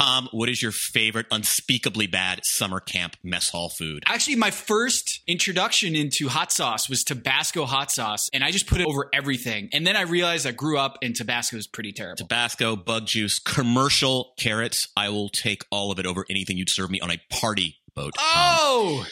Tom, 0.00 0.30
what 0.32 0.48
is 0.48 0.62
your 0.62 0.72
favorite 0.72 1.26
unspeakably 1.30 2.06
bad 2.06 2.40
summer 2.42 2.80
camp 2.80 3.16
mess 3.22 3.50
hall 3.50 3.68
food? 3.68 4.02
Actually, 4.06 4.36
my 4.36 4.50
first 4.50 5.20
introduction 5.26 5.94
into 5.94 6.28
hot 6.28 6.50
sauce 6.50 6.88
was 6.88 7.04
Tabasco 7.04 7.66
hot 7.66 7.90
sauce, 7.90 8.30
and 8.32 8.42
I 8.42 8.50
just 8.50 8.66
put 8.66 8.80
it 8.80 8.86
over 8.86 9.10
everything. 9.12 9.68
And 9.74 9.86
then 9.86 9.96
I 9.96 10.02
realized 10.02 10.46
I 10.46 10.52
grew 10.52 10.78
up 10.78 10.96
and 11.02 11.14
Tabasco 11.14 11.58
is 11.58 11.66
pretty 11.66 11.92
terrible. 11.92 12.16
Tabasco, 12.16 12.76
bug 12.76 13.04
juice, 13.04 13.38
commercial 13.38 14.32
carrots. 14.38 14.88
I 14.96 15.10
will 15.10 15.28
take 15.28 15.64
all 15.70 15.92
of 15.92 15.98
it 15.98 16.06
over 16.06 16.24
anything 16.30 16.56
you'd 16.56 16.70
serve 16.70 16.90
me 16.90 17.00
on 17.00 17.10
a 17.10 17.20
party 17.28 17.76
boat. 17.94 18.14
Tom. 18.14 18.24
Oh, 18.24 19.06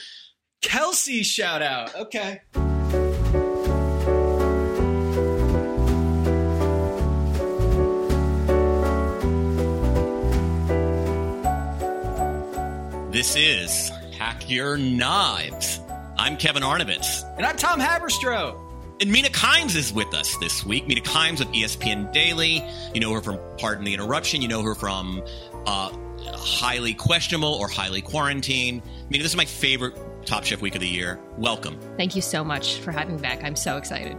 Kelsey 0.62 1.22
shout 1.22 1.60
out. 1.60 1.94
Okay. 1.96 2.40
This 13.18 13.34
is 13.34 13.90
Pack 14.12 14.48
Your 14.48 14.76
Knives. 14.76 15.80
I'm 16.16 16.36
Kevin 16.36 16.62
Arnovitz. 16.62 17.24
And 17.36 17.44
I'm 17.44 17.56
Tom 17.56 17.80
Haberstroh. 17.80 18.56
And 19.00 19.10
Mina 19.10 19.28
Kimes 19.28 19.74
is 19.74 19.92
with 19.92 20.14
us 20.14 20.36
this 20.36 20.64
week. 20.64 20.86
Mina 20.86 21.00
Kimes 21.00 21.40
of 21.40 21.48
ESPN 21.48 22.12
Daily. 22.12 22.62
You 22.94 23.00
know 23.00 23.12
her 23.12 23.20
from 23.20 23.40
Pardon 23.58 23.84
the 23.84 23.92
Interruption. 23.92 24.40
You 24.40 24.46
know 24.46 24.62
her 24.62 24.76
from 24.76 25.20
uh, 25.66 25.90
Highly 26.26 26.94
Questionable 26.94 27.54
or 27.54 27.66
Highly 27.66 28.02
Quarantine. 28.02 28.80
Mina, 29.10 29.24
this 29.24 29.32
is 29.32 29.36
my 29.36 29.46
favorite 29.46 29.98
Top 30.24 30.44
Chef 30.44 30.60
week 30.60 30.76
of 30.76 30.80
the 30.80 30.88
year. 30.88 31.18
Welcome. 31.38 31.76
Thank 31.96 32.14
you 32.14 32.22
so 32.22 32.44
much 32.44 32.76
for 32.76 32.92
having 32.92 33.16
me 33.16 33.20
back. 33.20 33.42
I'm 33.42 33.56
so 33.56 33.78
excited. 33.78 34.16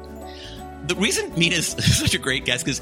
The 0.87 0.95
reason 0.95 1.31
Mina's 1.39 1.67
such 1.97 2.15
a 2.15 2.19
great 2.19 2.43
guest 2.43 2.65
because 2.65 2.81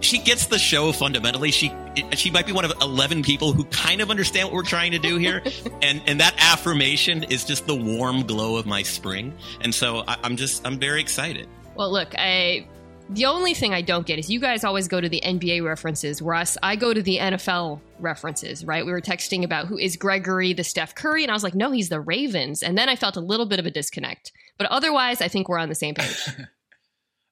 she 0.00 0.18
gets 0.18 0.46
the 0.46 0.58
show 0.58 0.92
fundamentally. 0.92 1.50
She 1.50 1.72
she 2.12 2.30
might 2.30 2.46
be 2.46 2.52
one 2.52 2.64
of 2.64 2.72
eleven 2.80 3.22
people 3.22 3.52
who 3.52 3.64
kind 3.64 4.00
of 4.00 4.10
understand 4.10 4.48
what 4.48 4.54
we're 4.54 4.62
trying 4.62 4.92
to 4.92 4.98
do 4.98 5.16
here, 5.16 5.42
and 5.82 6.02
and 6.06 6.20
that 6.20 6.34
affirmation 6.38 7.24
is 7.24 7.44
just 7.44 7.66
the 7.66 7.74
warm 7.76 8.26
glow 8.26 8.56
of 8.56 8.66
my 8.66 8.82
spring. 8.82 9.34
And 9.60 9.74
so 9.74 10.04
I, 10.06 10.16
I'm 10.22 10.36
just 10.36 10.66
I'm 10.66 10.78
very 10.78 11.00
excited. 11.00 11.48
Well, 11.74 11.92
look, 11.92 12.14
I 12.16 12.66
the 13.10 13.26
only 13.26 13.54
thing 13.54 13.74
I 13.74 13.82
don't 13.82 14.06
get 14.06 14.18
is 14.18 14.30
you 14.30 14.38
guys 14.38 14.62
always 14.62 14.86
go 14.86 15.00
to 15.00 15.08
the 15.08 15.20
NBA 15.24 15.64
references, 15.64 16.22
whereas 16.22 16.56
I 16.62 16.76
go 16.76 16.94
to 16.94 17.02
the 17.02 17.18
NFL 17.18 17.80
references, 17.98 18.64
right? 18.64 18.86
We 18.86 18.92
were 18.92 19.00
texting 19.00 19.44
about 19.44 19.66
who 19.66 19.78
is 19.78 19.96
Gregory 19.96 20.52
the 20.52 20.62
Steph 20.62 20.94
Curry, 20.94 21.24
and 21.24 21.30
I 21.30 21.34
was 21.34 21.42
like, 21.42 21.54
no, 21.54 21.72
he's 21.72 21.88
the 21.88 22.00
Ravens. 22.00 22.62
And 22.62 22.78
then 22.78 22.88
I 22.88 22.94
felt 22.94 23.16
a 23.16 23.20
little 23.20 23.46
bit 23.46 23.58
of 23.58 23.66
a 23.66 23.70
disconnect. 23.70 24.30
But 24.58 24.68
otherwise, 24.70 25.20
I 25.20 25.28
think 25.28 25.48
we're 25.48 25.58
on 25.58 25.68
the 25.68 25.74
same 25.74 25.94
page. 25.94 26.28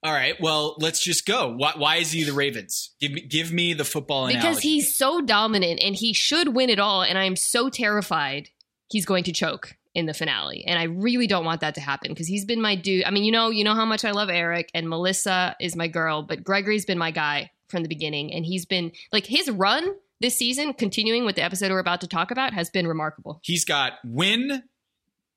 All 0.03 0.13
right. 0.13 0.41
Well, 0.41 0.77
let's 0.79 1.03
just 1.03 1.27
go. 1.27 1.55
Why, 1.57 1.73
why 1.77 1.97
is 1.97 2.13
he 2.13 2.23
the 2.23 2.33
Ravens? 2.33 2.95
Give 3.01 3.13
me, 3.13 3.21
give 3.23 3.53
me 3.53 3.75
the 3.75 3.85
football 3.85 4.29
because 4.29 4.61
he's 4.61 4.97
so 4.97 5.21
dominant 5.21 5.81
and 5.83 5.97
he 5.97 6.13
should 6.13 6.55
win 6.55 6.71
it 6.71 6.79
all. 6.79 7.03
And 7.03 7.19
I'm 7.19 7.35
so 7.35 7.69
terrified 7.69 8.51
he's 8.91 9.05
going 9.05 9.25
to 9.25 9.33
choke 9.33 9.77
in 9.95 10.07
the 10.07 10.15
finale. 10.15 10.65
And 10.67 10.79
I 10.79 10.85
really 10.85 11.27
don't 11.27 11.45
want 11.45 11.63
that 11.63 11.75
to 11.75 11.81
happen 11.81 12.13
because 12.13 12.29
he's 12.29 12.45
been 12.45 12.61
my 12.61 12.77
dude. 12.77 13.05
I 13.05 13.11
mean, 13.11 13.25
you 13.25 13.33
know, 13.33 13.51
you 13.51 13.65
know 13.65 13.75
how 13.75 13.85
much 13.85 14.05
I 14.05 14.13
love 14.13 14.29
Eric 14.31 14.71
and 14.73 14.89
Melissa 14.89 15.57
is 15.61 15.75
my 15.75 15.89
girl, 15.89 16.23
but 16.23 16.45
Gregory's 16.45 16.85
been 16.85 16.99
my 16.99 17.11
guy 17.11 17.51
from 17.67 17.83
the 17.83 17.89
beginning. 17.89 18.33
And 18.33 18.47
he's 18.47 18.67
been 18.67 18.93
like 19.13 19.27
his 19.27 19.51
run 19.51 19.85
this 20.21 20.37
season, 20.37 20.75
continuing 20.75 21.25
with 21.25 21.37
the 21.37 21.43
episode 21.43 21.71
we're 21.73 21.79
about 21.81 22.01
to 22.03 22.07
talk 22.07 22.31
about, 22.31 22.53
has 22.53 22.71
been 22.71 22.87
remarkable. 22.87 23.41
He's 23.43 23.65
got 23.65 23.95
win, 24.05 24.63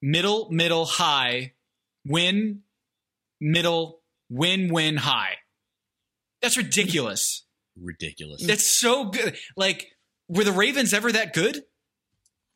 middle, 0.02 0.50
middle, 0.52 0.86
high, 0.86 1.54
win, 2.06 2.62
middle, 3.40 4.01
win, 4.32 4.74
win, 4.74 4.98
high. 4.98 5.36
That's 6.42 6.58
ridiculous. 6.58 7.46
Ridiculous. 7.80 8.44
That's 8.44 8.66
so 8.66 9.06
good. 9.06 9.38
Like, 9.56 9.88
were 10.28 10.44
the 10.44 10.52
Ravens 10.52 10.94
ever 10.94 11.12
that 11.12 11.34
good? 11.34 11.62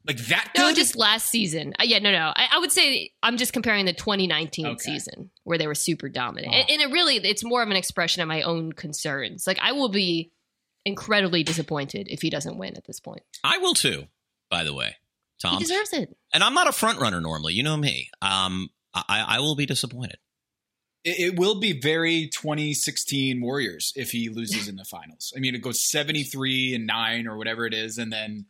Like 0.07 0.17
that 0.27 0.51
good? 0.55 0.61
No, 0.61 0.73
just 0.73 0.95
last 0.95 1.29
season. 1.29 1.73
Uh, 1.79 1.83
yeah, 1.83 1.99
no, 1.99 2.11
no. 2.11 2.31
I, 2.35 2.47
I, 2.53 2.59
would 2.59 2.71
say 2.71 3.11
I'm 3.23 3.37
just 3.37 3.53
comparing 3.53 3.85
the 3.85 3.93
2019 3.93 4.65
okay. 4.65 4.77
season 4.77 5.31
where 5.43 5.57
they 5.57 5.65
were 5.65 5.75
super 5.75 6.09
dominant, 6.09 6.53
oh. 6.53 6.57
and, 6.57 6.69
and, 6.69 6.81
it 6.81 6.93
really 6.93 7.17
it's 7.17 7.43
more 7.43 7.63
of 7.63 7.69
an 7.69 7.75
expression 7.75 8.21
of 8.21 8.27
my 8.27 8.43
own 8.43 8.71
concerns. 8.71 9.47
Like 9.47 9.57
I 9.61 9.71
will 9.71 9.89
be 9.89 10.31
incredibly 10.85 11.43
disappointed 11.43 12.07
if 12.07 12.21
he 12.21 12.29
doesn't 12.29 12.57
win 12.57 12.77
at 12.77 12.85
this 12.85 12.99
point. 12.99 13.23
I 13.43 13.57
will 13.57 13.73
too. 13.73 14.05
By 14.51 14.63
the 14.63 14.75
way, 14.75 14.95
Tom 15.41 15.57
he 15.57 15.63
deserves 15.63 15.91
it. 15.93 16.15
And 16.31 16.43
I'm 16.43 16.53
not 16.53 16.67
a 16.67 16.71
front 16.71 16.99
runner 17.01 17.19
normally. 17.19 17.53
You 17.53 17.63
know 17.63 17.75
me. 17.75 18.11
Um, 18.21 18.69
I, 18.93 19.25
I 19.27 19.39
will 19.39 19.55
be 19.55 19.65
disappointed. 19.65 20.17
It, 21.05 21.33
it 21.33 21.39
will 21.39 21.59
be 21.59 21.79
very 21.79 22.27
2016 22.27 23.39
Warriors 23.41 23.93
if 23.95 24.11
he 24.11 24.29
loses 24.29 24.67
in 24.67 24.75
the 24.75 24.83
finals. 24.83 25.31
I 25.35 25.39
mean, 25.39 25.55
it 25.55 25.61
goes 25.61 25.83
73 25.83 26.75
and 26.75 26.87
nine 26.87 27.27
or 27.27 27.37
whatever 27.37 27.65
it 27.65 27.73
is, 27.73 27.97
and 27.97 28.11
then 28.11 28.47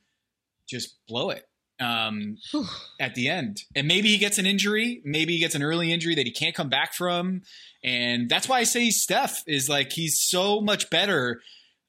just 0.68 0.96
blow 1.07 1.30
it 1.30 1.48
um, 1.80 2.38
at 3.00 3.13
the 3.16 3.30
end. 3.30 3.63
And 3.75 3.88
maybe 3.88 4.10
he 4.10 4.18
gets 4.18 4.38
an 4.38 4.46
injury. 4.46 5.02
Maybe 5.04 5.34
he 5.34 5.40
gets 5.40 5.56
an 5.56 5.63
early 5.63 5.92
injury 5.92 6.16
that 6.16 6.25
he 6.25 6.31
can't 6.31 6.56
come 6.56 6.69
back 6.69 6.94
from. 6.94 7.44
And 7.84 8.30
that's 8.30 8.50
why 8.50 8.60
I 8.60 8.63
say 8.63 8.90
Steph 8.90 9.44
is 9.46 9.69
like 9.69 9.92
he's 9.92 10.19
so 10.19 10.62
much 10.62 10.90
better 10.90 11.42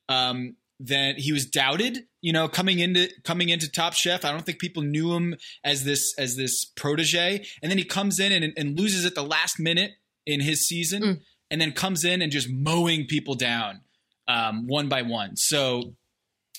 um, 0.08 0.56
than 0.78 1.16
he 1.16 1.32
was 1.32 1.46
doubted. 1.46 2.06
You 2.20 2.32
know, 2.32 2.48
coming 2.48 2.80
into 2.80 3.08
coming 3.22 3.48
into 3.48 3.70
Top 3.70 3.94
Chef, 3.94 4.24
I 4.24 4.32
don't 4.32 4.44
think 4.44 4.58
people 4.58 4.82
knew 4.82 5.12
him 5.14 5.36
as 5.62 5.84
this 5.84 6.14
as 6.18 6.36
this 6.36 6.64
protege. 6.64 7.46
And 7.62 7.70
then 7.70 7.78
he 7.78 7.84
comes 7.84 8.18
in 8.18 8.32
and, 8.32 8.52
and 8.56 8.78
loses 8.78 9.06
at 9.06 9.14
the 9.14 9.22
last 9.22 9.60
minute 9.60 9.92
in 10.26 10.40
his 10.40 10.66
season, 10.66 11.02
mm. 11.02 11.20
and 11.50 11.60
then 11.60 11.72
comes 11.72 12.04
in 12.04 12.22
and 12.22 12.32
just 12.32 12.48
mowing 12.50 13.06
people 13.06 13.34
down 13.34 13.80
um, 14.28 14.66
one 14.66 14.88
by 14.88 15.02
one. 15.02 15.36
So, 15.36 15.94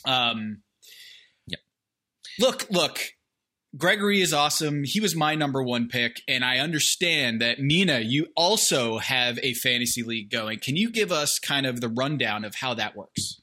um, 0.05 0.61
yeah. 1.47 1.59
Look, 2.39 2.69
look. 2.69 2.99
Gregory 3.75 4.21
is 4.21 4.33
awesome. 4.33 4.85
He 4.85 4.99
was 4.99 5.13
my 5.13 5.35
number 5.35 5.61
one 5.61 5.87
pick, 5.87 6.21
and 6.27 6.43
I 6.43 6.57
understand 6.57 7.41
that 7.41 7.59
Mina, 7.59 7.99
you 7.99 8.27
also 8.35 8.97
have 8.97 9.37
a 9.43 9.53
fantasy 9.53 10.01
league 10.01 10.31
going. 10.31 10.59
Can 10.59 10.75
you 10.77 10.89
give 10.89 11.11
us 11.11 11.37
kind 11.37 11.65
of 11.65 11.81
the 11.81 11.89
rundown 11.89 12.45
of 12.45 12.55
how 12.55 12.73
that 12.75 12.95
works? 12.95 13.41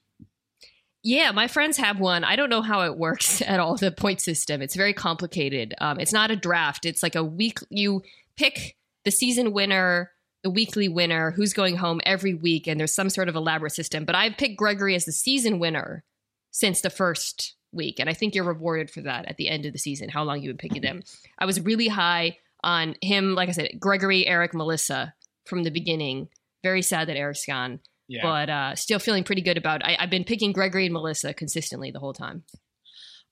Yeah, 1.04 1.32
my 1.32 1.46
friends 1.46 1.76
have 1.76 2.00
one. 2.00 2.24
I 2.24 2.34
don't 2.34 2.48
know 2.48 2.62
how 2.62 2.80
it 2.80 2.96
works 2.96 3.42
at 3.46 3.60
all. 3.60 3.76
The 3.76 3.92
point 3.92 4.22
system. 4.22 4.62
It's 4.62 4.74
very 4.74 4.94
complicated. 4.94 5.74
Um, 5.78 6.00
it's 6.00 6.12
not 6.12 6.30
a 6.30 6.36
draft. 6.36 6.86
It's 6.86 7.02
like 7.02 7.14
a 7.14 7.22
week. 7.22 7.58
You 7.68 8.02
pick 8.36 8.76
the 9.04 9.10
season 9.10 9.52
winner, 9.52 10.10
the 10.44 10.50
weekly 10.50 10.88
winner, 10.88 11.32
who's 11.32 11.52
going 11.52 11.76
home 11.76 12.00
every 12.06 12.34
week, 12.34 12.66
and 12.66 12.78
there's 12.78 12.94
some 12.94 13.10
sort 13.10 13.28
of 13.28 13.34
elaborate 13.34 13.72
system. 13.72 14.04
But 14.04 14.14
I've 14.14 14.36
picked 14.36 14.58
Gregory 14.58 14.94
as 14.94 15.06
the 15.06 15.12
season 15.12 15.58
winner 15.58 16.04
since 16.52 16.82
the 16.82 16.90
first 16.90 17.54
week. 17.72 17.98
And 17.98 18.08
I 18.08 18.14
think 18.14 18.34
you're 18.34 18.44
rewarded 18.44 18.90
for 18.90 19.00
that 19.00 19.26
at 19.26 19.36
the 19.36 19.48
end 19.48 19.66
of 19.66 19.72
the 19.72 19.78
season, 19.78 20.08
how 20.08 20.22
long 20.22 20.40
you've 20.40 20.56
been 20.56 20.68
picking 20.68 20.82
them. 20.82 21.02
I 21.38 21.46
was 21.46 21.60
really 21.60 21.88
high 21.88 22.38
on 22.62 22.94
him, 23.02 23.34
like 23.34 23.48
I 23.48 23.52
said, 23.52 23.70
Gregory, 23.78 24.26
Eric, 24.26 24.54
Melissa 24.54 25.14
from 25.46 25.64
the 25.64 25.70
beginning. 25.70 26.28
Very 26.62 26.82
sad 26.82 27.08
that 27.08 27.16
Eric's 27.16 27.44
gone. 27.44 27.80
Yeah. 28.06 28.22
But 28.22 28.50
uh, 28.50 28.74
still 28.76 28.98
feeling 28.98 29.24
pretty 29.24 29.42
good 29.42 29.56
about 29.56 29.84
I, 29.84 29.96
have 29.98 30.10
been 30.10 30.24
picking 30.24 30.52
Gregory 30.52 30.84
and 30.84 30.92
Melissa 30.92 31.34
consistently 31.34 31.90
the 31.90 32.00
whole 32.00 32.12
time. 32.12 32.44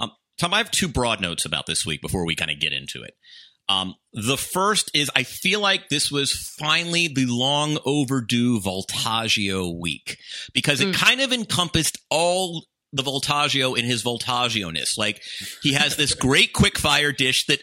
Um, 0.00 0.12
Tom, 0.38 0.54
I 0.54 0.58
have 0.58 0.70
two 0.70 0.88
broad 0.88 1.20
notes 1.20 1.44
about 1.44 1.66
this 1.66 1.84
week 1.84 2.00
before 2.00 2.24
we 2.24 2.34
kind 2.34 2.50
of 2.50 2.58
get 2.58 2.72
into 2.72 3.02
it. 3.02 3.14
Um, 3.72 3.94
the 4.12 4.36
first 4.36 4.90
is 4.94 5.10
I 5.16 5.22
feel 5.22 5.60
like 5.60 5.88
this 5.88 6.10
was 6.10 6.32
finally 6.58 7.08
the 7.08 7.26
long 7.26 7.78
overdue 7.84 8.60
Voltaggio 8.60 9.78
week 9.78 10.18
because 10.52 10.80
it 10.80 10.88
mm. 10.88 10.94
kind 10.94 11.20
of 11.20 11.32
encompassed 11.32 11.98
all 12.10 12.66
the 12.92 13.02
Voltaggio 13.02 13.76
in 13.76 13.84
his 13.86 14.04
Voltaggio-ness. 14.04 14.98
Like 14.98 15.22
he 15.62 15.72
has 15.72 15.96
this 15.96 16.14
great 16.14 16.52
quick 16.52 16.78
fire 16.78 17.12
dish 17.12 17.46
that 17.46 17.60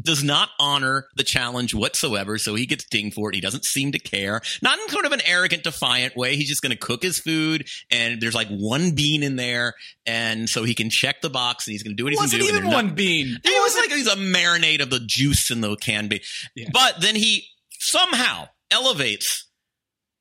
does 0.00 0.24
not 0.24 0.50
honor 0.58 1.06
the 1.16 1.22
challenge 1.22 1.74
whatsoever, 1.74 2.38
so 2.38 2.54
he 2.54 2.66
gets 2.66 2.84
dinged 2.84 3.14
for 3.14 3.28
it. 3.28 3.34
He 3.34 3.40
doesn't 3.40 3.64
seem 3.64 3.92
to 3.92 3.98
care. 3.98 4.40
Not 4.62 4.78
in 4.78 4.86
kind 4.88 5.06
of 5.06 5.12
an 5.12 5.20
arrogant, 5.24 5.64
defiant 5.64 6.16
way. 6.16 6.36
He's 6.36 6.48
just 6.48 6.62
going 6.62 6.72
to 6.72 6.78
cook 6.78 7.02
his 7.02 7.18
food, 7.18 7.68
and 7.90 8.20
there's 8.20 8.34
like 8.34 8.48
one 8.48 8.94
bean 8.94 9.22
in 9.22 9.36
there, 9.36 9.74
and 10.06 10.48
so 10.48 10.64
he 10.64 10.74
can 10.74 10.90
check 10.90 11.20
the 11.20 11.30
box, 11.30 11.66
and 11.66 11.72
he's 11.72 11.82
going 11.82 11.96
to 11.96 12.00
do 12.00 12.04
what 12.04 12.12
he's 12.12 12.20
going 12.20 12.30
to 12.30 12.38
do. 12.38 12.44
Wasn't 12.44 12.64
even 12.64 12.72
one 12.72 12.86
not, 12.88 12.96
bean. 12.96 13.38
It 13.44 13.62
was 13.62 13.76
like 13.76 13.90
he's 13.90 14.06
a 14.06 14.16
marinade 14.16 14.82
of 14.82 14.90
the 14.90 15.00
juice 15.00 15.50
in 15.50 15.60
the 15.60 15.76
can 15.76 16.08
be. 16.08 16.22
Yeah. 16.54 16.68
But 16.72 17.00
then 17.00 17.14
he 17.14 17.46
somehow 17.78 18.48
elevates 18.70 19.48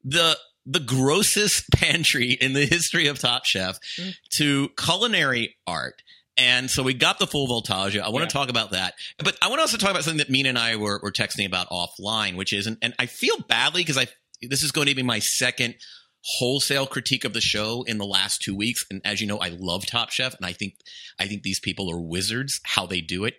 the 0.03 0.37
the 0.65 0.79
grossest 0.79 1.65
pantry 1.75 2.31
in 2.31 2.53
the 2.53 2.65
history 2.65 3.07
of 3.07 3.19
Top 3.19 3.45
Chef 3.45 3.79
mm. 3.97 4.13
to 4.31 4.69
culinary 4.77 5.55
art. 5.65 6.01
And 6.37 6.71
so 6.71 6.81
we 6.83 6.93
got 6.93 7.19
the 7.19 7.27
full 7.27 7.47
voltage. 7.47 7.97
I 7.97 8.09
want 8.09 8.23
yeah. 8.23 8.27
to 8.27 8.33
talk 8.33 8.49
about 8.49 8.71
that. 8.71 8.93
But 9.17 9.37
I 9.41 9.49
want 9.49 9.59
to 9.59 9.63
also 9.63 9.77
talk 9.77 9.91
about 9.91 10.03
something 10.03 10.19
that 10.19 10.29
Mina 10.29 10.49
and 10.49 10.57
I 10.57 10.77
were, 10.77 10.99
were 11.03 11.11
texting 11.11 11.45
about 11.45 11.67
offline, 11.69 12.35
which 12.35 12.53
is, 12.53 12.67
and, 12.67 12.77
and 12.81 12.93
I 12.97 13.05
feel 13.05 13.35
badly 13.49 13.81
because 13.81 13.97
I, 13.97 14.07
this 14.41 14.63
is 14.63 14.71
going 14.71 14.87
to 14.87 14.95
be 14.95 15.03
my 15.03 15.19
second 15.19 15.75
wholesale 16.23 16.87
critique 16.87 17.25
of 17.25 17.33
the 17.33 17.41
show 17.41 17.83
in 17.83 17.97
the 17.97 18.05
last 18.05 18.41
two 18.41 18.55
weeks. 18.55 18.85
And 18.89 19.01
as 19.03 19.19
you 19.19 19.27
know, 19.27 19.39
I 19.39 19.49
love 19.49 19.85
Top 19.85 20.09
Chef 20.11 20.35
and 20.35 20.45
I 20.45 20.53
think, 20.53 20.75
I 21.19 21.27
think 21.27 21.43
these 21.43 21.59
people 21.59 21.91
are 21.91 21.99
wizards 21.99 22.59
how 22.63 22.85
they 22.85 23.01
do 23.01 23.25
it 23.25 23.35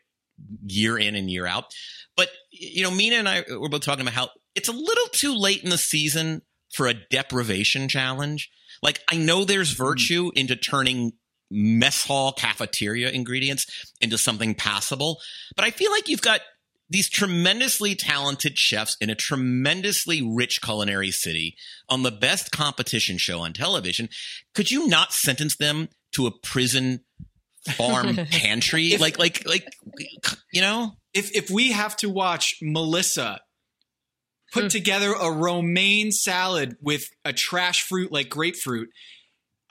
year 0.67 0.99
in 0.99 1.15
and 1.15 1.31
year 1.31 1.47
out. 1.47 1.65
But, 2.17 2.29
you 2.51 2.83
know, 2.83 2.91
Mina 2.91 3.17
and 3.17 3.29
I 3.29 3.45
were 3.59 3.69
both 3.69 3.83
talking 3.83 4.03
about 4.03 4.15
how 4.15 4.29
it's 4.55 4.69
a 4.69 4.73
little 4.73 5.07
too 5.13 5.35
late 5.35 5.63
in 5.63 5.71
the 5.71 5.79
season 5.79 6.43
for 6.75 6.87
a 6.87 6.95
deprivation 6.95 7.89
challenge. 7.89 8.51
Like 8.83 9.01
I 9.11 9.17
know 9.17 9.45
there's 9.45 9.77
hmm. 9.77 9.83
virtue 9.83 10.31
into 10.35 10.57
turning 10.57 11.13
mess 11.53 12.05
hall 12.07 12.33
cafeteria 12.33 13.11
ingredients 13.11 13.67
into 14.01 14.19
something 14.19 14.55
passable. 14.55 15.21
But 15.55 15.65
I 15.65 15.71
feel 15.71 15.91
like 15.91 16.09
you've 16.09 16.23
got 16.23 16.41
these 16.89 17.09
tremendously 17.09 17.95
talented 17.95 18.59
chefs 18.59 18.97
in 19.01 19.09
a 19.09 19.15
tremendously 19.15 20.23
rich 20.23 20.61
culinary 20.63 21.11
city 21.11 21.57
on 21.89 22.03
the 22.03 22.11
best 22.11 22.53
competition 22.53 23.17
show 23.19 23.41
on 23.41 23.53
television. 23.53 24.09
Could 24.55 24.71
you 24.71 24.87
not 24.89 25.13
sentence 25.13 25.57
them 25.57 25.89
to 26.13 26.27
a 26.27 26.31
prison 26.31 27.01
farm 27.71 28.17
pantry? 28.31 28.93
If, 28.93 29.01
like, 29.01 29.19
like, 29.19 29.47
like, 29.47 29.67
you 30.53 30.61
know? 30.61 30.93
If, 31.15 31.35
if 31.35 31.51
we 31.51 31.73
have 31.73 31.97
to 31.99 32.11
watch 32.11 32.57
Melissa 32.61 33.41
put 34.53 34.65
mm. 34.65 34.71
together 34.71 35.15
a 35.15 35.33
romaine 35.33 36.13
salad 36.13 36.77
with 36.81 37.05
a 37.25 37.33
trash 37.33 37.83
fruit 37.83 38.13
like 38.13 38.29
grapefruit 38.29 38.91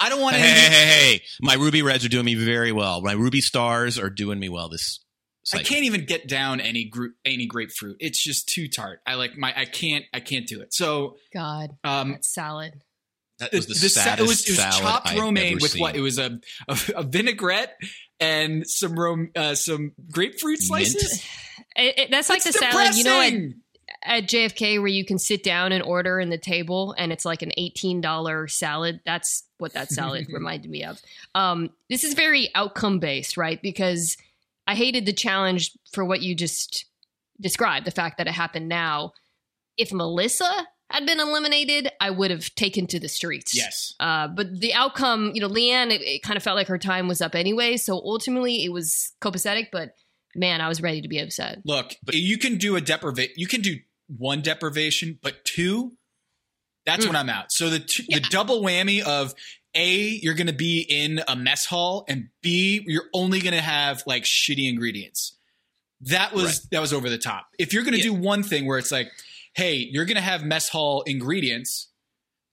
I 0.01 0.09
don't 0.09 0.19
want 0.19 0.35
to. 0.35 0.41
Hey, 0.41 0.49
hey, 0.49 0.69
hey, 0.69 0.85
hey, 0.85 1.21
my 1.41 1.53
ruby 1.53 1.83
reds 1.83 2.03
are 2.03 2.09
doing 2.09 2.25
me 2.25 2.33
very 2.35 2.71
well. 2.71 3.01
My 3.01 3.13
ruby 3.13 3.39
stars 3.39 3.99
are 3.99 4.09
doing 4.09 4.39
me 4.39 4.49
well 4.49 4.67
this. 4.67 4.99
Cycle. 5.43 5.61
I 5.61 5.67
can't 5.67 5.85
even 5.85 6.05
get 6.05 6.27
down 6.27 6.59
any 6.59 6.85
group 6.85 7.15
any 7.25 7.47
grapefruit. 7.47 7.97
It's 7.99 8.23
just 8.23 8.47
too 8.47 8.67
tart. 8.67 8.99
I 9.07 9.15
like 9.15 9.37
my. 9.37 9.53
I 9.55 9.65
can't. 9.65 10.05
I 10.13 10.19
can't 10.19 10.47
do 10.47 10.61
it. 10.61 10.73
So 10.73 11.17
God, 11.33 11.71
um, 11.83 12.17
salad. 12.21 12.81
That 13.39 13.51
was 13.51 13.65
the, 13.65 13.73
the 13.73 13.89
saddest 13.89 14.19
it 14.19 14.27
was, 14.27 14.59
it 14.59 14.63
was 14.63 14.79
chopped 14.79 15.17
romaine 15.17 15.57
with 15.59 15.71
seen. 15.71 15.81
what? 15.81 15.95
It 15.95 16.01
was 16.01 16.19
a, 16.19 16.39
a, 16.67 16.77
a 16.97 17.03
vinaigrette 17.03 17.75
and 18.19 18.67
some 18.67 18.93
rom, 18.93 19.31
uh, 19.35 19.55
some 19.55 19.93
grapefruit 20.11 20.59
slices. 20.61 21.25
It, 21.75 21.97
it, 21.97 22.11
that's 22.11 22.29
like 22.29 22.43
the 22.43 22.51
depressing. 22.51 22.71
salad. 22.71 22.95
You 22.97 23.03
know, 23.03 23.47
what? 23.47 23.55
at 24.03 24.23
JFK 24.23 24.79
where 24.79 24.87
you 24.87 25.05
can 25.05 25.19
sit 25.19 25.43
down 25.43 25.71
and 25.71 25.83
order 25.83 26.19
in 26.19 26.29
the 26.29 26.37
table 26.37 26.95
and 26.97 27.11
it's 27.11 27.25
like 27.25 27.41
an 27.41 27.51
$18 27.57 28.49
salad. 28.49 28.99
That's 29.05 29.43
what 29.61 29.73
that 29.73 29.91
salad 29.91 30.27
reminded 30.33 30.69
me 30.69 30.83
of. 30.83 30.99
Um, 31.35 31.69
this 31.89 32.03
is 32.03 32.13
very 32.13 32.49
outcome 32.55 32.99
based, 32.99 33.37
right? 33.37 33.61
Because 33.61 34.17
I 34.67 34.75
hated 34.75 35.05
the 35.05 35.13
challenge 35.13 35.71
for 35.93 36.03
what 36.03 36.21
you 36.21 36.35
just 36.35 36.85
described, 37.39 37.85
the 37.85 37.91
fact 37.91 38.17
that 38.17 38.27
it 38.27 38.33
happened 38.33 38.67
now. 38.67 39.13
If 39.77 39.93
Melissa 39.93 40.51
had 40.89 41.05
been 41.05 41.19
eliminated, 41.19 41.89
I 41.99 42.09
would 42.09 42.31
have 42.31 42.53
taken 42.55 42.85
to 42.87 42.99
the 42.99 43.07
streets. 43.07 43.55
Yes. 43.55 43.93
Uh, 43.99 44.27
but 44.27 44.59
the 44.59 44.73
outcome, 44.73 45.31
you 45.33 45.41
know, 45.41 45.47
Lee 45.47 45.71
Anne, 45.71 45.91
it, 45.91 46.01
it 46.01 46.23
kind 46.23 46.37
of 46.37 46.43
felt 46.43 46.57
like 46.57 46.67
her 46.67 46.77
time 46.77 47.07
was 47.07 47.21
up 47.21 47.35
anyway. 47.35 47.77
So 47.77 47.93
ultimately 47.93 48.65
it 48.65 48.71
was 48.71 49.13
copacetic, 49.21 49.67
but 49.71 49.95
man, 50.35 50.61
I 50.61 50.67
was 50.67 50.81
ready 50.81 51.01
to 51.01 51.07
be 51.07 51.19
upset. 51.19 51.59
Look, 51.65 51.95
you 52.11 52.37
can 52.37 52.57
do 52.57 52.75
a 52.75 52.81
deprivation. 52.81 53.33
You 53.37 53.47
can 53.47 53.61
do 53.61 53.77
one 54.17 54.41
deprivation, 54.41 55.17
but 55.21 55.45
two, 55.45 55.93
that's 56.85 57.05
mm. 57.05 57.09
when 57.09 57.15
I'm 57.15 57.29
out. 57.29 57.51
So 57.51 57.69
the 57.69 57.79
two, 57.79 58.03
yeah. 58.07 58.19
the 58.19 58.27
double 58.29 58.61
whammy 58.61 59.01
of 59.01 59.33
a 59.75 59.97
you're 60.21 60.33
going 60.33 60.47
to 60.47 60.53
be 60.53 60.85
in 60.87 61.21
a 61.27 61.35
mess 61.35 61.65
hall, 61.65 62.05
and 62.07 62.29
B 62.41 62.83
you're 62.85 63.09
only 63.13 63.39
going 63.39 63.53
to 63.53 63.61
have 63.61 64.03
like 64.05 64.23
shitty 64.23 64.69
ingredients. 64.69 65.37
That 66.01 66.33
was 66.33 66.45
right. 66.45 66.59
that 66.71 66.81
was 66.81 66.93
over 66.93 67.09
the 67.09 67.17
top. 67.17 67.47
If 67.59 67.73
you're 67.73 67.83
going 67.83 67.93
to 67.93 67.99
yeah. 67.99 68.11
do 68.11 68.13
one 68.13 68.43
thing 68.43 68.65
where 68.65 68.77
it's 68.77 68.91
like, 68.91 69.11
hey, 69.53 69.75
you're 69.75 70.05
going 70.05 70.15
to 70.15 70.21
have 70.21 70.43
mess 70.43 70.69
hall 70.69 71.03
ingredients, 71.03 71.89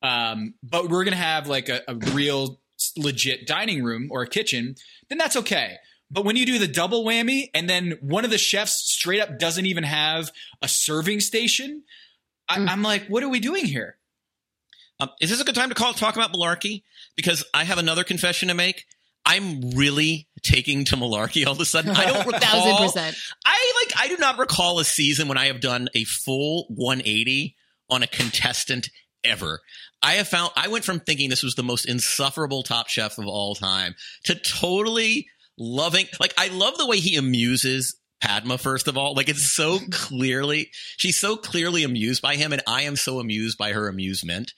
um, 0.03 0.55
but 0.63 0.89
we're 0.89 1.05
going 1.05 1.17
to 1.17 1.23
have 1.23 1.49
like 1.49 1.69
a, 1.69 1.83
a 1.89 1.95
real 1.95 2.61
legit 2.97 3.47
dining 3.47 3.83
room 3.83 4.09
or 4.11 4.23
a 4.23 4.29
kitchen, 4.29 4.77
then 5.09 5.19
that's 5.19 5.37
okay. 5.37 5.77
But 6.11 6.25
when 6.25 6.37
you 6.37 6.47
do 6.47 6.59
the 6.59 6.69
double 6.69 7.05
whammy 7.05 7.51
and 7.55 7.69
then 7.69 7.99
one 8.01 8.25
of 8.25 8.31
the 8.31 8.39
chefs 8.39 8.93
straight 8.93 9.21
up 9.21 9.39
doesn't 9.39 9.67
even 9.67 9.85
have 9.85 10.31
a 10.63 10.69
serving 10.69 11.21
station, 11.21 11.83
I, 12.49 12.57
am 12.57 12.67
mm. 12.67 12.85
like, 12.85 13.09
what 13.09 13.23
are 13.23 13.29
we 13.29 13.41
doing 13.41 13.67
here? 13.67 13.98
Um, 15.01 15.11
is 15.21 15.31
this 15.31 15.41
a 15.41 15.45
good 15.45 15.55
time 15.55 15.69
to 15.69 15.75
call 15.75 15.93
talk 15.93 16.17
about 16.17 16.33
malarkey? 16.33 16.83
Because 17.17 17.45
I 17.55 17.65
have 17.65 17.79
another 17.79 18.05
confession 18.05 18.49
to 18.49 18.55
make. 18.55 18.85
I'm 19.25 19.73
really 19.73 20.27
taking 20.43 20.85
to 20.87 20.97
malarkey 20.97 21.47
all 21.47 21.53
of 21.53 21.61
a 21.61 21.65
sudden. 21.65 21.91
I 21.91 22.07
don't 22.07 22.27
recall. 22.33 22.41
Thousand 22.41 22.87
percent. 22.87 23.17
I 23.45 23.73
like. 23.85 24.01
I 24.01 24.09
do 24.09 24.17
not 24.17 24.39
recall 24.39 24.79
a 24.79 24.85
season 24.85 25.29
when 25.29 25.39
I 25.39 25.47
have 25.47 25.61
done 25.61 25.89
a 25.95 26.05
full 26.05 26.67
180 26.71 27.55
on 27.91 28.03
a 28.03 28.07
contestant 28.07 28.89
ever. 29.25 29.61
I 30.03 30.15
have 30.15 30.29
found. 30.29 30.53
I 30.57 30.69
went 30.69 30.85
from 30.85 31.01
thinking 31.01 31.29
this 31.29 31.43
was 31.43 31.55
the 31.55 31.63
most 31.63 31.85
insufferable 31.85 32.63
Top 32.63 32.89
Chef 32.89 33.19
of 33.19 33.27
all 33.27 33.55
time 33.55 33.95
to 34.25 34.35
totally 34.35 35.27
loving 35.59 36.07
like 36.21 36.33
I 36.39 36.49
love 36.49 36.79
the 36.79 36.87
way 36.87 37.01
he 37.01 37.17
amuses 37.17 37.97
Padma, 38.21 38.59
first 38.59 38.89
of 38.89 38.97
all. 38.97 39.15
Like 39.15 39.29
it's 39.29 39.53
so 39.55 39.79
clearly, 39.91 40.71
she's 40.97 41.17
so 41.17 41.37
clearly 41.37 41.85
amused 41.85 42.23
by 42.23 42.37
him, 42.37 42.53
and 42.53 42.63
I 42.67 42.83
am 42.83 42.97
so 42.97 43.21
amused 43.21 43.59
by 43.59 43.73
her 43.73 43.89
amusement. 43.89 44.53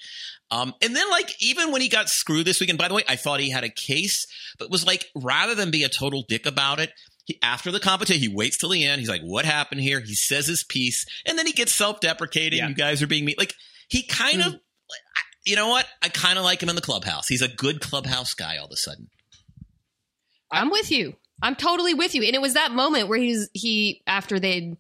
Um, 0.50 0.74
and 0.82 0.96
then 0.96 1.08
like 1.10 1.30
even 1.40 1.70
when 1.70 1.80
he 1.80 1.88
got 1.88 2.08
screwed 2.08 2.46
this 2.46 2.58
weekend, 2.58 2.78
by 2.78 2.88
the 2.88 2.94
way, 2.94 3.04
I 3.08 3.16
thought 3.16 3.40
he 3.40 3.50
had 3.50 3.64
a 3.64 3.68
case, 3.68 4.26
but 4.58 4.70
was 4.70 4.86
like 4.86 5.06
rather 5.14 5.54
than 5.54 5.70
be 5.70 5.84
a 5.84 5.88
total 5.88 6.24
dick 6.28 6.46
about 6.46 6.80
it, 6.80 6.90
he, 7.24 7.38
after 7.42 7.70
the 7.70 7.80
competition, 7.80 8.20
he 8.20 8.28
waits 8.28 8.56
till 8.56 8.70
the 8.70 8.84
end. 8.84 9.00
He's 9.00 9.10
like, 9.10 9.22
"What 9.22 9.44
happened 9.44 9.80
here?" 9.80 10.00
He 10.00 10.14
says 10.14 10.46
his 10.46 10.64
piece, 10.64 11.06
and 11.26 11.38
then 11.38 11.46
he 11.46 11.52
gets 11.52 11.72
self-deprecating. 11.72 12.58
Yeah. 12.58 12.68
You 12.68 12.74
guys 12.74 13.02
are 13.02 13.06
being 13.06 13.24
mean. 13.24 13.36
Like 13.38 13.54
he 13.88 14.02
kind 14.02 14.42
of, 14.42 14.56
you 15.44 15.54
know 15.54 15.68
what? 15.68 15.86
I 16.02 16.08
kind 16.08 16.38
of 16.38 16.44
like 16.44 16.62
him 16.62 16.68
in 16.68 16.76
the 16.76 16.82
clubhouse. 16.82 17.28
He's 17.28 17.42
a 17.42 17.48
good 17.48 17.80
clubhouse 17.80 18.34
guy. 18.34 18.56
All 18.56 18.66
of 18.66 18.72
a 18.72 18.76
sudden, 18.76 19.08
I'm 20.50 20.70
with 20.70 20.90
you. 20.90 21.14
I'm 21.42 21.56
totally 21.56 21.94
with 21.94 22.14
you. 22.14 22.22
And 22.22 22.34
it 22.34 22.40
was 22.40 22.54
that 22.54 22.72
moment 22.72 23.08
where 23.08 23.18
he's 23.18 23.48
he 23.52 24.02
after 24.06 24.38
they'd 24.38 24.76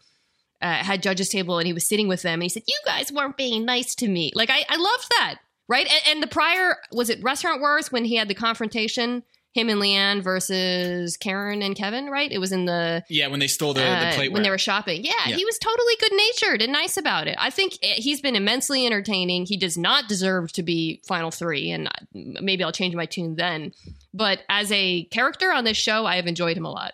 uh, 0.62 0.74
had 0.74 1.02
judges 1.02 1.28
table 1.28 1.58
and 1.58 1.66
he 1.66 1.72
was 1.72 1.88
sitting 1.88 2.08
with 2.08 2.22
them 2.22 2.34
and 2.34 2.42
he 2.42 2.48
said, 2.48 2.64
"You 2.66 2.78
guys 2.84 3.12
weren't 3.12 3.36
being 3.36 3.64
nice 3.64 3.94
to 3.96 4.08
me." 4.08 4.32
Like 4.34 4.50
I, 4.50 4.64
I 4.68 4.76
loved 4.76 5.06
that, 5.10 5.38
right? 5.68 5.86
And, 5.86 6.02
and 6.06 6.22
the 6.22 6.26
prior 6.26 6.76
was 6.92 7.10
it 7.10 7.22
Restaurant 7.22 7.60
Wars 7.60 7.90
when 7.90 8.04
he 8.04 8.16
had 8.16 8.28
the 8.28 8.34
confrontation, 8.34 9.22
him 9.52 9.68
and 9.68 9.80
Lee 9.80 9.94
Anne 9.94 10.22
versus 10.22 11.16
Karen 11.16 11.60
and 11.62 11.74
Kevin, 11.74 12.06
right? 12.06 12.30
It 12.30 12.38
was 12.38 12.52
in 12.52 12.66
the 12.66 13.02
Yeah, 13.08 13.26
when 13.26 13.40
they 13.40 13.48
stole 13.48 13.74
the, 13.74 13.84
uh, 13.84 14.10
the 14.10 14.16
plate 14.16 14.32
when 14.32 14.42
they 14.44 14.50
were 14.50 14.58
shopping. 14.58 15.04
Yeah, 15.04 15.12
Yeah. 15.26 15.36
he 15.36 15.44
was 15.44 15.58
totally 15.58 15.94
good 15.98 16.12
natured 16.12 16.62
and 16.62 16.72
nice 16.72 16.96
about 16.96 17.26
it. 17.26 17.36
I 17.38 17.50
think 17.50 17.74
eh, 17.82 17.94
he's 17.96 18.20
been 18.20 18.36
immensely 18.36 18.86
entertaining. 18.86 19.46
He 19.46 19.56
does 19.56 19.76
not 19.76 20.06
deserve 20.08 20.52
to 20.52 20.62
be 20.62 21.02
final 21.08 21.30
three, 21.32 21.70
and 21.70 21.88
maybe 22.14 22.62
I'll 22.62 22.70
change 22.72 22.94
my 22.94 23.06
tune 23.06 23.34
then. 23.36 23.72
But 24.14 24.40
as 24.48 24.70
a 24.70 25.04
character 25.06 25.52
on 25.52 25.64
this 25.64 25.76
show, 25.76 26.06
I 26.06 26.16
have 26.16 26.26
enjoyed 26.26 26.56
him 26.56 26.64
a 26.64 26.70
lot. 26.70 26.92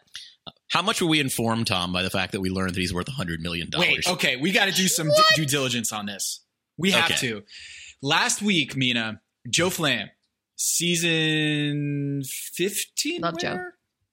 how 0.71 0.83
much 0.83 1.01
were 1.03 1.09
we 1.09 1.21
informed, 1.21 1.67
Tom, 1.67 1.93
by 1.93 2.03
the 2.03 2.11
fact 2.11 2.33
that 2.33 2.41
we 2.41 2.51
learned 2.51 2.75
that 2.75 2.81
he's 2.81 2.93
worth 2.95 3.09
a 3.09 3.13
hundred 3.13 3.41
million 3.41 3.69
dollars? 3.71 4.07
Okay, 4.09 4.37
we 4.37 4.51
got 4.53 4.65
to 4.67 4.73
do 4.73 4.89
some 4.89 5.09
d- 5.09 5.15
due 5.35 5.47
diligence 5.47 5.93
on 5.93 6.07
this. 6.07 6.41
We 6.79 6.91
have 6.93 7.05
Okay. 7.11 7.17
to. 7.29 7.43
Last 8.03 8.43
week, 8.43 8.77
Mina, 8.77 9.21
Joe 9.49 9.71
Flamm, 9.71 10.09
season 10.57 12.23
15. 12.25 13.21
Love 13.21 13.39
Joe. 13.39 13.59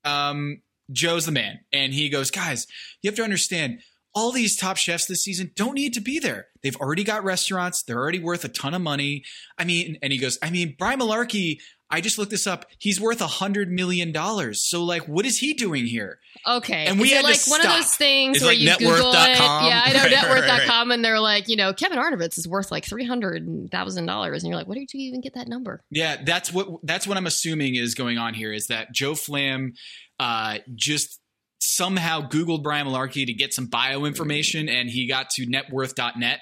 Um, 0.04 0.62
Joe's 0.92 1.26
the 1.26 1.32
man. 1.32 1.62
And 1.72 1.94
he 1.94 2.10
goes, 2.10 2.30
guys, 2.30 2.68
you 3.02 3.10
have 3.10 3.16
to 3.16 3.24
understand, 3.24 3.80
all 4.16 4.32
these 4.32 4.56
top 4.56 4.78
chefs 4.78 5.08
this 5.08 5.24
season 5.24 5.52
don't 5.56 5.74
need 5.74 5.94
to 5.94 6.02
be 6.02 6.20
there. 6.20 6.48
They've 6.62 6.76
already 6.76 7.04
got 7.04 7.24
restaurants. 7.24 7.84
They're 7.84 7.98
already 7.98 8.20
worth 8.20 8.46
a 8.46 8.50
ton 8.50 8.74
of 8.74 8.82
money. 8.82 9.24
I 9.58 9.64
mean, 9.66 9.98
and 10.02 10.14
he 10.14 10.20
goes, 10.20 10.38
I 10.42 10.52
mean, 10.52 10.76
Brian 10.78 11.00
Malarkey, 11.00 11.58
I 11.94 12.02
just 12.02 12.18
looked 12.18 12.32
this 12.32 12.48
up. 12.48 12.66
He's 12.80 13.00
worth 13.00 13.22
a 13.22 13.28
hundred 13.28 13.72
million 13.72 14.12
dollars. 14.12 14.68
So 14.68 14.84
like, 14.84 15.08
what 15.08 15.26
is 15.26 15.38
he 15.38 15.54
doing 15.54 15.86
here? 15.86 16.18
Okay. 16.48 16.88
And 16.88 17.00
we 17.00 17.08
Is 17.08 17.12
it 17.12 17.16
had 17.18 17.22
to 17.22 17.28
like 17.28 17.48
one 17.48 17.60
of 17.62 17.66
stop. 17.66 17.76
those 17.78 17.94
things 17.96 18.38
It's 18.38 18.44
where 18.46 18.54
like 18.54 18.60
you 18.60 18.76
Google 18.78 19.12
it. 19.12 19.16
networth.com. 19.16 19.66
Yeah, 19.68 19.82
I 19.86 19.94
know 19.94 20.00
Right, 20.04 20.12
right, 20.12 20.44
networth.com 20.44 20.92
and 20.92 21.06
they're 21.06 21.20
like, 21.20 21.48
you 21.48 21.56
know, 21.56 21.72
Kevin 21.74 22.00
Arnovitz 22.00 22.38
is 22.40 22.48
worth 22.48 22.72
like 22.72 22.84
$300,000. 22.86 24.34
And 24.34 24.44
you're 24.44 24.56
like, 24.56 24.68
what 24.68 24.76
did 24.76 24.92
you 24.94 25.00
even 25.02 25.22
get 25.22 25.36
that 25.36 25.48
number? 25.48 25.82
Yeah, 25.92 26.18
that's 26.26 26.52
what 26.52 26.68
that's 26.84 27.06
what 27.08 27.16
I'm 27.18 27.28
assuming 27.28 27.76
is 27.76 27.94
going 27.96 28.18
on 28.18 28.34
here 28.34 28.52
is 28.52 28.68
that 28.68 28.92
Joe 28.92 29.14
Flamm 29.16 29.74
uh, 30.20 30.58
just 30.76 31.20
somehow 31.60 32.28
Googled 32.28 32.64
Brian 32.64 32.88
Malarkey 32.88 33.26
to 33.26 33.34
get 33.34 33.54
some 33.54 33.68
bio 33.68 34.06
information, 34.06 34.68
and 34.68 34.90
he 34.90 35.08
got 35.08 35.30
to 35.32 35.46
networth.net 35.46 36.40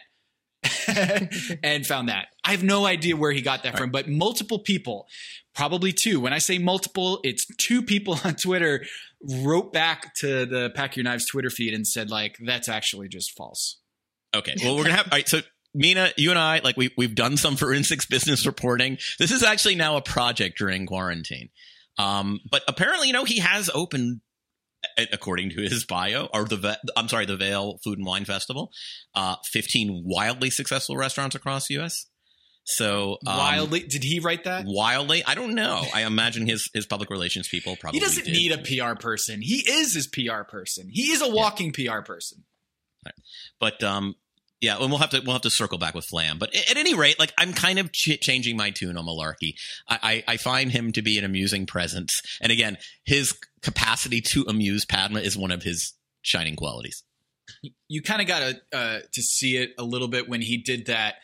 and 1.64 1.86
found 1.86 2.10
that. 2.10 2.28
I 2.44 2.52
have 2.52 2.64
no 2.64 2.86
idea 2.86 3.16
where 3.16 3.32
he 3.32 3.42
got 3.42 3.64
that 3.64 3.78
from, 3.78 3.92
but 3.92 4.08
multiple 4.10 4.60
people, 4.60 5.08
probably 5.56 5.92
two. 5.92 6.20
When 6.20 6.34
I 6.34 6.38
say 6.38 6.58
multiple, 6.58 7.20
it's 7.24 7.46
two 7.58 7.82
people 7.82 8.20
on 8.24 8.36
Twitter 8.36 8.86
wrote 9.44 9.72
back 9.72 10.16
to 10.16 10.46
the 10.46 10.72
Pack 10.76 10.96
Your 10.96 11.04
Knives 11.04 11.26
Twitter 11.26 11.50
feed 11.50 11.74
and 11.74 11.88
said 11.88 12.10
like 12.10 12.38
that's 12.46 12.70
actually 12.70 13.08
just 13.08 13.36
false. 13.36 13.80
Okay. 14.36 14.56
Well, 14.64 14.78
we're 14.78 14.84
gonna 14.84 14.96
have. 14.96 15.08
All 15.08 15.18
right. 15.18 15.28
So, 15.28 15.42
Mina, 15.74 16.12
you 16.18 16.30
and 16.30 16.40
I, 16.40 16.60
like 16.60 16.78
we 16.78 16.92
we've 16.98 17.16
done 17.16 17.38
some 17.38 17.56
forensics 17.58 18.06
business 18.06 18.46
reporting. 18.46 18.98
This 19.20 19.32
is 19.32 19.44
actually 19.44 19.76
now 19.76 19.98
a 19.98 20.02
project 20.02 20.58
during 20.58 20.86
quarantine. 20.86 21.50
Um, 21.98 22.40
but 22.50 22.64
apparently, 22.68 23.08
you 23.08 23.14
know, 23.14 23.26
he 23.26 23.40
has 23.40 23.70
opened, 23.74 24.22
according 25.12 25.50
to 25.52 25.62
his 25.62 25.86
bio, 25.86 26.30
or 26.34 26.46
the 26.46 26.80
I'm 26.96 27.10
sorry, 27.10 27.26
the 27.26 27.36
Vail 27.36 27.80
Food 27.84 27.98
and 27.98 28.08
Wine 28.08 28.26
Festival, 28.26 28.72
uh, 29.14 29.36
15 29.52 30.04
wildly 30.06 30.50
successful 30.50 30.96
restaurants 30.96 31.36
across 31.36 31.68
the 31.68 31.76
U.S. 31.76 32.08
So 32.64 33.18
um, 33.26 33.38
Wildly, 33.38 33.80
did 33.82 34.04
he 34.04 34.20
write 34.20 34.44
that? 34.46 34.66
wildly, 34.68 35.24
I 35.26 35.34
don't 35.36 35.56
know. 35.56 35.82
I 35.94 36.04
imagine 36.04 36.46
his 36.46 36.70
his 36.74 36.86
public 36.86 37.10
relations 37.10 37.48
people 37.48 37.76
probably 37.76 38.00
He 38.00 38.06
doesn't 38.06 38.26
did. 38.26 38.34
need 38.34 38.52
a 38.52 38.58
PR 38.60 38.96
person. 39.00 39.42
He 39.42 39.64
is 39.68 39.94
his 39.94 40.08
PR 40.08 40.44
person. 40.48 40.88
He 40.90 41.12
is 41.12 41.22
a 41.22 41.30
walking 41.30 41.72
PR 41.72 42.02
person. 42.02 42.44
But 43.60 43.82
um, 43.84 44.16
yeah, 44.60 44.78
and 44.80 44.90
we'll 44.92 45.00
have 45.00 45.10
to 45.10 45.22
we'll 45.22 45.34
have 45.34 45.42
to 45.42 45.50
circle 45.50 45.78
back 45.80 45.96
with 45.96 46.06
Flamm. 46.06 46.38
But 46.38 46.56
at, 46.56 46.72
at 46.72 46.78
any 46.78 46.94
rate, 46.94 47.18
like 47.20 47.34
I'm 47.38 47.54
kind 47.54 47.80
of 47.80 47.92
ch- 47.92 48.20
changing 48.22 48.58
my 48.58 48.70
tune 48.70 48.96
on 48.98 49.06
Malarkey. 49.06 49.56
I, 49.88 50.24
I 50.28 50.34
I 50.34 50.38
find 50.38 50.72
him 50.72 50.92
to 50.94 51.02
be 51.02 51.18
an 51.18 51.24
amusing 51.26 51.66
presence, 51.66 52.22
and 52.42 52.52
again, 52.52 52.78
his 53.04 53.36
capacity 53.64 54.22
to 54.22 54.46
amuse 54.48 54.86
Padma 54.86 55.20
is 55.22 55.36
one 55.36 55.52
of 55.52 55.64
his 55.64 55.94
shining 56.22 56.56
qualities. 56.56 57.04
you 57.88 58.02
kind 58.04 58.22
of 58.22 58.28
got 58.28 58.40
to 58.40 58.78
uh, 58.78 59.00
to 59.14 59.22
see 59.24 59.58
it 59.58 59.72
a 59.80 59.84
little 59.84 60.08
bit 60.08 60.30
when 60.30 60.42
he 60.42 60.58
did 60.58 60.86
that. 60.86 61.16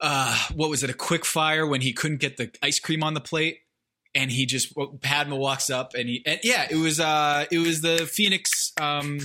Uh, 0.00 0.36
what 0.54 0.70
was 0.70 0.82
it? 0.82 0.90
A 0.90 0.94
quick 0.94 1.24
fire 1.24 1.66
when 1.66 1.80
he 1.82 1.92
couldn't 1.92 2.20
get 2.20 2.36
the 2.36 2.50
ice 2.62 2.80
cream 2.80 3.02
on 3.02 3.14
the 3.14 3.20
plate, 3.20 3.58
and 4.14 4.30
he 4.30 4.46
just 4.46 4.72
Padma 5.02 5.36
walks 5.36 5.70
up 5.70 5.94
and 5.94 6.08
he 6.08 6.22
and 6.26 6.40
yeah, 6.42 6.66
it 6.70 6.76
was 6.76 6.98
uh 7.00 7.44
it 7.50 7.58
was 7.58 7.80
the 7.82 8.08
Phoenix 8.10 8.72
um 8.80 9.18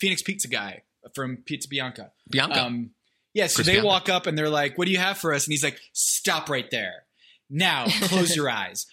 Phoenix 0.00 0.22
Pizza 0.22 0.48
guy 0.48 0.82
from 1.14 1.38
Pizza 1.38 1.68
Bianco. 1.68 2.10
Bianco. 2.30 2.60
Um, 2.60 2.90
yeah, 3.34 3.48
so 3.48 3.56
Chris 3.56 3.66
they 3.66 3.72
Bianco. 3.74 3.88
walk 3.88 4.08
up 4.08 4.26
and 4.26 4.38
they're 4.38 4.48
like, 4.48 4.78
"What 4.78 4.86
do 4.86 4.92
you 4.92 4.98
have 4.98 5.18
for 5.18 5.34
us?" 5.34 5.46
And 5.46 5.52
he's 5.52 5.64
like, 5.64 5.80
"Stop 5.92 6.48
right 6.48 6.70
there. 6.70 7.04
Now, 7.50 7.86
close 8.02 8.34
your 8.36 8.48
eyes. 8.48 8.86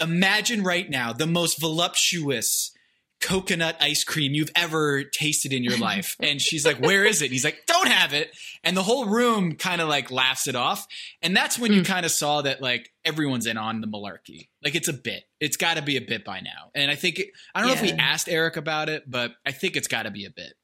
Imagine 0.00 0.62
right 0.62 0.88
now 0.88 1.12
the 1.12 1.26
most 1.26 1.60
voluptuous 1.60 2.72
coconut 3.20 3.76
ice 3.80 4.04
cream 4.04 4.32
you've 4.34 4.50
ever 4.54 5.04
tasted 5.04 5.52
in 5.52 5.62
your 5.62 5.78
life." 5.78 6.16
And 6.20 6.40
she's 6.40 6.64
like, 6.64 6.78
"Where 6.78 7.04
is 7.04 7.22
it?" 7.22 7.26
And 7.26 7.32
he's 7.32 7.44
like, 7.44 7.64
"Don't 7.66 7.88
have 7.88 8.12
it." 8.12 8.30
And 8.64 8.76
the 8.76 8.82
whole 8.82 9.06
room 9.06 9.56
kind 9.56 9.80
of 9.80 9.88
like 9.88 10.10
laughs 10.10 10.46
it 10.46 10.56
off. 10.56 10.86
And 11.22 11.36
that's 11.36 11.58
when 11.58 11.72
you 11.72 11.80
hmm. 11.80 11.86
kind 11.86 12.06
of 12.06 12.12
saw 12.12 12.42
that 12.42 12.60
like 12.60 12.90
everyone's 13.04 13.46
in 13.46 13.56
on 13.56 13.80
the 13.80 13.86
malarkey. 13.86 14.48
Like 14.62 14.74
it's 14.74 14.88
a 14.88 14.92
bit. 14.92 15.24
It's 15.40 15.56
got 15.56 15.76
to 15.76 15.82
be 15.82 15.96
a 15.96 16.02
bit 16.02 16.24
by 16.24 16.40
now. 16.40 16.70
And 16.74 16.90
I 16.90 16.94
think 16.94 17.18
it, 17.18 17.28
I 17.54 17.60
don't 17.60 17.68
know 17.68 17.74
if 17.74 17.82
we 17.82 17.92
asked 17.92 18.28
Eric 18.28 18.56
about 18.56 18.88
it, 18.88 19.04
but 19.10 19.32
I 19.46 19.52
think 19.52 19.76
it's 19.76 19.88
got 19.88 20.02
to 20.02 20.10
be 20.10 20.26
a 20.26 20.30
bit. 20.30 20.54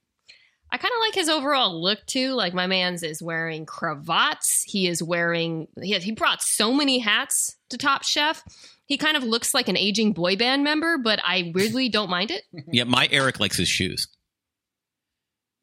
I 0.73 0.79
kind 0.79 0.93
of 0.93 1.01
like 1.01 1.15
his 1.15 1.29
overall 1.29 1.81
look 1.81 2.05
too. 2.07 2.33
Like 2.33 2.53
my 2.53 2.67
man's 2.67 3.03
is 3.03 3.23
wearing 3.23 3.67
cravats. 3.67 4.65
He 4.67 4.89
is 4.89 5.03
wearing. 5.03 5.69
He 5.81 5.95
he 5.99 6.13
brought 6.13 6.43
so 6.43 6.73
many 6.73 6.99
hats 6.99 7.57
to 7.71 7.79
Top 7.79 8.03
Chef. 8.03 8.43
He 8.87 8.97
kind 8.99 9.17
of 9.17 9.25
looks 9.25 9.55
like 9.55 9.69
an 9.69 9.77
aging 9.77 10.13
boy 10.13 10.37
band 10.37 10.65
member, 10.65 10.99
but 10.99 11.21
I 11.25 11.53
really 11.55 11.89
don't 11.89 12.11
mind 12.11 12.31
it. 12.31 12.43
Yeah, 12.73 12.85
my 12.85 13.09
Eric 13.11 13.41
likes 13.41 13.57
his 13.57 13.69
shoes. 13.69 14.09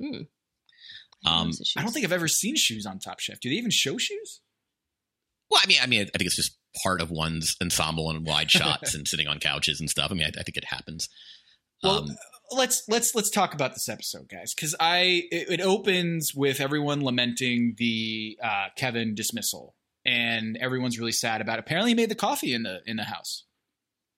Hmm. 0.01 0.21
Um, 1.25 1.51
I 1.77 1.81
don't 1.83 1.91
think 1.91 2.05
I've 2.05 2.11
ever 2.11 2.27
seen 2.27 2.55
shoes 2.57 2.85
on 2.85 2.99
Top 2.99 3.19
Chef. 3.19 3.39
Do 3.39 3.49
they 3.49 3.55
even 3.55 3.71
show 3.71 3.97
shoes? 3.97 4.41
well, 5.49 5.61
I 5.63 5.67
mean, 5.67 5.77
I 5.81 5.85
mean, 5.85 6.01
I 6.01 6.17
think 6.17 6.25
it's 6.27 6.35
just 6.35 6.57
part 6.83 6.99
of 6.99 7.11
one's 7.11 7.55
ensemble 7.61 8.09
and 8.09 8.25
wide 8.25 8.49
shots 8.51 8.95
and 8.95 9.07
sitting 9.07 9.27
on 9.27 9.39
couches 9.39 9.79
and 9.79 9.89
stuff. 9.89 10.11
I 10.11 10.15
mean, 10.15 10.23
I, 10.25 10.39
I 10.39 10.43
think 10.43 10.57
it 10.57 10.65
happens. 10.65 11.07
Well, 11.83 11.99
Um, 11.99 12.17
let's 12.51 12.83
let's 12.87 13.15
let's 13.15 13.29
talk 13.29 13.53
about 13.53 13.73
this 13.73 13.89
episode, 13.89 14.29
guys, 14.29 14.53
because 14.53 14.75
I 14.79 15.23
it, 15.31 15.59
it 15.59 15.61
opens 15.61 16.33
with 16.35 16.59
everyone 16.59 17.03
lamenting 17.03 17.75
the 17.77 18.37
uh, 18.43 18.67
Kevin 18.75 19.15
dismissal, 19.15 19.75
and 20.05 20.57
everyone's 20.57 20.99
really 20.99 21.11
sad 21.11 21.41
about. 21.41 21.59
It. 21.59 21.61
Apparently, 21.61 21.91
he 21.91 21.95
made 21.95 22.09
the 22.09 22.15
coffee 22.15 22.53
in 22.53 22.63
the 22.63 22.79
in 22.85 22.97
the 22.97 23.03
house. 23.03 23.45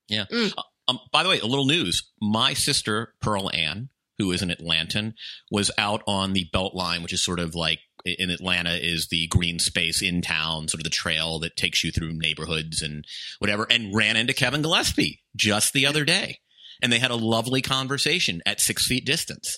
Yeah. 0.07 0.25
Uh, 0.31 0.49
Um, 0.87 0.99
by 1.11 1.23
the 1.23 1.29
way, 1.29 1.39
a 1.39 1.47
little 1.47 1.65
news. 1.65 2.11
My 2.21 2.53
sister, 2.53 3.15
Pearl 3.19 3.49
Ann, 3.51 3.89
who 4.19 4.31
is 4.31 4.43
an 4.43 4.49
Atlantan, 4.51 5.13
was 5.49 5.71
out 5.79 6.03
on 6.05 6.33
the 6.33 6.47
Beltline, 6.53 7.01
which 7.01 7.13
is 7.13 7.23
sort 7.25 7.39
of 7.39 7.55
like 7.55 7.79
in 8.05 8.29
Atlanta 8.29 8.75
is 8.75 9.07
the 9.07 9.25
green 9.27 9.57
space 9.57 10.03
in 10.03 10.21
town, 10.21 10.67
sort 10.67 10.79
of 10.79 10.83
the 10.83 10.91
trail 10.91 11.39
that 11.39 11.55
takes 11.55 11.83
you 11.83 11.91
through 11.91 12.13
neighborhoods 12.13 12.83
and 12.83 13.03
whatever, 13.39 13.65
and 13.67 13.95
ran 13.95 14.15
into 14.15 14.31
Kevin 14.31 14.61
Gillespie 14.61 15.23
just 15.35 15.73
the 15.73 15.87
other 15.87 16.05
day. 16.05 16.37
And 16.81 16.91
they 16.91 16.99
had 16.99 17.11
a 17.11 17.15
lovely 17.15 17.61
conversation 17.61 18.41
at 18.45 18.59
six 18.59 18.85
feet 18.85 19.05
distance. 19.05 19.57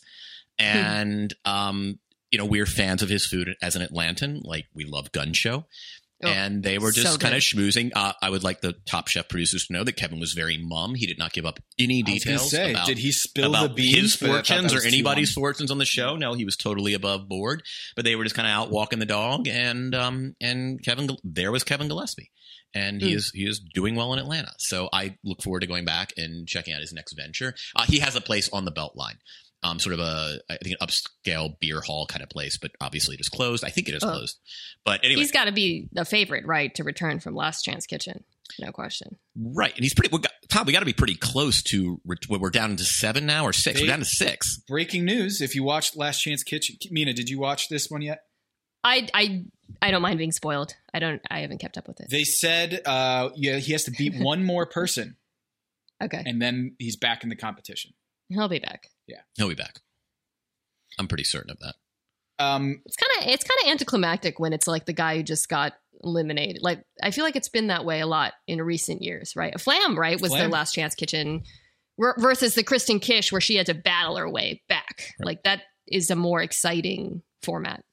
And, 0.60 1.34
um, 1.46 2.00
you 2.32 2.38
know, 2.38 2.46
we're 2.46 2.66
fans 2.66 3.02
of 3.04 3.10
his 3.10 3.26
food 3.26 3.56
as 3.62 3.76
an 3.76 3.82
Atlantan. 3.82 4.42
Like, 4.44 4.66
we 4.74 4.86
love 4.86 5.12
Gun 5.12 5.34
Show. 5.34 5.66
Oh, 6.24 6.30
and 6.30 6.64
they 6.64 6.80
were 6.80 6.92
just 6.92 7.14
so 7.14 7.18
kind 7.20 7.36
of 7.36 7.42
schmoozing. 7.42 7.92
Uh, 7.96 8.12
I 8.24 8.32
would 8.32 8.44
like 8.44 8.62
the 8.62 8.74
Top 8.90 9.08
Chef 9.08 9.30
producers 9.30 9.68
to 9.68 9.74
know 9.74 9.84
that 9.84 9.98
Kevin 9.98 10.20
was 10.20 10.34
very 10.34 10.58
mum. 10.58 10.96
He 10.96 11.06
did 11.06 11.20
not 11.20 11.32
give 11.32 11.46
up 11.46 11.60
any 11.78 12.02
I 12.02 12.10
was 12.10 12.24
gonna 12.24 12.38
details 12.38 12.50
say, 12.50 12.72
about, 12.72 12.88
did 12.88 12.98
he 12.98 13.12
spill 13.12 13.52
about 13.54 13.70
the 13.70 13.76
beans? 13.76 13.96
his 13.96 14.16
But 14.16 14.30
I 14.30 14.34
thought 14.34 14.48
that 14.48 14.48
fortunes 14.48 14.74
or 14.74 14.88
anybody's 14.88 15.32
fortunes 15.32 15.70
on 15.70 15.78
the 15.78 15.86
show. 15.86 16.16
No, 16.16 16.34
he 16.34 16.44
was 16.44 16.58
totally 16.58 16.96
above 16.96 17.30
board. 17.30 17.62
But 17.96 18.04
they 18.04 18.16
were 18.16 18.24
just 18.24 18.36
kind 18.36 18.48
of 18.48 18.52
out 18.52 18.72
walking 18.72 18.98
the 18.98 19.06
dog, 19.06 19.48
and 19.48 19.94
um 19.94 20.36
and 20.42 20.84
Kevin 20.84 21.08
there 21.24 21.52
was 21.52 21.64
Kevin 21.64 21.88
Gillespie, 21.88 22.32
and 22.78 23.02
he 23.02 23.12
Hmm. 23.12 23.18
is 23.18 23.32
he 23.34 23.46
is 23.48 23.60
doing 23.60 23.96
well 23.96 24.14
in 24.14 24.20
Atlanta. 24.20 24.52
So 24.60 24.90
I 24.94 25.18
look 25.24 25.42
forward 25.42 25.62
to 25.62 25.68
going 25.68 25.86
back 25.86 26.14
and 26.18 26.48
checking 26.48 26.74
out 26.74 26.82
his 26.82 26.94
next 26.94 27.14
venture. 27.14 27.56
Uh, 27.76 27.86
he 27.86 28.00
has 28.00 28.16
a 28.16 28.22
place 28.22 28.50
on 28.54 28.66
the 28.66 28.72
Beltline. 28.72 29.18
um, 29.64 29.80
sort 29.80 29.94
of 29.96 30.00
a 30.00 30.40
I 30.52 30.58
think 30.64 30.78
an 30.80 30.88
upscale 30.88 31.60
beer 31.60 31.82
hall 31.82 32.06
kind 32.06 32.22
of 32.22 32.30
place, 32.30 32.58
but 32.62 32.72
obviously 32.80 33.16
it 33.16 33.20
is 33.22 33.28
closed. 33.28 33.64
I 33.66 33.70
think 33.72 33.90
it 33.90 33.96
is 33.96 34.04
Oh. 34.04 34.08
closed. 34.12 34.38
But 34.86 35.04
anyway, 35.04 35.20
He's 35.22 35.32
got 35.32 35.46
to 35.46 35.52
be 35.52 35.90
the 35.92 36.06
favorite, 36.06 36.46
right, 36.46 36.74
to 36.76 36.84
return 36.84 37.20
from 37.20 37.36
Last 37.36 37.64
Chance 37.64 37.88
Kitchen. 37.88 38.24
No 38.60 38.72
question. 38.72 39.18
right, 39.36 39.74
and 39.76 39.84
he's 39.84 39.96
pretty. 39.96 40.10
We 40.16 40.20
got, 40.22 40.32
Tom, 40.48 40.68
we 40.68 40.74
got 40.74 40.80
to 40.82 40.86
be 40.86 40.94
pretty 40.94 41.16
close 41.16 41.64
to. 41.64 42.00
We're 42.06 42.18
we're 42.30 42.52
down 42.52 42.78
to 42.78 42.84
seven 42.86 43.26
now 43.26 43.46
or 43.46 43.52
six. 43.52 43.78
They- 43.80 43.84
we're 43.84 43.90
down 43.90 44.00
to 44.00 44.06
six. 44.06 44.60
Breaking 44.68 45.04
news: 45.06 45.42
If 45.42 45.56
you 45.56 45.64
watched 45.64 45.98
Last 45.98 46.22
Chance 46.22 46.44
Kitchen, 46.44 46.78
Mina, 46.92 47.14
did 47.14 47.28
you 47.28 47.40
watch 47.40 47.68
this 47.68 47.90
one 47.90 48.04
yet? 48.04 48.20
I 48.88 49.08
I 49.14 49.44
I 49.82 49.92
don't 49.92 50.02
mind 50.02 50.18
being 50.18 50.32
spoiled. 50.32 50.74
I 50.94 51.00
don't. 51.00 51.22
I 51.30 51.40
haven't 51.40 51.60
kept 51.60 51.78
up 51.78 51.88
with 51.88 52.00
it. 52.00 52.08
They 52.10 52.24
said, 52.24 52.82
uh, 52.86 53.30
yeah, 53.36 53.58
he 53.58 53.74
has 53.74 53.84
to 53.86 53.92
beat 53.92 54.16
one 54.20 54.44
more 54.44 54.66
person, 54.66 55.18
Okay, 56.04 56.24
and 56.26 56.42
then 56.42 56.76
he's 56.80 56.96
back 56.96 57.24
in 57.24 57.30
the 57.30 57.36
competition. 57.36 57.92
he'll 58.30 58.48
be 58.50 58.60
back. 58.60 58.90
Yeah, 59.08 59.22
he'll 59.36 59.50
be 59.50 59.56
back. 59.56 59.80
I'm 61.00 61.08
pretty 61.08 61.24
certain 61.26 61.52
of 61.52 61.60
that. 61.60 61.76
Um, 62.40 62.82
It's 62.86 62.96
kind 62.96 63.22
of 63.28 63.34
it's 63.34 63.44
kind 63.44 63.60
of 63.64 63.72
anticlimactic 63.72 64.40
when 64.40 64.54
it's 64.54 64.68
like 64.68 64.86
the 64.86 64.94
guy 64.94 65.18
who 65.18 65.24
just 65.24 65.50
got 65.50 65.74
eliminated. 66.04 66.62
Like 66.62 66.84
I 67.02 67.12
feel 67.12 67.24
like 67.24 67.36
it's 67.36 67.50
been 67.50 67.68
that 67.68 67.86
way 67.86 68.00
a 68.00 68.08
lot 68.08 68.34
in 68.48 68.62
recent 68.62 69.02
years, 69.02 69.36
right? 69.36 69.54
A 69.56 69.60
Flamm, 69.60 69.98
right, 69.98 70.20
was 70.22 70.32
Flamm. 70.32 70.50
the 70.50 70.54
Last 70.54 70.74
Chance 70.74 70.96
Kitchen 70.96 71.44
ver- 72.00 72.16
versus 72.20 72.56
the 72.56 72.64
Kristen 72.64 73.00
Kish 73.00 73.32
where 73.32 73.42
she 73.42 73.56
had 73.56 73.66
to 73.68 73.74
battle 73.74 74.18
her 74.18 74.30
way 74.30 74.62
back. 74.70 75.14
Like 75.20 75.44
that 75.44 75.62
is 75.88 76.10
a 76.12 76.16
more 76.16 76.42
exciting 76.42 77.22
format. 77.44 77.84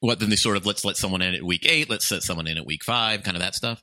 What 0.00 0.20
then? 0.20 0.30
They 0.30 0.36
sort 0.36 0.56
of 0.56 0.64
let's 0.66 0.84
let 0.84 0.96
someone 0.96 1.22
in 1.22 1.34
at 1.34 1.42
week 1.42 1.66
eight. 1.68 1.90
Let's 1.90 2.06
set 2.08 2.22
someone 2.22 2.46
in 2.46 2.56
at 2.58 2.66
week 2.66 2.84
five. 2.84 3.22
Kind 3.22 3.36
of 3.36 3.42
that 3.42 3.54
stuff. 3.54 3.82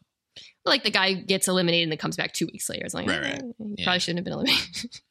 Like 0.65 0.83
the 0.83 0.91
guy 0.91 1.13
gets 1.13 1.47
eliminated 1.47 1.83
and 1.83 1.91
then 1.91 1.97
comes 1.99 2.15
back 2.17 2.33
two 2.33 2.47
weeks 2.51 2.69
later. 2.69 2.85
It's 2.85 2.93
like, 2.93 3.07
Right, 3.07 3.23
eh, 3.23 3.31
right. 3.33 3.41
you 3.59 3.75
Yeah. 3.77 3.85
probably 3.85 3.99
shouldn't 3.99 4.19
have 4.19 4.25
been 4.25 4.33
eliminated. 4.33 4.91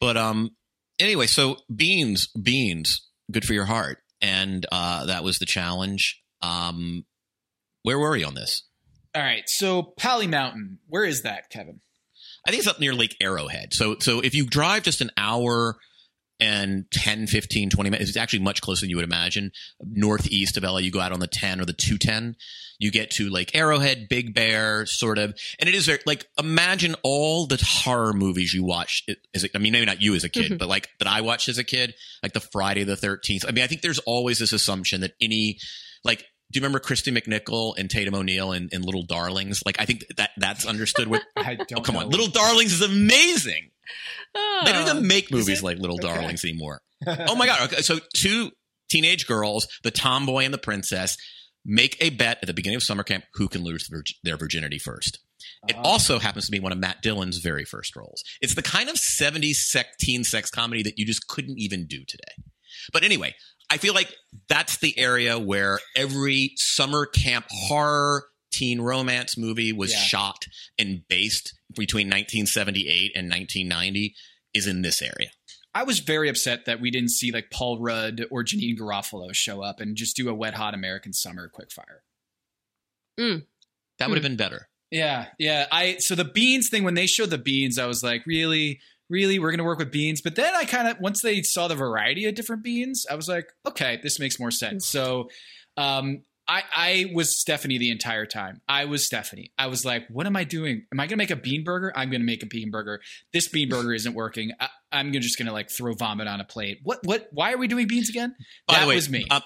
But 0.00 0.16
um, 0.16 0.50
anyway, 0.98 1.26
so 1.28 1.56
beans, 1.74 2.26
beans, 2.28 3.08
good 3.30 3.44
for 3.44 3.52
your 3.54 3.66
heart, 3.66 3.98
and 4.20 4.66
uh, 4.72 5.06
that 5.06 5.22
was 5.22 5.38
the 5.38 5.46
challenge. 5.46 6.20
Um, 6.42 7.04
where 7.82 7.98
were 7.98 8.10
we 8.10 8.24
on 8.24 8.34
this? 8.34 8.64
all 9.14 9.22
right, 9.22 9.44
so 9.46 9.82
Pali 9.96 10.26
Mountain, 10.26 10.78
where 10.88 11.04
is 11.04 11.22
that, 11.22 11.50
Kevin? 11.50 11.80
I 12.46 12.50
think 12.50 12.60
it's 12.60 12.68
up 12.68 12.80
near 12.80 12.94
Lake 12.94 13.14
Arrowhead. 13.20 13.74
So 13.74 13.96
so 14.00 14.18
if 14.20 14.34
you 14.34 14.44
drive 14.46 14.82
just 14.82 15.00
an 15.02 15.10
hour 15.16 15.76
and 16.42 16.90
10, 16.90 17.26
15, 17.28 17.70
20 17.70 17.90
minutes, 17.90 18.08
it's 18.10 18.16
actually 18.18 18.40
much 18.40 18.60
closer 18.60 18.80
than 18.80 18.90
you 18.90 18.96
would 18.96 19.04
imagine. 19.04 19.52
Northeast 19.80 20.56
of 20.56 20.64
LA, 20.64 20.78
you 20.78 20.90
go 20.90 21.00
out 21.00 21.12
on 21.12 21.20
the 21.20 21.26
10 21.26 21.60
or 21.60 21.64
the 21.64 21.72
210, 21.72 22.36
you 22.78 22.90
get 22.90 23.12
to 23.12 23.28
like 23.30 23.54
Arrowhead, 23.54 24.08
Big 24.08 24.34
Bear, 24.34 24.84
sort 24.86 25.18
of. 25.18 25.34
And 25.60 25.68
it 25.68 25.74
is 25.74 25.86
very, 25.86 26.00
like, 26.04 26.26
imagine 26.38 26.96
all 27.02 27.46
the 27.46 27.62
horror 27.64 28.12
movies 28.12 28.52
you 28.52 28.64
watched 28.64 29.10
as 29.34 29.44
a, 29.44 29.48
I 29.54 29.58
mean, 29.58 29.72
maybe 29.72 29.86
not 29.86 30.02
you 30.02 30.14
as 30.14 30.24
a 30.24 30.28
kid, 30.28 30.52
Mhm. 30.52 30.58
but 30.58 30.68
like 30.68 30.88
that 30.98 31.06
I 31.08 31.20
watched 31.20 31.48
as 31.48 31.58
a 31.58 31.64
kid, 31.64 31.94
like 32.22 32.32
the 32.32 32.40
Friday 32.40 32.82
the 32.84 32.96
13th. 32.96 33.44
I 33.46 33.52
mean, 33.52 33.62
I 33.62 33.68
think 33.68 33.82
there's 33.82 34.00
always 34.00 34.38
this 34.38 34.52
assumption 34.52 35.02
that 35.02 35.12
any, 35.20 35.58
like, 36.04 36.24
do 36.50 36.58
you 36.58 36.60
remember 36.66 36.80
Kristy 36.80 37.16
McNichol 37.16 37.78
and 37.78 37.88
Tatum 37.88 38.14
O'Neal 38.14 38.52
in, 38.52 38.68
in 38.72 38.82
Little 38.82 39.04
Darlings? 39.04 39.62
Like, 39.64 39.80
I 39.80 39.86
think 39.86 40.04
that 40.16 40.30
that's 40.36 40.66
understood 40.66 41.08
with. 41.08 41.22
I 41.36 41.54
don't. 41.54 41.78
Oh, 41.78 41.80
come 41.80 41.96
on. 41.96 42.10
Little 42.10 42.26
Darlings 42.26 42.72
is 42.74 42.82
amazing. 42.82 43.70
They 44.64 44.72
don't 44.72 44.88
even 44.88 45.06
make 45.06 45.28
Oh, 45.32 45.36
movies 45.36 45.62
like 45.62 45.78
Little 45.78 45.96
Okay. 46.02 46.08
Darlings 46.14 46.44
anymore. 46.44 46.80
oh 47.06 47.34
my 47.36 47.46
God. 47.46 47.70
Okay. 47.72 47.82
So, 47.82 47.98
two 48.14 48.50
teenage 48.90 49.26
girls, 49.26 49.66
the 49.82 49.90
tomboy 49.90 50.44
and 50.44 50.54
the 50.54 50.58
princess, 50.58 51.16
make 51.64 51.96
a 52.00 52.10
bet 52.10 52.38
at 52.42 52.46
the 52.46 52.54
beginning 52.54 52.76
of 52.76 52.82
summer 52.82 53.02
camp 53.02 53.24
who 53.34 53.48
can 53.48 53.62
lose 53.62 53.88
their 54.22 54.36
virginity 54.36 54.78
first. 54.78 55.18
It 55.68 55.76
Ah. 55.76 55.82
also 55.82 56.18
happens 56.18 56.46
to 56.46 56.52
be 56.52 56.60
one 56.60 56.72
of 56.72 56.78
Matt 56.78 57.02
Dillon's 57.02 57.38
very 57.38 57.64
first 57.64 57.94
roles. 57.96 58.22
It's 58.40 58.54
the 58.54 58.62
kind 58.62 58.88
of 58.88 58.96
70s 58.96 59.54
sec- 59.56 59.98
teen 60.00 60.24
sex 60.24 60.50
comedy 60.50 60.82
that 60.84 60.98
you 60.98 61.04
just 61.06 61.26
couldn't 61.28 61.58
even 61.58 61.86
do 61.86 62.04
today. 62.06 62.32
But 62.92 63.02
anyway, 63.04 63.34
I 63.70 63.76
feel 63.78 63.94
like 63.94 64.12
that's 64.48 64.78
the 64.78 64.98
area 64.98 65.38
where 65.38 65.78
every 65.96 66.52
summer 66.56 67.06
camp 67.06 67.46
horror 67.48 68.24
teen 68.52 68.80
romance 68.80 69.36
movie 69.36 69.72
was 69.72 69.92
Yeah. 69.92 70.02
shot 70.02 70.46
and 70.78 71.06
based 71.08 71.54
between 71.76 72.08
1978 72.08 73.12
and 73.14 73.28
1990 73.28 74.14
is 74.54 74.66
in 74.66 74.82
this 74.82 75.02
area. 75.02 75.30
I 75.74 75.84
was 75.84 76.00
very 76.00 76.28
upset 76.28 76.66
that 76.66 76.80
we 76.80 76.90
didn't 76.90 77.10
see 77.10 77.32
like 77.32 77.50
Paul 77.50 77.80
Rudd 77.80 78.26
or 78.30 78.44
Janeane 78.44 78.78
Garofalo 78.78 79.34
show 79.34 79.62
up 79.62 79.80
and 79.80 79.96
just 79.96 80.16
do 80.16 80.28
a 80.28 80.34
wet 80.34 80.54
hot 80.54 80.74
American 80.74 81.12
summer 81.12 81.48
quickfire. 81.48 82.00
Mm. 83.18 83.46
That 83.98 84.08
would 84.08 84.18
have 84.18 84.24
hmm. 84.24 84.30
been 84.30 84.36
better. 84.36 84.68
Yeah, 84.90 85.28
yeah. 85.38 85.66
I 85.72 85.96
so 85.98 86.14
the 86.14 86.24
beans 86.24 86.68
thing 86.68 86.84
when 86.84 86.94
they 86.94 87.06
showed 87.06 87.30
the 87.30 87.38
beans, 87.38 87.78
I 87.78 87.86
was 87.86 88.02
like, 88.02 88.26
really, 88.26 88.80
really, 89.08 89.38
we're 89.38 89.50
gonna 89.50 89.64
work 89.64 89.78
with 89.78 89.90
beans. 89.90 90.20
But 90.20 90.34
then 90.34 90.54
I 90.54 90.64
kind 90.64 90.86
of 90.86 91.00
once 91.00 91.22
they 91.22 91.40
saw 91.42 91.66
the 91.66 91.74
variety 91.74 92.26
of 92.26 92.34
different 92.34 92.62
beans, 92.62 93.06
I 93.10 93.14
was 93.14 93.26
like, 93.26 93.48
okay, 93.66 94.00
this 94.02 94.20
makes 94.20 94.38
more 94.38 94.50
sense. 94.50 94.90
Hmm. 94.90 94.98
So, 94.98 95.30
um, 95.78 96.22
I 96.52 96.62
I 96.76 97.06
was 97.14 97.40
Stephanie 97.40 97.78
the 97.78 97.90
entire 97.90 98.26
time. 98.26 98.60
I 98.68 98.84
was 98.84 99.06
Stephanie. 99.06 99.52
I 99.56 99.68
was 99.68 99.86
like, 99.86 100.06
what 100.10 100.26
am 100.26 100.36
I 100.36 100.44
doing? 100.44 100.84
Am 100.92 101.00
I 101.00 101.06
gonna 101.06 101.16
make 101.16 101.30
a 101.30 101.36
bean 101.36 101.64
burger? 101.64 101.92
I'm 101.96 102.10
gonna 102.10 102.24
make 102.24 102.42
a 102.42 102.46
bean 102.46 102.70
burger. 102.70 103.00
This 103.32 103.48
bean 103.48 103.70
burger 103.70 103.94
isn't 103.94 104.14
working. 104.14 104.52
I, 104.60 104.68
I'm 104.92 105.06
gonna 105.06 105.20
just 105.20 105.38
gonna 105.38 105.52
like 105.52 105.70
throw 105.70 105.94
vomit 105.94 106.28
on 106.28 106.40
a 106.40 106.44
plate. 106.44 106.80
What 106.82 107.00
what? 107.04 107.28
Why 107.32 107.54
are 107.54 107.58
we 107.58 107.68
doing 107.68 107.88
beans 107.88 108.10
again? 108.10 108.34
By 108.68 108.74
that 108.74 108.82
the 108.82 108.88
way, 108.88 108.96
was 108.96 109.08
me. 109.08 109.26
uh, 109.30 109.40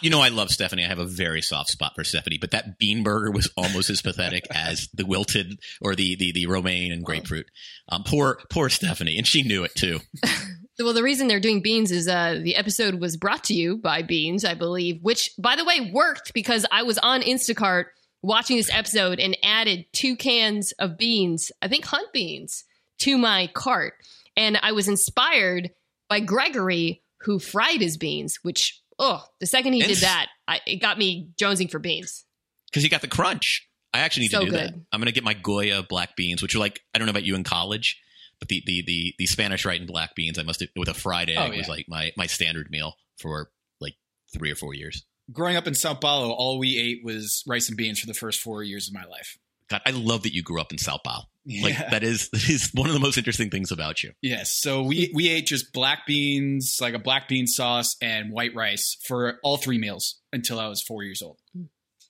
you 0.00 0.10
know 0.10 0.20
I 0.20 0.28
love 0.28 0.50
Stephanie. 0.50 0.84
I 0.84 0.88
have 0.88 1.00
a 1.00 1.04
very 1.04 1.42
soft 1.42 1.70
spot 1.70 1.92
for 1.96 2.04
Stephanie, 2.04 2.38
but 2.40 2.52
that 2.52 2.78
bean 2.78 3.02
burger 3.02 3.32
was 3.32 3.50
almost 3.56 3.90
as 3.90 4.00
pathetic 4.00 4.44
as 4.54 4.88
the 4.94 5.04
wilted 5.04 5.58
or 5.80 5.96
the 5.96 6.14
the, 6.14 6.30
the 6.30 6.46
romaine 6.46 6.92
and 6.92 7.04
grapefruit. 7.04 7.46
Um, 7.88 8.04
poor 8.04 8.38
poor 8.50 8.68
Stephanie, 8.68 9.18
and 9.18 9.26
she 9.26 9.42
knew 9.42 9.64
it 9.64 9.74
too. 9.74 9.98
Well, 10.82 10.94
the 10.94 11.02
reason 11.02 11.28
they're 11.28 11.40
doing 11.40 11.62
beans 11.62 11.90
is 11.90 12.08
uh, 12.08 12.40
the 12.42 12.56
episode 12.56 12.96
was 13.00 13.16
brought 13.16 13.44
to 13.44 13.54
you 13.54 13.76
by 13.76 14.02
Beans, 14.02 14.44
I 14.44 14.54
believe, 14.54 15.02
which, 15.02 15.30
by 15.38 15.56
the 15.56 15.64
way, 15.64 15.90
worked 15.92 16.34
because 16.34 16.66
I 16.70 16.82
was 16.82 16.98
on 16.98 17.22
Instacart 17.22 17.86
watching 18.22 18.56
this 18.56 18.70
episode 18.72 19.18
and 19.20 19.36
added 19.42 19.86
two 19.92 20.16
cans 20.16 20.72
of 20.78 20.96
beans, 20.98 21.50
I 21.60 21.68
think 21.68 21.84
hunt 21.84 22.12
beans, 22.12 22.64
to 23.00 23.18
my 23.18 23.48
cart. 23.52 23.94
And 24.36 24.58
I 24.62 24.72
was 24.72 24.88
inspired 24.88 25.70
by 26.08 26.20
Gregory, 26.20 27.02
who 27.22 27.38
fried 27.38 27.80
his 27.80 27.96
beans, 27.96 28.38
which, 28.42 28.80
oh, 28.98 29.24
the 29.40 29.46
second 29.46 29.72
he 29.74 29.82
did 29.82 29.98
that, 29.98 30.26
I, 30.48 30.60
it 30.66 30.76
got 30.76 30.98
me 30.98 31.30
jonesing 31.40 31.70
for 31.70 31.78
beans. 31.78 32.24
because 32.70 32.82
you 32.84 32.90
got 32.90 33.02
the 33.02 33.08
crunch. 33.08 33.68
I 33.94 34.00
actually 34.00 34.24
need 34.24 34.30
So 34.30 34.40
to 34.40 34.46
do 34.46 34.52
that. 34.52 34.74
I'm 34.92 35.00
going 35.00 35.06
to 35.06 35.12
get 35.12 35.24
my 35.24 35.34
Goya 35.34 35.82
black 35.82 36.16
beans, 36.16 36.40
which 36.42 36.54
are 36.54 36.58
like 36.58 36.80
I 36.94 36.98
don't 36.98 37.06
know 37.06 37.10
about 37.10 37.24
you 37.24 37.34
in 37.34 37.44
college, 37.44 38.00
but 38.42 38.48
the 38.48 38.60
the 38.66 38.82
the, 38.84 39.14
the 39.18 39.26
Spanish 39.26 39.64
Rite 39.64 39.78
and 39.78 39.88
black 39.88 40.16
beans 40.16 40.36
I 40.36 40.42
must 40.42 40.58
have, 40.58 40.70
with 40.74 40.88
a 40.88 40.94
fried 40.94 41.30
egg 41.30 41.38
Oh, 41.38 41.56
was 41.56 41.68
like 41.68 41.86
my 41.88 42.10
my 42.16 42.26
standard 42.26 42.72
meal 42.72 42.94
for 43.20 43.52
like 43.80 43.94
three 44.36 44.50
or 44.50 44.56
four 44.56 44.74
years. 44.74 45.04
Growing 45.32 45.54
up 45.54 45.68
in 45.68 45.76
Sao 45.76 45.94
Paulo, 45.94 46.32
all 46.32 46.58
we 46.58 46.76
ate 46.76 47.04
was 47.04 47.44
rice 47.46 47.68
and 47.68 47.76
beans 47.76 48.00
for 48.00 48.08
the 48.08 48.14
first 48.14 48.40
four 48.40 48.64
years 48.64 48.88
of 48.88 48.94
my 48.94 49.04
life. 49.04 49.38
God, 49.70 49.80
I 49.86 49.92
love 49.92 50.24
that 50.24 50.34
you 50.34 50.42
grew 50.42 50.60
up 50.60 50.72
in 50.72 50.78
Sao 50.78 50.98
Paulo. 50.98 51.26
Like 51.62 51.78
that 51.78 52.02
is 52.02 52.30
that 52.30 52.48
is 52.50 52.70
one 52.74 52.88
of 52.88 52.94
the 52.94 53.00
most 53.00 53.16
interesting 53.16 53.48
things 53.48 53.70
about 53.70 54.02
you. 54.02 54.10
Yes. 54.22 54.52
So 54.52 54.82
we 54.82 55.12
we 55.14 55.28
ate 55.28 55.46
just 55.46 55.72
black 55.72 56.04
beans, 56.04 56.78
like 56.80 56.94
a 56.94 56.98
black 56.98 57.28
bean 57.28 57.46
sauce 57.46 57.96
and 58.02 58.32
white 58.32 58.56
rice 58.56 58.96
for 59.06 59.38
all 59.44 59.56
three 59.56 59.78
meals 59.78 60.20
until 60.32 60.58
I 60.58 60.66
was 60.66 60.82
four 60.82 61.04
years 61.04 61.22
old. 61.22 61.38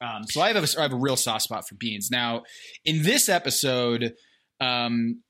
Um, 0.00 0.24
so 0.30 0.40
I 0.40 0.50
have 0.50 0.64
a 0.64 0.78
I 0.78 0.82
have 0.82 0.94
a 0.94 0.96
real 0.96 1.16
soft 1.16 1.42
spot 1.42 1.68
for 1.68 1.74
beans. 1.74 2.08
Now, 2.10 2.44
in 2.86 3.02
this 3.02 3.28
episode, 3.28 4.14
um, 4.60 5.22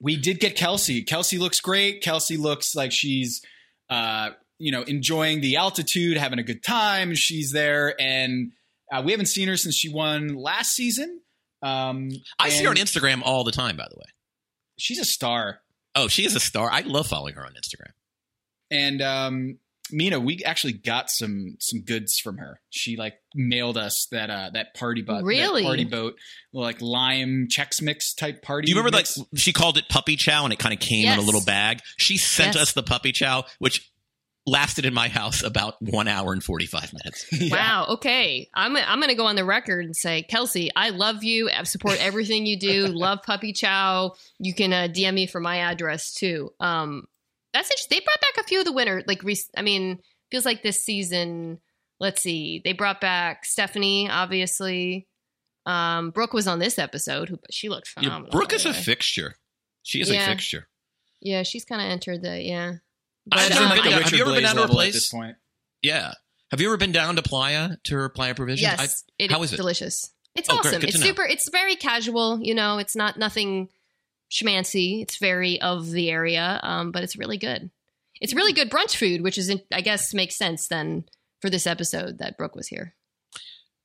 we 0.00 0.16
did 0.16 0.40
get 0.40 0.56
Kelsey. 0.56 1.02
Kelsey 1.02 1.38
looks 1.38 1.60
great. 1.60 2.02
Kelsey 2.02 2.36
looks 2.36 2.74
like 2.74 2.92
she's 2.92 3.42
uh, 3.90 4.30
you 4.58 4.72
know 4.72 4.82
enjoying 4.82 5.40
the 5.40 5.56
altitude, 5.56 6.16
having 6.16 6.38
a 6.38 6.42
good 6.42 6.62
time. 6.62 7.14
She's 7.14 7.52
there, 7.52 7.94
and 8.00 8.52
uh, 8.92 9.02
we 9.04 9.12
haven't 9.12 9.26
seen 9.26 9.48
her 9.48 9.56
since 9.56 9.74
she 9.76 9.88
won 9.92 10.34
last 10.34 10.70
season. 10.74 11.20
Um, 11.62 12.10
I 12.38 12.50
see 12.50 12.64
her 12.64 12.70
on 12.70 12.76
Instagram 12.76 13.22
all 13.24 13.42
the 13.44 13.52
time. 13.52 13.76
By 13.76 13.86
the 13.90 13.96
way, 13.96 14.06
She's 14.78 14.98
a 15.00 15.04
star. 15.04 15.60
oh, 15.96 16.06
she 16.08 16.24
is 16.24 16.36
a 16.36 16.40
star. 16.40 16.70
I 16.70 16.80
love 16.82 17.06
following 17.08 17.34
her 17.34 17.44
on 17.44 17.52
Instagram. 17.52 17.92
And 18.70 19.02
um, 19.02 19.58
Mina, 19.92 20.20
we 20.20 20.42
actually 20.44 20.72
got 20.74 21.10
some 21.10 21.56
some 21.60 21.82
goods 21.82 22.18
from 22.18 22.38
her. 22.38 22.60
She 22.70 22.96
like 22.96 23.14
mailed 23.34 23.76
us 23.76 24.06
that 24.10 24.30
uh 24.30 24.50
that 24.54 24.74
party 24.74 25.02
boat, 25.02 25.24
Really? 25.24 25.62
party 25.62 25.84
boat, 25.84 26.16
like 26.52 26.80
lime 26.80 27.48
Chex 27.50 27.80
Mix 27.82 28.14
type 28.14 28.42
party. 28.42 28.66
Do 28.66 28.72
you 28.72 28.78
remember 28.78 28.96
mix. 28.96 29.18
like 29.18 29.26
she 29.36 29.52
called 29.52 29.78
it 29.78 29.88
puppy 29.88 30.16
chow 30.16 30.44
and 30.44 30.52
it 30.52 30.58
kind 30.58 30.72
of 30.74 30.80
came 30.80 31.06
in 31.08 31.18
a 31.18 31.22
little 31.22 31.44
bag? 31.44 31.80
She 31.96 32.16
sent 32.16 32.54
Yes. 32.54 32.62
us 32.64 32.72
the 32.72 32.82
puppy 32.82 33.12
chow, 33.12 33.44
which 33.58 33.90
lasted 34.46 34.86
in 34.86 34.94
my 34.94 35.08
house 35.08 35.42
about 35.42 35.74
one 35.82 36.08
hour 36.08 36.32
and 36.32 36.42
45 36.42 36.92
minutes. 36.94 37.26
Yeah. 37.32 37.54
Wow. 37.54 37.86
Okay. 37.96 38.48
I'm 38.54 38.74
I'm 38.76 38.98
going 38.98 39.10
to 39.10 39.14
go 39.14 39.26
on 39.26 39.36
the 39.36 39.44
record 39.44 39.84
and 39.84 39.94
say, 39.94 40.22
Kelsey, 40.22 40.70
I 40.74 40.88
love 40.90 41.22
you. 41.22 41.50
I 41.50 41.62
support 41.64 41.98
everything 42.02 42.46
you 42.46 42.58
do. 42.58 42.86
love 42.86 43.18
Puppy 43.26 43.52
Chow. 43.52 44.14
You 44.38 44.54
can 44.54 44.72
uh, 44.72 44.88
DM 44.90 45.12
me 45.14 45.26
for 45.26 45.38
my 45.40 45.58
address 45.58 46.14
too. 46.14 46.52
Um, 46.60 47.06
that's 47.52 47.70
interesting. 47.70 47.98
They 47.98 48.04
brought 48.04 48.20
back 48.20 48.44
a 48.44 48.46
few 48.48 48.58
of 48.60 48.64
the 48.64 48.72
winners. 48.72 49.04
Like, 49.06 49.22
rec- 49.24 49.36
I 49.56 49.62
mean, 49.62 49.98
feels 50.30 50.44
like 50.44 50.62
this 50.62 50.82
season. 50.82 51.58
Let's 52.00 52.22
see. 52.22 52.60
They 52.64 52.72
brought 52.74 53.00
back 53.00 53.44
Stephanie, 53.44 54.08
obviously. 54.08 55.08
Um, 55.66 56.10
Brooke 56.10 56.32
was 56.32 56.46
on 56.46 56.58
this 56.60 56.78
episode. 56.78 57.28
Who 57.28 57.38
she 57.50 57.68
looked 57.68 57.90
Yeah, 57.96 58.02
phenomenal. 58.04 58.30
Brooke 58.30 58.52
is 58.52 58.64
a 58.66 58.72
fixture. 58.72 59.34
She 59.82 60.00
is 60.00 60.10
Yeah. 60.10 60.24
a 60.24 60.26
fixture. 60.26 60.68
Yeah, 61.20 61.42
she's 61.42 61.64
kind 61.64 61.80
of 61.82 61.88
entered 61.90 62.22
the 62.22 62.40
yeah. 62.40 62.74
But, 63.26 63.40
I've 63.40 63.50
never 63.50 63.82
been 63.82 63.84
the 63.92 64.02
have 64.02 64.12
you 64.12 64.22
ever 64.22 64.32
been 64.34 64.42
down 64.44 64.56
to 64.56 64.62
her 64.62 64.68
place? 64.68 64.90
at 64.90 64.94
this 64.94 65.08
point. 65.08 65.36
Yeah. 65.82 66.12
Have 66.50 66.60
you 66.60 66.68
ever 66.68 66.76
been 66.78 66.92
down 66.92 67.16
to 67.16 67.22
Playa 67.22 67.70
to 67.84 67.94
her 67.96 68.08
Playa 68.08 68.34
Provisions? 68.34 68.62
yes, 68.62 69.04
I- 69.18 69.24
it 69.24 69.30
how 69.32 69.42
is 69.42 69.50
is 69.50 69.54
it? 69.54 69.56
delicious. 69.58 70.12
It's 70.34 70.48
Oh, 70.48 70.58
awesome. 70.58 70.72
Good 70.72 70.80
to 70.82 70.86
It's 70.88 70.98
know. 70.98 71.06
super. 71.06 71.24
It's 71.24 71.48
very 71.50 71.74
casual. 71.76 72.40
You 72.42 72.54
know, 72.54 72.78
it's 72.78 72.94
not 72.96 73.18
nothing 73.18 73.68
schmancy. 74.30 75.02
It's 75.02 75.16
very 75.18 75.60
of 75.60 75.90
the 75.90 76.10
area, 76.10 76.60
um, 76.62 76.92
but 76.92 77.02
it's 77.02 77.16
really 77.16 77.38
good. 77.38 77.70
It's 78.20 78.34
really 78.34 78.52
good 78.52 78.70
brunch 78.70 78.96
food, 78.96 79.22
which 79.22 79.38
is, 79.38 79.54
I 79.72 79.80
guess, 79.80 80.12
makes 80.12 80.36
sense 80.36 80.68
then 80.68 81.04
for 81.40 81.50
this 81.50 81.66
episode 81.66 82.18
that 82.18 82.36
Brooke 82.36 82.56
was 82.56 82.66
here. 82.68 82.94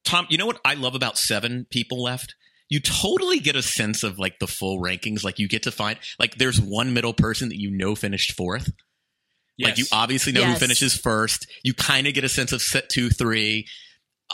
Tom, 0.03 0.25
you 0.29 0.37
know 0.37 0.45
what 0.45 0.59
I 0.65 0.73
love 0.73 0.95
about 0.95 1.17
seven 1.17 1.65
people 1.69 2.01
left? 2.01 2.35
You 2.69 2.79
totally 2.79 3.39
get 3.39 3.55
a 3.55 3.61
sense 3.61 4.03
of 4.03 4.17
like 4.17 4.39
the 4.39 4.47
full 4.47 4.81
rankings. 4.81 5.23
Like 5.23 5.37
you 5.37 5.47
get 5.47 5.63
to 5.63 5.71
find 5.71 5.99
like 6.19 6.35
there's 6.35 6.59
one 6.59 6.93
middle 6.93 7.13
person 7.13 7.49
that 7.49 7.59
you 7.59 7.69
know 7.69 7.95
finished 7.95 8.33
fourth. 8.33 8.71
Like 9.61 9.77
you 9.77 9.85
obviously 9.91 10.31
know 10.33 10.41
Yes. 10.41 10.53
who 10.53 10.59
finishes 10.59 10.95
first. 10.97 11.45
You 11.63 11.75
kind 11.75 12.07
of 12.07 12.15
get 12.15 12.23
a 12.23 12.29
sense 12.29 12.51
of 12.51 12.61
set 12.61 12.89
two, 12.89 13.09
three. 13.11 13.67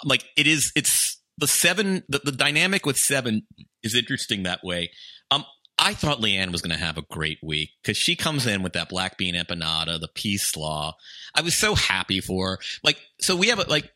Like 0.05 0.23
it 0.37 0.47
is, 0.47 0.71
it's 0.77 1.21
the 1.37 1.47
seven. 1.47 2.03
The, 2.07 2.21
the 2.23 2.31
dynamic 2.31 2.85
with 2.85 2.97
seven 2.97 3.45
is 3.83 3.93
interesting 3.95 4.43
that 4.43 4.63
way. 4.63 4.91
Um, 5.29 5.43
I 5.81 5.93
thought 5.93 6.19
Lee 6.19 6.35
Anne 6.35 6.51
was 6.51 6.61
going 6.61 6.77
to 6.77 6.83
have 6.85 6.97
a 6.97 7.01
great 7.03 7.37
week 7.41 7.69
because 7.81 7.95
she 7.97 8.15
comes 8.17 8.45
in 8.45 8.63
with 8.63 8.73
that 8.73 8.89
black 8.89 9.17
bean 9.17 9.33
empanada, 9.35 9.99
the 9.99 10.09
peace 10.13 10.45
slaw. 10.51 10.95
I 11.33 11.41
was 11.41 11.55
so 11.55 11.73
happy 11.73 12.19
for 12.19 12.51
her. 12.51 12.59
Like, 12.83 12.97
so 13.21 13.35
we 13.35 13.47
have 13.47 13.59
a, 13.59 13.63
like, 13.63 13.89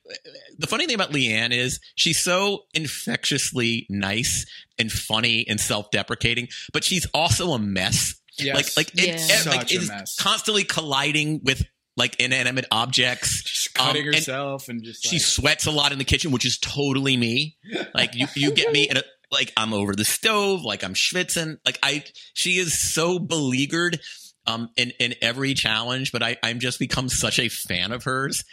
the 0.58 0.68
funny 0.68 0.86
thing 0.86 0.96
about 0.96 1.12
Lee 1.12 1.34
Anne 1.34 1.52
is 1.52 1.80
she's 1.96 2.20
so 2.22 2.64
infectiously 2.74 3.86
nice 3.90 4.46
and 4.80 4.92
funny 4.92 5.46
and 5.48 5.60
self-deprecating, 5.60 6.48
but 6.72 6.84
she's 6.84 7.06
also 7.14 7.52
a 7.52 7.60
mess. 7.60 8.16
Yes. 8.40 8.56
Like, 8.56 8.78
like, 8.78 8.96
it, 8.98 9.08
Yeah. 9.08 9.16
it- 9.20 9.46
like 9.46 9.72
a 9.72 9.76
it 9.76 9.82
is 9.84 9.88
mess. 9.90 10.16
constantly 10.18 10.64
colliding 10.64 11.42
with 11.44 11.64
like 11.96 12.20
inanimate 12.20 12.66
objects. 12.72 13.44
Just 13.44 13.74
cutting 13.76 14.08
Um, 14.08 14.14
herself 14.16 14.68
and, 14.68 14.84
just 14.84 15.06
She 15.08 15.20
sweats 15.20 15.68
a 15.68 15.72
lot 15.72 15.92
in 15.92 16.00
the 16.00 16.04
kitchen, 16.06 16.32
which 16.32 16.44
is 16.46 16.58
totally 16.58 17.16
me. 17.18 17.56
Like 17.94 18.16
you, 18.16 18.26
you 18.36 18.52
get 18.52 18.72
me 18.72 18.90
in 18.90 18.98
a 18.98 19.04
like 19.34 19.52
I'm 19.58 19.74
over 19.74 19.94
the 19.96 20.06
stove, 20.06 20.64
like 20.64 20.84
I'm 20.84 20.94
schwitzing. 20.94 21.58
Like 21.66 21.80
I, 21.84 22.04
she 22.34 22.52
is 22.60 22.80
so 22.94 23.20
beleaguered 23.20 24.00
um 24.46 24.70
in 24.76 24.92
in 25.00 25.16
every 25.22 25.54
challenge, 25.54 26.12
but 26.12 26.22
I 26.24 26.38
I'm 26.44 26.60
just 26.60 26.80
become 26.80 27.10
such 27.10 27.40
a 27.40 27.50
fan 27.50 27.92
of 27.92 28.04
hers. 28.04 28.44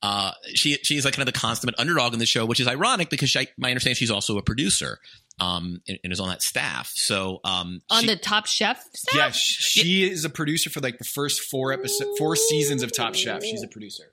Uh, 0.00 0.30
she 0.54 0.74
she's 0.84 1.04
like 1.04 1.14
kind 1.14 1.26
of 1.28 1.34
the 1.34 1.38
consummate 1.38 1.74
underdog 1.78 2.12
in 2.12 2.20
the 2.20 2.26
show, 2.26 2.46
which 2.46 2.60
is 2.60 2.68
ironic 2.68 3.10
because 3.10 3.30
she, 3.30 3.48
my 3.58 3.68
understanding 3.70 3.96
she's 3.96 4.12
also 4.12 4.38
a 4.38 4.42
producer, 4.42 5.00
um, 5.40 5.80
and, 5.88 5.98
and 6.04 6.12
is 6.12 6.20
on 6.20 6.28
that 6.28 6.40
staff. 6.40 6.88
So 6.94 7.40
um, 7.42 7.80
On 7.90 8.02
she- 8.02 8.06
the 8.06 8.14
Top 8.16 8.46
Chef 8.46 8.80
staff? 8.94 9.14
yeah, 9.16 9.30
she, 9.32 9.80
she 9.80 10.08
is 10.08 10.24
a 10.24 10.30
producer 10.30 10.70
for 10.70 10.78
like 10.80 10.98
the 10.98 11.04
first 11.04 11.40
four 11.50 11.72
episode, 11.72 12.16
four 12.16 12.36
seasons 12.36 12.84
of 12.84 12.92
Top 12.94 13.16
Chef. 13.16 13.42
She's 13.42 13.64
a 13.64 13.68
producer. 13.68 14.04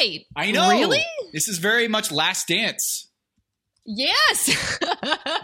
Wait. 0.00 0.26
I 0.34 0.50
know. 0.50 0.70
Really? 0.70 1.04
This 1.32 1.46
is 1.46 1.58
very 1.58 1.86
much 1.86 2.10
Last 2.10 2.48
Dance. 2.48 3.08
Yes. 3.86 4.46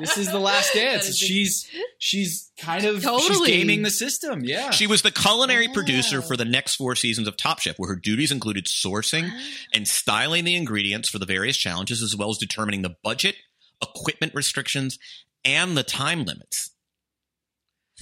This 0.00 0.18
is 0.18 0.30
the 0.30 0.38
Last 0.40 0.72
Dance. 0.74 1.16
she's 1.16 1.68
she's 1.98 2.50
kind 2.58 2.84
of 2.84 2.96
she's 2.96 3.04
Totally. 3.04 3.50
gaming 3.52 3.82
the 3.82 3.90
system. 3.90 4.44
Yeah. 4.44 4.70
She 4.70 4.86
was 4.86 5.02
the 5.02 5.10
culinary 5.12 5.68
Wow. 5.68 5.74
producer 5.74 6.20
for 6.22 6.36
the 6.36 6.44
next 6.44 6.74
four 6.76 6.96
seasons 6.96 7.28
of 7.28 7.36
Top 7.36 7.60
Chef, 7.60 7.78
where 7.78 7.88
her 7.90 7.96
duties 7.96 8.32
included 8.32 8.66
sourcing 8.66 9.30
and 9.72 9.86
styling 9.86 10.44
the 10.44 10.56
ingredients 10.56 11.08
for 11.08 11.18
the 11.18 11.26
various 11.26 11.56
challenges, 11.56 12.02
as 12.02 12.16
well 12.16 12.30
as 12.30 12.38
determining 12.38 12.82
the 12.82 12.96
budget, 13.04 13.36
equipment 13.82 14.34
restrictions, 14.34 14.98
and 15.44 15.76
the 15.76 15.82
time 15.84 16.24
limits. 16.24 16.70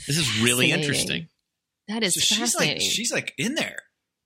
This 0.07 0.16
is 0.16 0.40
really 0.42 0.70
interesting. 0.72 1.29
That 1.88 2.03
is 2.03 2.14
so 2.14 2.20
she's 2.20 2.38
fascinating. 2.38 2.83
like 2.83 2.90
she's 2.90 3.12
like 3.12 3.35
in 3.37 3.55
there. 3.57 3.83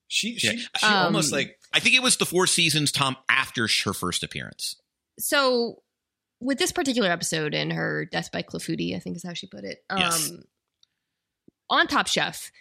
She 0.07 0.38
she, 0.38 0.46
Yeah. 0.48 0.53
she 0.79 0.87
Um, 0.87 1.07
almost 1.07 1.33
like 1.33 1.59
I 1.72 1.81
think 1.81 1.96
it 1.96 2.03
was 2.03 2.18
the 2.18 2.27
four 2.27 2.46
seasons, 2.46 2.92
Tom, 2.92 3.16
after 3.29 3.68
her 3.85 3.92
first 3.92 4.22
appearance. 4.22 4.77
so 5.18 5.81
with 6.44 6.59
this 6.59 6.72
particular 6.72 7.11
episode 7.11 7.54
and 7.54 7.72
her 7.72 8.04
death 8.04 8.30
by 8.30 8.42
Clafouti, 8.42 8.94
I 8.94 8.98
think 8.98 9.16
is 9.16 9.24
how 9.24 9.33
she 9.33 9.46
put 9.46 9.64
it. 9.64 9.83
Um, 9.88 9.98
Yes. 9.98 10.33
On 11.70 11.87
Top 11.87 12.07
Chef, 12.07 12.52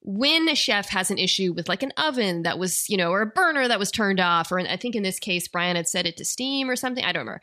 when 0.00 0.48
a 0.48 0.54
chef 0.54 0.88
has 0.90 1.10
an 1.10 1.18
issue 1.18 1.52
with 1.52 1.68
like 1.68 1.82
an 1.82 1.92
oven 1.96 2.44
that 2.44 2.58
was, 2.58 2.88
you 2.88 2.96
know, 2.96 3.10
or 3.10 3.22
a 3.22 3.26
burner 3.26 3.66
that 3.66 3.80
was 3.80 3.90
turned 3.90 4.20
off, 4.20 4.52
or 4.52 4.60
I 4.60 4.76
think 4.76 4.94
in 4.94 5.02
this 5.02 5.18
case 5.18 5.48
Brian 5.48 5.74
had 5.74 5.88
set 5.88 6.06
it 6.06 6.16
to 6.18 6.24
steam 6.24 6.70
or 6.70 6.76
something. 6.76 7.04
I 7.04 7.10
don't 7.12 7.22
remember. 7.22 7.40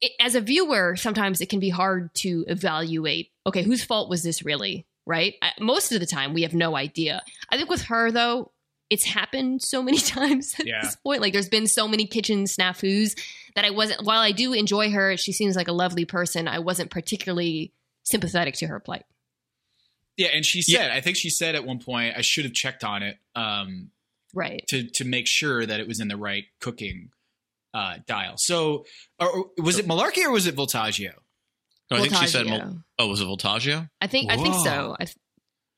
It, 0.00 0.12
as 0.20 0.36
a 0.36 0.40
viewer, 0.40 0.94
sometimes 0.96 1.40
it 1.40 1.48
can 1.48 1.58
be 1.60 1.68
hard 1.68 2.14
to 2.14 2.44
evaluate. 2.46 3.32
Okay, 3.46 3.64
whose 3.64 3.82
fault 3.84 4.08
was 4.08 4.22
this 4.22 4.44
really? 4.44 4.86
Right? 5.06 5.34
I, 5.42 5.50
most 5.58 5.90
of 5.90 5.98
the 5.98 6.06
time, 6.06 6.32
we 6.32 6.42
have 6.42 6.54
no 6.54 6.76
idea. 6.76 7.22
I 7.50 7.56
think 7.56 7.68
with 7.68 7.82
her 7.82 8.12
though, 8.12 8.52
it's 8.90 9.04
happened 9.04 9.62
so 9.62 9.82
many 9.82 9.98
times 10.16 10.54
at 10.58 10.66
Yeah. 10.66 10.82
this 10.82 10.96
point. 10.96 11.20
Like 11.22 11.32
there's 11.32 11.48
been 11.48 11.66
so 11.68 11.86
many 11.88 12.06
kitchen 12.06 12.44
snafus 12.44 13.18
that 13.54 13.64
I 13.64 13.70
wasn't. 13.70 14.04
While 14.04 14.20
I 14.20 14.32
do 14.32 14.52
enjoy 14.52 14.90
her, 14.90 15.16
she 15.16 15.32
seems 15.32 15.56
like 15.56 15.68
a 15.68 15.72
lovely 15.72 16.04
person. 16.04 16.48
I 16.48 16.58
wasn't 16.58 16.90
particularly 16.90 17.72
sympathetic 18.02 18.54
to 18.56 18.66
her 18.66 18.80
plight. 18.80 19.04
yeah. 20.16 20.28
And 20.34 20.44
she 20.44 20.60
said, 20.62 20.90
I 20.90 21.00
think 21.00 21.16
she 21.16 21.30
said 21.30 21.54
at 21.54 21.64
one 21.64 21.78
point, 21.78 22.14
I 22.16 22.20
should 22.22 22.44
have 22.44 22.52
checked 22.54 22.84
on 22.84 23.02
it 23.02 23.16
um, 23.34 23.90
Right. 24.34 24.64
to 24.68 24.84
to 24.94 25.04
make 25.04 25.26
sure 25.26 25.64
that 25.64 25.80
it 25.80 25.88
was 25.88 26.00
in 26.00 26.08
the 26.08 26.16
right 26.16 26.44
cooking 26.60 27.10
uh, 27.74 27.98
dial. 28.06 28.34
So, 28.36 28.84
or, 29.18 29.46
was 29.58 29.78
it 29.78 29.86
Malarkey 29.86 30.24
or 30.24 30.30
was 30.32 30.46
it 30.46 30.56
Voltaggio? 30.56 31.12
No, 31.90 31.96
I 31.96 32.00
think 32.02 32.14
she 32.16 32.26
said, 32.28 32.46
"Oh, 32.98 33.06
was 33.08 33.20
it 33.20 33.24
Voltaggio?" 33.26 33.88
I 34.00 34.06
think 34.06 34.30
I 34.30 34.36
think 34.36 34.54
so. 34.54 34.96
I, 35.00 35.06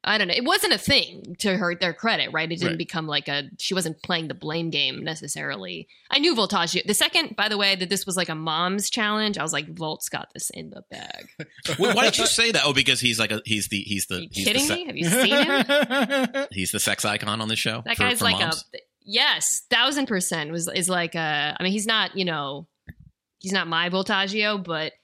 I 0.04 0.18
don't 0.18 0.26
know. 0.26 0.34
It 0.36 0.44
wasn't 0.44 0.72
a 0.72 0.78
thing 0.78 1.36
to 1.38 1.56
her 1.56 1.76
their 1.76 1.92
credit, 1.94 2.30
right? 2.32 2.50
It 2.50 2.56
didn't 2.56 2.72
Right. 2.72 2.78
become 2.78 3.06
like 3.06 3.28
a. 3.28 3.44
She 3.60 3.72
wasn't 3.72 4.02
playing 4.02 4.26
the 4.28 4.34
blame 4.34 4.70
game 4.70 5.04
necessarily. 5.04 5.86
I 6.10 6.18
knew 6.18 6.34
Voltage. 6.34 6.82
The 6.84 6.92
second, 6.94 7.36
by 7.36 7.48
the 7.48 7.56
way, 7.56 7.76
that 7.76 7.88
this 7.88 8.04
was 8.04 8.16
like 8.16 8.28
a 8.28 8.34
mom's 8.34 8.90
challenge, 8.90 9.38
I 9.38 9.42
was 9.44 9.52
like, 9.52 9.68
Volt's 9.68 10.08
got 10.08 10.28
this 10.34 10.50
in 10.50 10.70
the 10.70 10.82
bag. 10.90 11.28
Why 11.76 11.92
why 11.94 12.04
did 12.04 12.18
you 12.18 12.26
say 12.26 12.50
that? 12.50 12.62
Oh, 12.64 12.72
because 12.72 12.98
he's 12.98 13.20
like 13.20 13.30
a 13.30 13.42
he's 13.44 13.68
the 13.68 13.78
he's 13.80 14.06
the 14.06 14.26
he's 14.32 14.44
kidding 14.46 14.66
the 14.66 14.74
me? 14.74 14.86
Have 14.86 14.96
you 14.96 15.04
seen 15.08 15.36
him? 15.36 16.46
he's 16.50 16.72
the 16.72 16.80
sex 16.80 17.04
icon 17.04 17.40
on 17.40 17.46
the 17.48 17.54
show. 17.56 17.82
That 17.84 17.96
for- 17.96 18.02
guy's 18.02 18.18
for 18.18 18.24
like 18.24 18.40
moms. 18.40 18.64
a 18.74 18.78
yes, 19.04 19.62
thousand 19.70 20.06
percent 20.06 20.50
was 20.50 20.66
is 20.68 20.88
like 20.88 21.14
a. 21.14 21.56
I 21.58 21.62
mean, 21.62 21.70
he's 21.72 21.86
not 21.86 22.16
you 22.16 22.24
know, 22.24 22.66
he's 23.38 23.52
not 23.52 23.68
my 23.68 23.88
Voltaggio, 23.88 24.62
but 24.64 24.94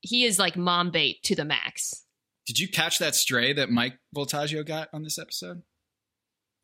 he 0.00 0.24
is 0.24 0.38
like 0.38 0.56
mom 0.56 0.90
bait 0.90 1.22
to 1.24 1.36
the 1.36 1.44
max. 1.44 2.02
Did 2.46 2.58
you 2.58 2.68
catch 2.68 2.98
that 2.98 3.14
stray 3.14 3.52
that 3.54 3.70
Mike 3.70 3.98
Voltaggio 4.14 4.64
got 4.66 4.88
on 4.92 5.02
this 5.02 5.18
episode? 5.18 5.62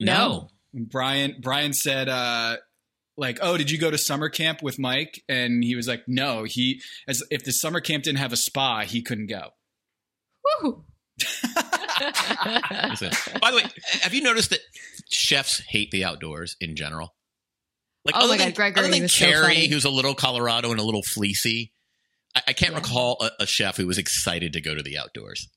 no. 0.01 0.49
When 0.73 0.85
Brian 0.85 1.37
Brian 1.43 1.75
said 1.75 2.09
uh 2.09 2.57
like, 3.19 3.39
"Oh, 3.43 3.59
did 3.59 3.71
you 3.71 3.79
go 3.79 3.91
to 3.91 3.99
summer 3.99 4.31
camp 4.31 4.63
with 4.63 4.79
Mike?" 4.79 5.23
And 5.29 5.63
he 5.63 5.77
was 5.77 5.87
like, 5.87 6.05
"No, 6.09 6.45
he 6.45 6.81
as 7.07 7.23
if 7.31 7.45
the 7.45 7.53
summer 7.53 7.81
camp 7.81 8.05
didn't 8.05 8.19
have 8.21 8.33
a 8.33 8.37
spa, 8.39 8.83
he 8.85 9.03
couldn't 9.03 9.27
go." 9.27 9.51
Woo. 10.63 10.85
By 12.01 13.51
the 13.51 13.57
way, 13.57 13.65
have 14.01 14.15
you 14.15 14.23
noticed 14.23 14.51
that 14.51 14.61
chefs 15.11 15.61
hate 15.69 15.91
the 15.91 16.05
outdoors 16.05 16.57
in 16.61 16.75
general? 16.77 17.15
Like, 18.05 18.15
Oh 18.17 18.21
other 18.21 18.29
my 18.29 18.37
than, 18.39 18.49
God, 18.49 18.55
Gregory 18.57 18.85
other 18.85 18.93
than 18.93 19.03
was 19.03 19.15
so 19.15 19.25
Carrie, 19.27 19.67
who's 19.69 19.85
a 19.85 19.91
little 19.91 20.15
Colorado 20.15 20.71
and 20.71 20.81
a 20.81 20.83
little 20.83 21.03
fleecy, 21.03 21.73
I, 22.35 22.43
I 22.49 22.53
can't 22.53 22.73
Yeah. 22.73 22.79
recall 22.79 23.19
a, 23.21 23.43
a 23.43 23.47
chef 23.47 23.77
who 23.77 23.87
was 23.87 23.99
excited 23.99 24.55
to 24.55 24.61
go 24.61 24.75
to 24.75 24.83
the 24.83 24.99
outdoors. 24.99 25.49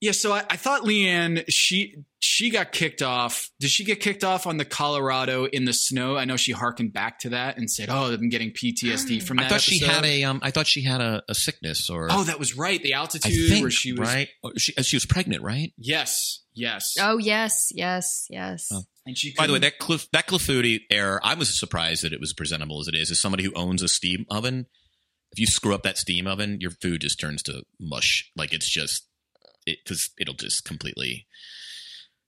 Yeah, 0.00 0.12
so 0.12 0.32
I, 0.32 0.44
I 0.48 0.56
thought 0.56 0.84
Lee 0.84 1.08
Anne 1.08 1.42
she 1.48 1.96
she 2.20 2.50
got 2.50 2.70
kicked 2.70 3.02
off. 3.02 3.50
Did 3.58 3.70
she 3.70 3.82
get 3.84 3.98
kicked 4.00 4.22
off 4.22 4.46
on 4.46 4.56
the 4.56 4.64
Colorado 4.64 5.46
in 5.46 5.64
the 5.64 5.72
snow? 5.72 6.16
I 6.16 6.24
know 6.24 6.36
she 6.36 6.52
harkened 6.52 6.92
back 6.92 7.18
to 7.20 7.30
that 7.30 7.58
and 7.58 7.68
said, 7.68 7.88
"Oh, 7.90 8.12
I'm 8.12 8.28
getting 8.28 8.52
PTSD 8.52 9.20
from 9.22 9.38
that." 9.38 9.46
I 9.46 9.48
thought 9.48 9.60
she 9.60 9.78
had 9.80 10.04
a 10.04 10.22
um. 10.24 10.38
I 10.42 10.52
thought 10.52 10.68
she 10.68 10.82
had 10.84 11.00
a, 11.00 11.22
a 11.28 11.34
sickness 11.34 11.90
or 11.90 12.08
Oh, 12.10 12.22
that 12.24 12.38
was 12.38 12.56
right. 12.56 12.80
The 12.80 12.92
altitude 12.94 13.32
think 13.48 13.62
where 13.62 13.70
she 13.72 13.92
was. 13.92 14.08
right. 14.08 14.28
Oh, 14.44 14.52
She, 14.56 14.72
she 14.84 14.94
was 14.96 15.04
pregnant, 15.04 15.42
right? 15.42 15.72
Yes, 15.76 16.44
yes. 16.54 16.94
Oh 17.00 17.18
yes, 17.18 17.70
yes, 17.74 18.26
yes. 18.30 18.68
Oh. 18.72 18.82
And 19.04 19.18
she. 19.18 19.34
By 19.36 19.48
the 19.48 19.52
way, 19.54 19.58
couldn't- 19.58 19.78
that 19.78 19.84
Cliff, 19.84 20.08
that 20.12 20.28
Clafouti 20.28 20.80
error, 20.90 21.20
I 21.24 21.34
was 21.34 21.58
surprised 21.58 22.04
that 22.04 22.12
it 22.12 22.20
was 22.20 22.32
presentable 22.34 22.80
as 22.80 22.86
it 22.86 22.94
is. 22.94 23.10
As 23.10 23.18
somebody 23.18 23.42
who 23.42 23.52
owns 23.54 23.82
a 23.82 23.88
steam 23.88 24.26
oven, 24.30 24.66
if 25.32 25.40
you 25.40 25.46
screw 25.46 25.74
up 25.74 25.82
that 25.82 25.98
steam 25.98 26.26
oven, 26.28 26.58
your 26.60 26.70
food 26.70 27.00
just 27.00 27.18
turns 27.18 27.42
to 27.44 27.64
mush. 27.80 28.30
Like 28.36 28.52
it's 28.52 28.70
just 28.70 29.07
it 29.68 29.78
because 29.84 30.10
it'll 30.18 30.34
just 30.34 30.64
completely. 30.64 31.26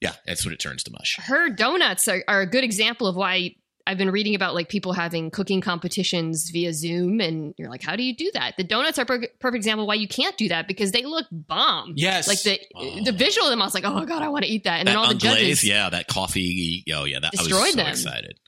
Yeah, 0.00 0.14
that's 0.26 0.44
what 0.46 0.54
it 0.54 0.60
turns 0.60 0.82
to 0.84 0.90
mush. 0.92 1.18
Her 1.18 1.50
donuts 1.50 2.08
are, 2.08 2.24
are 2.26 2.40
a 2.40 2.46
good 2.46 2.64
example 2.64 3.06
of 3.06 3.16
why 3.16 3.56
I've 3.86 3.98
been 3.98 4.10
reading 4.10 4.34
about 4.34 4.54
like 4.54 4.68
people 4.70 4.92
having 4.94 5.30
cooking 5.30 5.60
competitions 5.60 6.48
via 6.50 6.72
Zoom, 6.72 7.20
and 7.20 7.54
you're 7.58 7.68
like, 7.68 7.82
how 7.82 7.96
do 7.96 8.02
you 8.02 8.14
do 8.16 8.30
that? 8.34 8.54
The 8.56 8.64
donuts 8.64 8.98
are 8.98 9.02
a 9.02 9.06
per- 9.06 9.28
perfect 9.40 9.56
example 9.56 9.86
why 9.86 9.94
you 9.94 10.08
can't 10.08 10.36
do 10.38 10.48
that 10.48 10.68
because 10.68 10.92
they 10.92 11.02
look 11.04 11.26
bomb. 11.30 11.94
Yes. 11.96 12.28
like 12.28 12.42
the 12.42 12.58
Oh. 12.74 13.04
the 13.04 13.12
visual 13.12 13.46
of 13.46 13.50
them, 13.50 13.60
I 13.60 13.64
was 13.66 13.74
like, 13.74 13.84
oh 13.84 13.92
my 13.92 14.04
god, 14.06 14.22
I 14.22 14.28
want 14.28 14.44
to 14.44 14.50
eat 14.50 14.64
that, 14.64 14.78
and 14.78 14.88
then 14.88 14.94
that 14.94 14.98
all 15.00 15.08
the 15.08 15.14
unglaze, 15.14 15.32
judges, 15.38 15.64
yeah, 15.64 15.90
that 15.90 16.06
coffee, 16.08 16.84
oh 16.94 17.04
yeah, 17.04 17.18
that 17.20 17.32
I 17.36 17.42
was 17.42 17.48
Destroyed 17.48 17.70
so 17.72 17.76
them. 17.76 17.86
excited. 17.88 18.38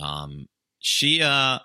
Um, 0.00 0.48
she, 0.80 1.22
uh, 1.22 1.60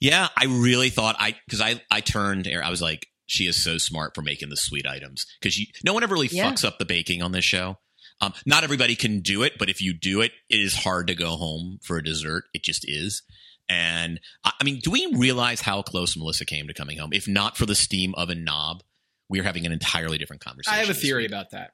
yeah, 0.00 0.28
I 0.36 0.44
really 0.44 0.90
thought 0.90 1.16
I 1.18 1.34
because 1.46 1.60
I 1.60 1.80
I 1.90 2.00
turned, 2.02 2.46
I 2.46 2.70
was 2.70 2.82
like, 2.82 3.06
she 3.26 3.46
is 3.46 3.62
so 3.62 3.76
smart 3.78 4.14
for 4.14 4.22
making 4.22 4.48
the 4.48 4.56
sweet 4.56 4.86
items 4.86 5.26
because 5.40 5.58
no 5.84 5.92
one 5.92 6.02
ever 6.02 6.14
really 6.14 6.28
Yeah. 6.28 6.50
fucks 6.50 6.64
up 6.64 6.78
the 6.78 6.84
baking 6.84 7.22
on 7.22 7.32
this 7.32 7.44
show. 7.44 7.78
Um, 8.20 8.32
not 8.46 8.64
everybody 8.64 8.96
can 8.96 9.20
do 9.20 9.42
it, 9.42 9.58
but 9.58 9.68
if 9.68 9.82
you 9.82 9.92
do 9.92 10.22
it, 10.22 10.32
it 10.48 10.56
is 10.60 10.74
hard 10.74 11.06
to 11.08 11.14
go 11.14 11.36
home 11.36 11.78
for 11.82 11.98
a 11.98 12.02
dessert. 12.04 12.44
It 12.54 12.62
just 12.62 12.88
is. 12.88 13.22
And 13.68 14.20
I 14.44 14.52
I 14.60 14.64
mean, 14.64 14.78
do 14.78 14.90
we 14.90 15.12
realize 15.16 15.60
how 15.60 15.82
close 15.82 16.16
Melissa 16.16 16.44
came 16.46 16.66
to 16.68 16.72
coming 16.74 16.96
home? 16.98 17.10
If 17.12 17.28
not 17.28 17.56
for 17.58 17.66
the 17.66 17.74
steam 17.74 18.14
oven 18.14 18.42
knob, 18.44 18.82
we 19.28 19.40
are 19.40 19.42
having 19.42 19.66
an 19.66 19.72
entirely 19.72 20.16
different 20.18 20.42
conversation. 20.42 20.74
I 20.78 20.80
have 20.80 20.88
a 20.90 20.94
theory 20.94 21.24
week. 21.24 21.30
about 21.30 21.50
that. 21.50 21.72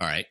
All 0.00 0.06
right. 0.06 0.26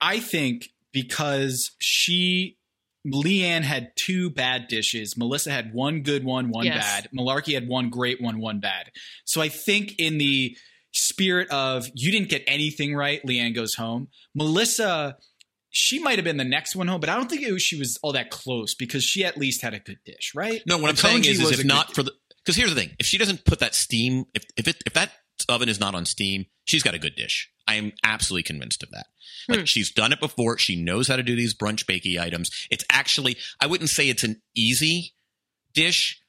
I 0.00 0.20
think 0.20 0.68
because 0.92 1.70
she 1.80 2.58
Lee 3.04 3.44
Anne 3.44 3.62
had 3.62 3.92
two 3.96 4.30
bad 4.30 4.68
dishes, 4.68 5.16
Melissa 5.16 5.50
had 5.50 5.72
one 5.74 6.02
good 6.02 6.24
one, 6.24 6.50
one 6.50 6.66
Yes. 6.66 6.76
bad. 6.76 7.08
Malarkey 7.16 7.54
had 7.54 7.66
one 7.66 7.90
great 7.90 8.20
one, 8.20 8.38
one 8.40 8.60
bad. 8.60 8.90
So 9.24 9.40
I 9.40 9.48
think 9.48 9.94
in 9.98 10.18
the 10.18 10.56
spirit 10.92 11.48
of 11.50 11.88
you 11.94 12.12
didn't 12.12 12.28
get 12.28 12.44
anything 12.46 12.94
right, 12.94 13.24
Lee 13.24 13.40
Anne 13.40 13.52
goes 13.54 13.74
home. 13.74 14.08
Melissa, 14.34 15.16
she 15.70 15.98
might 15.98 16.18
have 16.18 16.24
been 16.24 16.36
the 16.36 16.44
next 16.44 16.76
one 16.76 16.86
home, 16.86 17.00
but 17.00 17.08
I 17.08 17.16
don't 17.16 17.28
think 17.30 17.42
it 17.42 17.52
was, 17.52 17.62
she 17.62 17.78
was 17.78 17.98
all 18.02 18.12
that 18.12 18.30
close 18.30 18.74
because 18.74 19.02
she 19.02 19.24
at 19.24 19.36
least 19.36 19.62
had 19.62 19.74
a 19.74 19.80
good 19.80 19.98
dish, 20.04 20.32
right? 20.34 20.62
No, 20.66 20.78
what 20.78 20.90
I'm 20.90 20.96
saying 20.96 21.24
is, 21.24 21.40
is 21.40 21.58
if 21.58 21.64
not 21.64 21.94
for 21.94 22.02
the 22.02 22.12
because 22.44 22.56
here's 22.56 22.70
the 22.74 22.80
thing: 22.80 22.90
if 22.98 23.06
she 23.06 23.18
doesn't 23.18 23.44
put 23.44 23.60
that 23.60 23.74
steam, 23.74 24.24
if 24.34 24.44
if 24.56 24.68
it 24.68 24.82
if 24.84 24.92
that 24.94 25.12
oven 25.48 25.68
is 25.68 25.80
not 25.80 25.94
on 25.94 26.04
steam, 26.04 26.46
she's 26.64 26.82
got 26.82 26.94
a 26.94 26.98
good 26.98 27.14
dish. 27.16 27.50
I 27.66 27.74
am 27.74 27.92
absolutely 28.04 28.42
convinced 28.44 28.82
of 28.82 28.90
that. 28.90 29.06
Like 29.48 29.60
Hmm. 29.60 29.64
she's 29.64 29.90
done 29.90 30.12
it 30.12 30.20
before. 30.20 30.58
She 30.58 30.76
knows 30.76 31.08
how 31.08 31.16
to 31.16 31.22
do 31.22 31.36
these 31.36 31.54
brunch 31.54 31.84
bakey 31.84 32.20
items. 32.20 32.50
It's 32.70 32.84
actually 32.90 33.36
I 33.60 33.66
wouldn't 33.66 33.90
say 33.90 34.08
it's 34.08 34.24
an 34.24 34.40
easy 34.54 35.14
dish, 35.74 36.20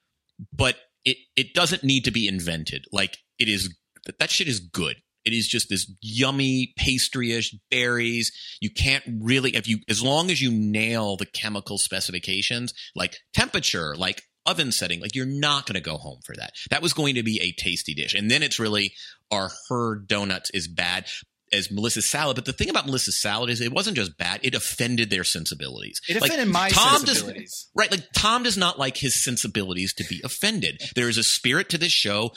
but 0.52 0.78
it 1.06 1.18
it 1.36 1.54
doesn't 1.54 1.84
need 1.84 2.06
to 2.06 2.12
be 2.12 2.28
invented. 2.28 2.86
Like 2.92 3.18
it 3.40 3.50
is 3.50 3.76
that 4.20 4.32
shit 4.32 4.48
is 4.48 4.60
good. 4.60 4.98
It 5.26 5.32
is 5.32 5.48
just 5.48 5.70
this 5.70 5.90
yummy 6.02 6.74
pastryish 6.78 7.54
berries. 7.72 8.32
You 8.60 8.70
can't 8.70 9.04
really 9.22 9.56
if 9.56 9.68
you 9.68 9.80
as 9.88 10.04
long 10.04 10.30
as 10.32 10.42
you 10.42 10.52
nail 10.52 11.16
the 11.18 11.26
chemical 11.26 11.78
specifications, 11.78 12.74
like 12.96 13.18
temperature, 13.34 13.96
like 13.96 14.24
oven 14.46 14.72
setting, 14.72 15.00
like 15.00 15.16
you're 15.16 15.26
not 15.26 15.66
going 15.66 15.76
to 15.76 15.82
go 15.82 15.98
home 15.98 16.20
for 16.26 16.36
that. 16.36 16.52
That 16.70 16.82
was 16.82 16.94
going 16.94 17.16
to 17.16 17.24
be 17.24 17.40
a 17.42 17.52
tasty 17.52 17.94
dish. 17.94 18.14
And 18.14 18.30
then 18.30 18.44
it's 18.44 18.60
really 18.60 18.94
are 19.32 19.52
her 19.70 19.96
donuts 19.96 20.50
is 20.54 20.68
bad 20.68 21.06
as 21.52 21.72
Melissa's 21.72 22.10
salad. 22.10 22.36
But 22.36 22.46
the 22.46 22.54
thing 22.54 22.70
about 22.70 22.86
Melissa's 22.86 23.22
salad 23.22 23.50
is 23.50 23.62
it 23.62 23.72
wasn't 23.72 23.96
just 23.96 24.18
bad; 24.18 24.40
it 24.44 24.56
offended 24.56 25.10
their 25.10 25.24
sensibilities. 25.24 26.02
It 26.10 26.20
Like, 26.20 26.32
offended 26.32 26.52
my 26.52 26.70
Tom 26.70 27.06
sensibilities. 27.06 27.52
Does, 27.52 27.70
right, 27.76 27.92
like 27.92 28.08
Tom 28.16 28.44
does 28.44 28.58
not 28.58 28.80
like 28.80 28.98
his 28.98 29.24
sensibilities 29.24 29.94
to 29.96 30.04
be 30.04 30.22
offended. 30.24 30.82
There 30.96 31.10
is 31.10 31.18
a 31.18 31.24
spirit 31.24 31.70
to 31.70 31.78
this 31.78 31.92
show. 31.92 32.32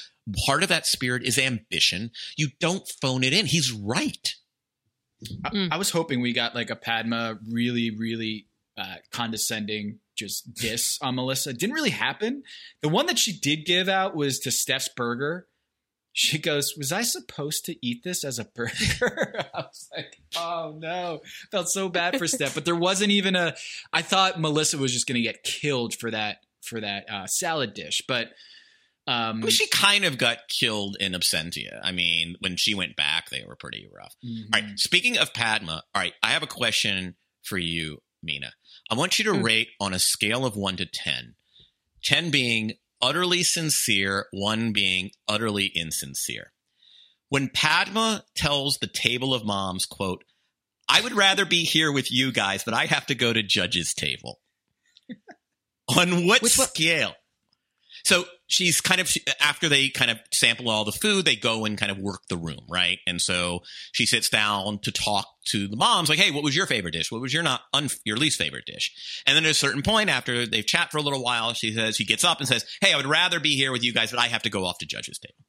Part 0.47 0.63
of 0.63 0.69
that 0.69 0.87
spirit 0.87 1.25
is 1.25 1.39
ambition. 1.39 2.11
You 2.37 2.49
don't 2.61 2.87
phone 3.01 3.25
it 3.25 3.33
in. 3.33 3.47
He's 3.47 3.73
right. 3.73 4.35
I, 5.45 5.69
I 5.73 5.77
was 5.79 5.91
hoping 5.91 6.21
we 6.21 6.33
got 6.33 6.55
like 6.55 6.71
a 6.71 6.77
Padma 6.77 7.39
really, 7.51 7.91
really 7.97 8.49
uh, 8.77 8.97
condescending 9.11 9.99
just 10.17 10.55
diss 10.55 10.99
on 11.03 11.15
Melissa. 11.15 11.51
It 11.51 11.59
didn't 11.59 11.75
really 11.75 11.91
happen. 11.91 12.43
The 12.83 12.89
one 12.89 13.07
that 13.07 13.19
she 13.19 13.33
did 13.33 13.67
give 13.67 13.89
out 13.89 14.15
was 14.17 14.39
to 14.41 14.51
Steph's 14.51 14.89
burger. 14.89 15.47
She 16.13 16.39
goes, 16.39 16.75
"Was 16.79 16.93
I 16.93 17.03
supposed 17.03 17.67
to 17.67 17.77
eat 17.87 18.03
this 18.03 18.25
as 18.25 18.39
a 18.39 18.45
burger?" 18.45 18.73
I 19.55 19.61
was 19.61 19.89
like, 19.95 20.17
"Oh 20.37 20.75
no!" 20.79 21.21
Felt 21.51 21.69
so 21.69 21.91
bad 21.91 22.17
for 22.17 22.27
Steph, 22.27 22.55
but 22.55 22.65
there 22.65 22.75
wasn't 22.77 23.11
even 23.11 23.37
a. 23.37 23.55
I 23.93 24.01
thought 24.03 24.41
Melissa 24.41 24.79
was 24.79 24.93
just 24.93 25.07
going 25.07 25.17
to 25.17 25.23
get 25.23 25.43
killed 25.43 25.95
for 25.95 26.11
that 26.11 26.39
for 26.63 26.81
that 26.81 27.05
uh, 27.11 27.27
salad 27.27 27.75
dish, 27.75 28.01
but 28.09 28.29
um, 29.07 29.41
mean, 29.41 29.51
she 29.51 29.69
kind 29.69 30.05
of 30.05 30.19
got 30.19 30.39
killed 30.49 30.97
in 30.99 31.13
absentia. 31.13 31.79
I 31.83 31.93
mean, 31.93 32.37
when 32.41 32.57
she 32.57 32.75
went 32.75 32.97
back, 32.97 33.29
they 33.31 33.45
were 33.47 33.55
pretty 33.57 33.87
rough. 33.95 34.15
Mhm. 34.25 34.47
All 34.55 34.61
right. 34.63 34.79
Speaking 34.79 35.17
of 35.19 35.33
Padma, 35.33 35.83
all 35.95 36.03
right, 36.03 36.15
I 36.23 36.31
have 36.31 36.43
a 36.43 36.47
question 36.49 37.15
for 37.43 37.59
you, 37.59 38.03
Mina. 38.23 38.53
I 38.91 38.95
want 38.95 39.19
you 39.19 39.25
to 39.27 39.35
Hmm. 39.35 39.43
rate 39.43 39.69
on 39.81 39.93
a 39.93 39.99
scale 39.99 40.45
of 40.47 40.57
one 40.57 40.77
to 40.77 40.87
10, 40.87 41.35
10 42.05 42.31
being 42.31 42.75
utterly 43.03 43.43
sincere, 43.43 44.27
one 44.31 44.73
being 44.73 45.11
utterly 45.29 45.67
insincere. 45.67 46.53
When 47.29 47.49
Padma 47.49 48.25
tells 48.37 48.79
the 48.79 48.87
table 48.87 49.35
of 49.35 49.45
moms, 49.45 49.87
quote, 49.87 50.25
I 50.89 51.01
would 51.01 51.13
rather 51.13 51.45
be 51.45 51.65
here 51.65 51.91
with 51.91 52.13
you 52.13 52.31
guys, 52.31 52.63
but 52.63 52.75
I 52.75 52.87
have 52.87 53.07
to 53.07 53.15
go 53.17 53.33
to 53.33 53.43
judge's 53.43 53.93
table. 53.93 54.41
on 55.89 56.27
what 56.27 56.47
scale? 56.47 57.15
So 58.07 58.25
she's 58.47 58.81
kind 58.81 59.01
of 59.01 59.13
after 59.41 59.69
they 59.69 59.89
kind 59.89 60.13
of 60.13 60.21
sample 60.33 60.71
all 60.71 60.85
the 60.85 60.93
food, 60.93 61.25
they 61.25 61.35
go 61.35 61.65
and 61.65 61.77
kind 61.77 61.91
of 61.91 61.99
work 61.99 62.21
the 62.29 62.37
room, 62.37 62.61
right? 62.71 62.99
And 63.05 63.21
so 63.21 63.63
she 63.91 64.07
sits 64.07 64.31
down 64.31 64.79
to 64.85 64.93
talk 64.93 65.27
to 65.49 65.67
the 65.67 65.75
moms, 65.75 66.09
like, 66.09 66.21
"Hey, 66.21 66.31
what 66.31 66.45
was 66.45 66.55
your 66.55 66.67
favorite 66.67 66.93
dish? 66.93 67.11
What 67.11 67.21
was 67.21 67.35
your 67.35 67.43
not 67.43 67.63
un- 67.73 67.91
your 68.05 68.17
least 68.17 68.39
favorite 68.39 68.65
dish?" 68.65 68.93
And 69.27 69.37
then 69.37 69.45
at 69.45 69.51
a 69.51 69.55
certain 69.55 69.83
point, 69.83 70.09
after 70.09 70.47
they've 70.47 70.65
chat 70.65 70.93
for 70.93 70.99
a 70.99 71.03
little 71.03 71.21
while, 71.21 71.53
she 71.53 71.75
says 71.75 71.97
she 71.97 72.05
gets 72.05 72.23
up 72.23 72.39
and 72.39 72.47
says, 72.47 72.65
"Hey, 72.81 72.93
I 72.93 72.97
would 72.97 73.07
rather 73.07 73.41
be 73.41 73.57
here 73.57 73.73
with 73.73 73.83
you 73.83 73.93
guys, 73.93 74.13
but 74.13 74.21
I 74.21 74.29
have 74.29 74.43
to 74.43 74.51
go 74.51 74.65
off 74.65 74.79
to 74.79 74.87
judge's 74.87 75.19
table." 75.19 75.45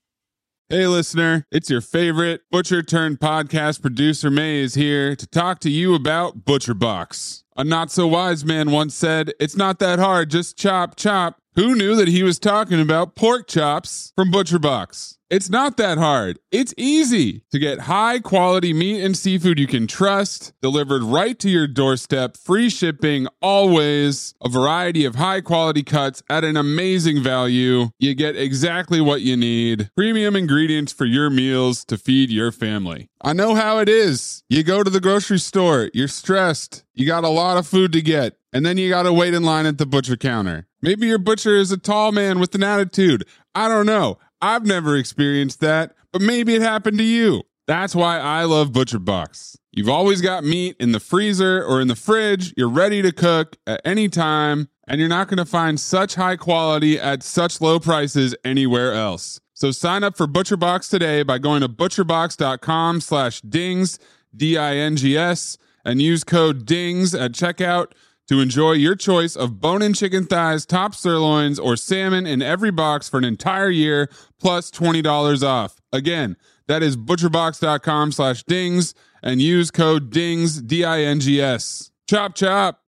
Hey, 0.67 0.87
listener, 0.87 1.45
it's 1.51 1.69
your 1.69 1.81
favorite 1.81 2.41
Butcher 2.49 2.81
turned 2.81 3.19
podcast 3.19 3.83
producer, 3.83 4.31
May, 4.31 4.61
is 4.61 4.73
here 4.73 5.15
to 5.15 5.27
talk 5.27 5.59
to 5.59 5.69
you 5.69 5.93
about 5.93 6.43
Butcher 6.43 6.73
Box. 6.73 7.43
A 7.55 7.63
not 7.63 7.89
so 7.89 8.05
wise 8.05 8.43
man 8.43 8.71
once 8.71 8.93
said, 8.93 9.33
It's 9.39 9.55
not 9.55 9.79
that 9.79 9.99
hard, 9.99 10.29
just 10.29 10.57
chop, 10.57 10.95
chop. 10.95 11.37
Who 11.57 11.73
knew 11.73 11.95
that 11.95 12.07
he 12.07 12.21
was 12.21 12.37
talking 12.37 12.79
about 12.79 13.15
pork 13.15 13.47
chops 13.47 14.13
from 14.15 14.29
Butcher 14.29 14.59
Box? 14.59 15.17
It's 15.31 15.49
not 15.49 15.75
that 15.77 15.97
hard. 15.97 16.37
It's 16.51 16.73
easy 16.77 17.41
to 17.51 17.57
get 17.57 17.79
high 17.79 18.19
quality 18.19 18.73
meat 18.73 19.03
and 19.03 19.17
seafood 19.17 19.57
you 19.57 19.65
can 19.65 19.87
trust, 19.87 20.53
delivered 20.61 21.01
right 21.01 21.37
to 21.39 21.49
your 21.49 21.67
doorstep, 21.67 22.37
free 22.37 22.69
shipping 22.69 23.27
always, 23.41 24.35
a 24.41 24.49
variety 24.49 25.03
of 25.03 25.15
high 25.15 25.41
quality 25.41 25.81
cuts 25.81 26.21
at 26.29 26.43
an 26.43 26.57
amazing 26.57 27.23
value. 27.23 27.89
You 27.97 28.13
get 28.13 28.37
exactly 28.37 29.01
what 29.01 29.21
you 29.21 29.35
need. 29.35 29.89
Premium 29.97 30.35
ingredients 30.35 30.93
for 30.93 31.05
your 31.05 31.31
meals 31.31 31.83
to 31.85 31.97
feed 31.97 32.29
your 32.29 32.51
family. 32.51 33.09
I 33.21 33.33
know 33.33 33.55
how 33.55 33.79
it 33.79 33.89
is. 33.89 34.43
You 34.47 34.63
go 34.63 34.83
to 34.83 34.91
the 34.91 35.01
grocery 35.01 35.39
store, 35.39 35.89
you're 35.91 36.07
stressed, 36.07 36.83
you 36.93 37.07
got 37.07 37.23
a 37.23 37.29
lot 37.29 37.57
of 37.57 37.67
food 37.67 37.91
to 37.93 38.01
get, 38.01 38.37
and 38.57 38.65
then 38.65 38.75
you 38.75 38.89
got 38.89 39.03
to 39.03 39.13
wait 39.13 39.35
in 39.35 39.43
line 39.43 39.67
at 39.67 39.77
the 39.77 39.85
butcher 39.85 40.17
counter. 40.17 40.65
Maybe 40.81 41.05
your 41.05 41.19
butcher 41.19 41.55
is 41.55 41.71
a 41.71 41.77
tall 41.77 42.11
man 42.11 42.39
with 42.39 42.55
an 42.55 42.63
attitude. 42.63 43.23
I 43.53 43.67
don't 43.67 43.85
know. 43.85 44.17
I've 44.41 44.65
never 44.65 44.95
experienced 44.95 45.59
that, 45.59 45.93
but 46.11 46.23
maybe 46.23 46.55
it 46.55 46.63
happened 46.63 46.97
to 46.97 47.03
you. 47.03 47.43
That's 47.67 47.93
why 47.93 48.17
I 48.17 48.45
love 48.45 48.73
Butcher 48.73 48.97
Box. 48.97 49.59
You've 49.71 49.89
always 49.89 50.21
got 50.21 50.43
meat 50.43 50.75
in 50.79 50.91
the 50.91 50.99
freezer 50.99 51.63
or 51.63 51.81
in 51.81 51.87
the 51.87 51.95
fridge. 51.95 52.51
You're 52.57 52.67
ready 52.67 53.03
to 53.03 53.11
cook 53.11 53.57
at 53.67 53.79
any 53.85 54.09
time, 54.09 54.69
and 54.87 54.99
you're 54.99 55.07
not 55.07 55.27
going 55.27 55.37
to 55.37 55.45
find 55.45 55.79
such 55.79 56.15
high 56.15 56.35
quality 56.35 56.99
at 56.99 57.21
such 57.21 57.61
low 57.61 57.79
prices 57.79 58.35
anywhere 58.43 58.91
else. 58.91 59.39
So 59.53 59.69
sign 59.69 60.03
up 60.03 60.17
for 60.17 60.25
Butcher 60.25 60.57
Box 60.57 60.89
today 60.89 61.21
by 61.21 61.37
going 61.37 61.61
to 61.61 61.69
butcherbox.com 61.69 63.01
slash 63.01 63.39
dings, 63.41 63.99
D-I-N-G-S, 64.35 65.59
and 65.85 66.01
use 66.01 66.23
code 66.23 66.65
DINGS 66.65 67.13
at 67.13 67.33
checkout 67.33 67.91
to 68.27 68.41
enjoy 68.41 68.73
your 68.73 68.95
choice 68.95 69.35
of 69.35 69.59
bone-in 69.61 69.93
chicken 69.93 70.25
thighs, 70.25 70.65
top 70.65 70.93
sirloins, 70.93 71.59
or 71.59 71.75
salmon 71.75 72.27
in 72.27 72.41
every 72.41 72.71
box 72.71 73.07
for 73.07 73.17
an 73.17 73.23
entire 73.23 73.69
year, 73.69 74.09
plus 74.39 74.69
$20 74.71 75.43
off. 75.43 75.81
Again, 75.91 76.35
that 76.67 76.83
is 76.83 76.97
butcherbox.com 76.97 78.11
slash 78.11 78.43
dings 78.43 78.93
and 79.23 79.41
use 79.41 79.71
code 79.71 80.09
DINGS, 80.09 80.61
D-I-N-G-S. 80.61 81.91
Chop, 82.07 82.35
chop. 82.35 82.81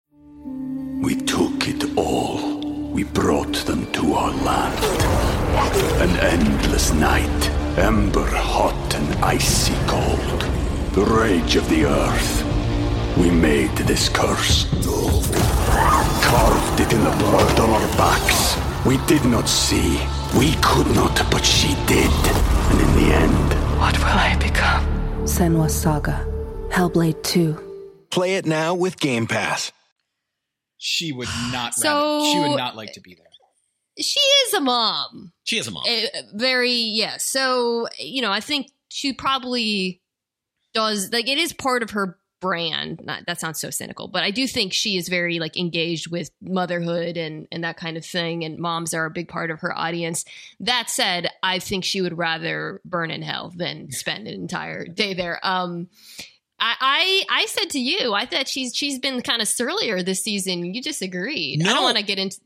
We 1.02 1.16
took 1.16 1.68
it 1.68 1.96
all. 1.96 2.60
We 2.90 3.04
brought 3.04 3.54
them 3.66 3.90
to 3.92 4.14
our 4.14 4.32
land. 4.42 4.84
An 6.02 6.16
endless 6.20 6.92
night, 6.92 7.50
ember 7.78 8.26
hot 8.26 8.94
and 8.94 9.24
icy 9.24 9.74
cold. 9.86 10.40
The 10.92 11.04
rage 11.04 11.56
of 11.56 11.68
the 11.68 11.84
earth. 11.84 12.55
We 13.16 13.30
made 13.30 13.70
this 13.78 14.08
curse. 14.08 14.64
Carved 16.22 16.80
it 16.80 16.92
in 16.92 17.02
the 17.02 17.10
blood 17.18 17.58
on 17.60 17.70
our 17.70 17.88
backs. 17.96 18.56
We 18.84 18.98
did 19.06 19.24
not 19.24 19.48
see. 19.48 19.98
We 20.38 20.54
could 20.62 20.88
not, 20.94 21.14
but 21.30 21.44
she 21.44 21.68
did. 21.86 22.10
And 22.70 22.80
in 22.80 22.94
the 22.96 23.14
end, 23.14 23.78
What 23.80 23.96
will 23.98 24.04
I 24.06 24.36
become? 24.38 24.84
Senua's 25.24 25.74
Saga. 25.74 26.24
Hellblade 26.70 27.22
2. 27.22 28.06
Play 28.10 28.34
it 28.36 28.46
now 28.46 28.74
with 28.74 28.98
Game 29.00 29.26
Pass. 29.26 29.72
she 30.78 31.12
would 31.12 31.28
not. 31.52 31.74
So- 31.74 31.88
rather, 32.18 32.30
she 32.32 32.38
would 32.38 32.56
not 32.56 32.76
like 32.76 32.92
to 32.92 33.00
be 33.00 33.14
there. 33.14 33.24
She 33.98 34.20
is 34.20 34.52
a 34.54 34.60
mom. 34.60 35.32
She 35.44 35.56
is 35.58 35.66
a 35.66 35.70
mom. 35.70 35.84
Uh, 35.88 36.06
very 36.34 36.70
yeah. 36.74 37.16
So 37.16 37.88
you 37.98 38.20
know, 38.20 38.30
I 38.30 38.40
think 38.40 38.66
she 38.88 39.14
probably 39.14 40.02
does 40.74 41.10
like 41.12 41.28
it 41.28 41.38
is 41.38 41.54
part 41.54 41.82
of 41.82 41.90
her 41.92 42.18
brand. 42.40 43.00
Not 43.04 43.24
that 43.26 43.40
sounds 43.40 43.60
so 43.60 43.70
cynical, 43.70 44.08
but 44.08 44.22
I 44.22 44.30
do 44.30 44.46
think 44.46 44.72
she 44.72 44.96
is 44.96 45.08
very 45.08 45.38
like 45.38 45.56
engaged 45.56 46.10
with 46.10 46.30
motherhood 46.40 47.16
and 47.16 47.46
and 47.50 47.64
that 47.64 47.76
kind 47.76 47.96
of 47.96 48.04
thing. 48.04 48.44
And 48.44 48.58
moms 48.58 48.94
are 48.94 49.06
a 49.06 49.10
big 49.10 49.28
part 49.28 49.50
of 49.50 49.60
her 49.60 49.76
audience. 49.76 50.24
That 50.60 50.90
said, 50.90 51.28
I 51.42 51.58
think 51.58 51.84
she 51.84 52.00
would 52.00 52.16
rather 52.16 52.80
burn 52.84 53.10
in 53.10 53.22
hell 53.22 53.52
than 53.54 53.90
spend 53.90 54.28
an 54.28 54.34
entire 54.34 54.86
day 54.86 55.14
there. 55.14 55.40
Um, 55.42 55.88
I, 56.58 57.24
I 57.28 57.42
I 57.42 57.46
said 57.46 57.70
to 57.70 57.78
you, 57.78 58.14
I 58.14 58.26
thought 58.26 58.48
she's 58.48 58.74
she's 58.74 58.98
been 58.98 59.20
kind 59.22 59.42
of 59.42 59.48
surlier 59.48 60.02
this 60.02 60.22
season. 60.22 60.64
You 60.74 60.82
disagreed. 60.82 61.66
I 61.66 61.72
don't 61.72 61.82
want 61.82 61.98
to 61.98 62.02
get 62.02 62.18
into. 62.18 62.38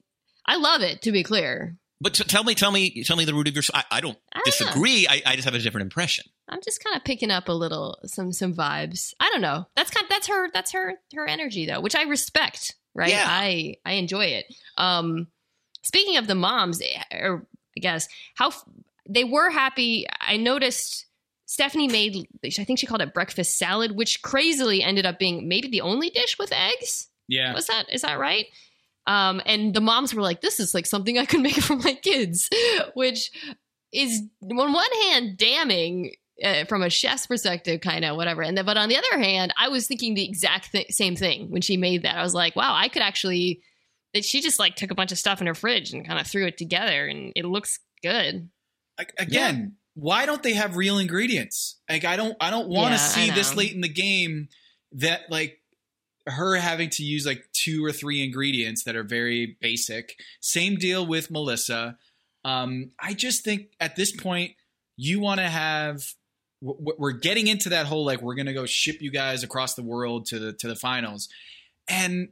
I 0.46 0.56
love 0.56 0.82
it. 0.82 1.02
To 1.02 1.12
be 1.12 1.22
clear, 1.22 1.76
But 2.00 2.14
t- 2.14 2.24
tell 2.24 2.44
me, 2.44 2.54
tell 2.54 2.70
me, 2.70 3.04
tell 3.04 3.16
me 3.16 3.24
the 3.24 3.34
root 3.34 3.48
of 3.48 3.54
your. 3.54 3.62
I, 3.74 3.84
I 3.90 4.00
don't 4.00 4.16
I 4.32 4.38
don't 4.38 4.44
disagree. 4.46 5.06
I, 5.08 5.22
I 5.26 5.34
just 5.34 5.44
have 5.44 5.54
a 5.54 5.58
different 5.58 5.82
impression. 5.82 6.24
I'm 6.48 6.60
just 6.64 6.82
kind 6.82 6.96
of 6.96 7.04
picking 7.04 7.30
up 7.30 7.48
a 7.48 7.52
little 7.52 7.98
some 8.06 8.32
some 8.32 8.54
vibes. 8.54 9.12
I 9.20 9.28
don't 9.30 9.42
know. 9.42 9.66
That's 9.76 9.90
kind 9.90 10.06
that's 10.08 10.26
her 10.28 10.50
that's 10.50 10.72
her 10.72 10.94
her 11.14 11.26
energy 11.26 11.66
though, 11.66 11.80
which 11.80 11.94
I 11.94 12.02
respect. 12.02 12.74
Right? 12.94 13.10
Yeah. 13.10 13.26
I 13.26 13.76
I 13.84 13.92
enjoy 13.92 14.26
it. 14.26 14.46
Um, 14.78 15.28
speaking 15.82 16.16
of 16.16 16.26
the 16.26 16.34
moms, 16.34 16.80
eh, 16.80 17.18
or 17.18 17.46
I 17.76 17.80
guess 17.80 18.08
how 18.34 18.48
f- 18.48 18.64
they 19.08 19.24
were 19.24 19.50
happy. 19.50 20.06
I 20.20 20.36
noticed. 20.36 21.06
Stephanie 21.46 21.88
made, 21.88 22.28
I 22.44 22.62
think 22.62 22.78
she 22.78 22.86
called 22.86 23.02
it 23.02 23.12
breakfast 23.12 23.58
salad, 23.58 23.96
which 23.96 24.22
crazily 24.22 24.84
ended 24.84 25.04
up 25.04 25.18
being 25.18 25.48
maybe 25.48 25.66
the 25.66 25.80
only 25.80 26.08
dish 26.08 26.38
with 26.38 26.52
eggs. 26.52 27.08
Yeah. 27.26 27.54
Was 27.54 27.66
that 27.66 27.86
is 27.92 28.02
that 28.02 28.20
right? 28.20 28.46
Um, 29.10 29.42
and 29.44 29.74
the 29.74 29.80
moms 29.80 30.14
were 30.14 30.22
like, 30.22 30.40
"This 30.40 30.60
is 30.60 30.72
like 30.72 30.86
something 30.86 31.18
I 31.18 31.24
could 31.24 31.40
make 31.48 31.56
for 31.56 31.74
my 31.74 31.94
kids," 31.94 32.48
which 32.94 33.32
is 33.92 34.22
on 34.40 34.72
one 34.72 34.92
hand 35.02 35.36
damning 35.36 36.12
uh, 36.44 36.64
from 36.66 36.82
a 36.82 36.90
chef's 36.90 37.26
perspective, 37.26 37.80
kind 37.80 38.04
of 38.04 38.16
whatever. 38.16 38.42
And 38.42 38.56
then, 38.56 38.64
but 38.64 38.76
on 38.76 38.88
the 38.88 38.96
other 38.96 39.18
hand, 39.18 39.52
I 39.58 39.68
was 39.68 39.88
thinking 39.88 40.14
the 40.14 40.24
exact 40.24 40.70
th- 40.70 40.92
same 40.92 41.16
thing 41.16 41.50
when 41.50 41.60
she 41.60 41.76
made 41.76 42.04
that. 42.04 42.16
I 42.16 42.22
was 42.22 42.34
like, 42.34 42.54
"Wow, 42.54 42.74
I 42.74 42.88
could 42.88 43.02
actually." 43.02 43.62
That 44.12 44.24
she 44.24 44.40
just 44.40 44.58
like 44.58 44.74
took 44.74 44.90
a 44.90 44.96
bunch 44.96 45.12
of 45.12 45.18
stuff 45.18 45.40
in 45.40 45.46
her 45.46 45.54
fridge 45.54 45.92
and 45.92 46.04
kind 46.04 46.20
of 46.20 46.26
threw 46.26 46.46
it 46.46 46.58
together, 46.58 47.06
and 47.06 47.32
it 47.36 47.44
looks 47.44 47.78
good. 48.02 48.48
Like, 48.98 49.12
again, 49.18 49.76
why 49.94 50.26
don't 50.26 50.42
they 50.42 50.54
have 50.54 50.76
real 50.76 50.98
ingredients? 50.98 51.78
Like 51.88 52.04
I 52.04 52.16
don't 52.16 52.36
I 52.40 52.50
don't 52.50 52.68
want 52.68 52.88
to 52.88 52.94
I 52.94 52.96
see 52.96 53.30
this 53.30 53.54
late 53.54 53.72
in 53.72 53.82
the 53.82 53.88
game 53.88 54.48
that 54.92 55.30
like 55.30 55.59
her 56.30 56.56
having 56.56 56.90
to 56.90 57.02
use 57.02 57.26
like 57.26 57.44
two 57.52 57.84
or 57.84 57.92
three 57.92 58.24
ingredients 58.24 58.84
that 58.84 58.96
are 58.96 59.02
very 59.04 59.56
basic. 59.60 60.18
Same 60.40 60.76
deal 60.76 61.06
with 61.06 61.30
Melissa. 61.30 61.98
Um, 62.44 62.90
I 62.98 63.14
just 63.14 63.44
think 63.44 63.72
at 63.80 63.96
this 63.96 64.12
point 64.12 64.52
you 64.96 65.20
want 65.20 65.40
to 65.40 65.48
have 65.48 66.02
we're 66.62 67.12
getting 67.12 67.46
into 67.46 67.70
that 67.70 67.86
whole 67.86 68.04
like 68.04 68.20
we're 68.20 68.34
gonna 68.34 68.52
go 68.52 68.66
ship 68.66 68.96
you 69.00 69.10
guys 69.10 69.42
across 69.42 69.74
the 69.74 69.82
world 69.82 70.26
to 70.26 70.38
the 70.38 70.52
to 70.52 70.68
the 70.68 70.76
finals, 70.76 71.28
and 71.88 72.28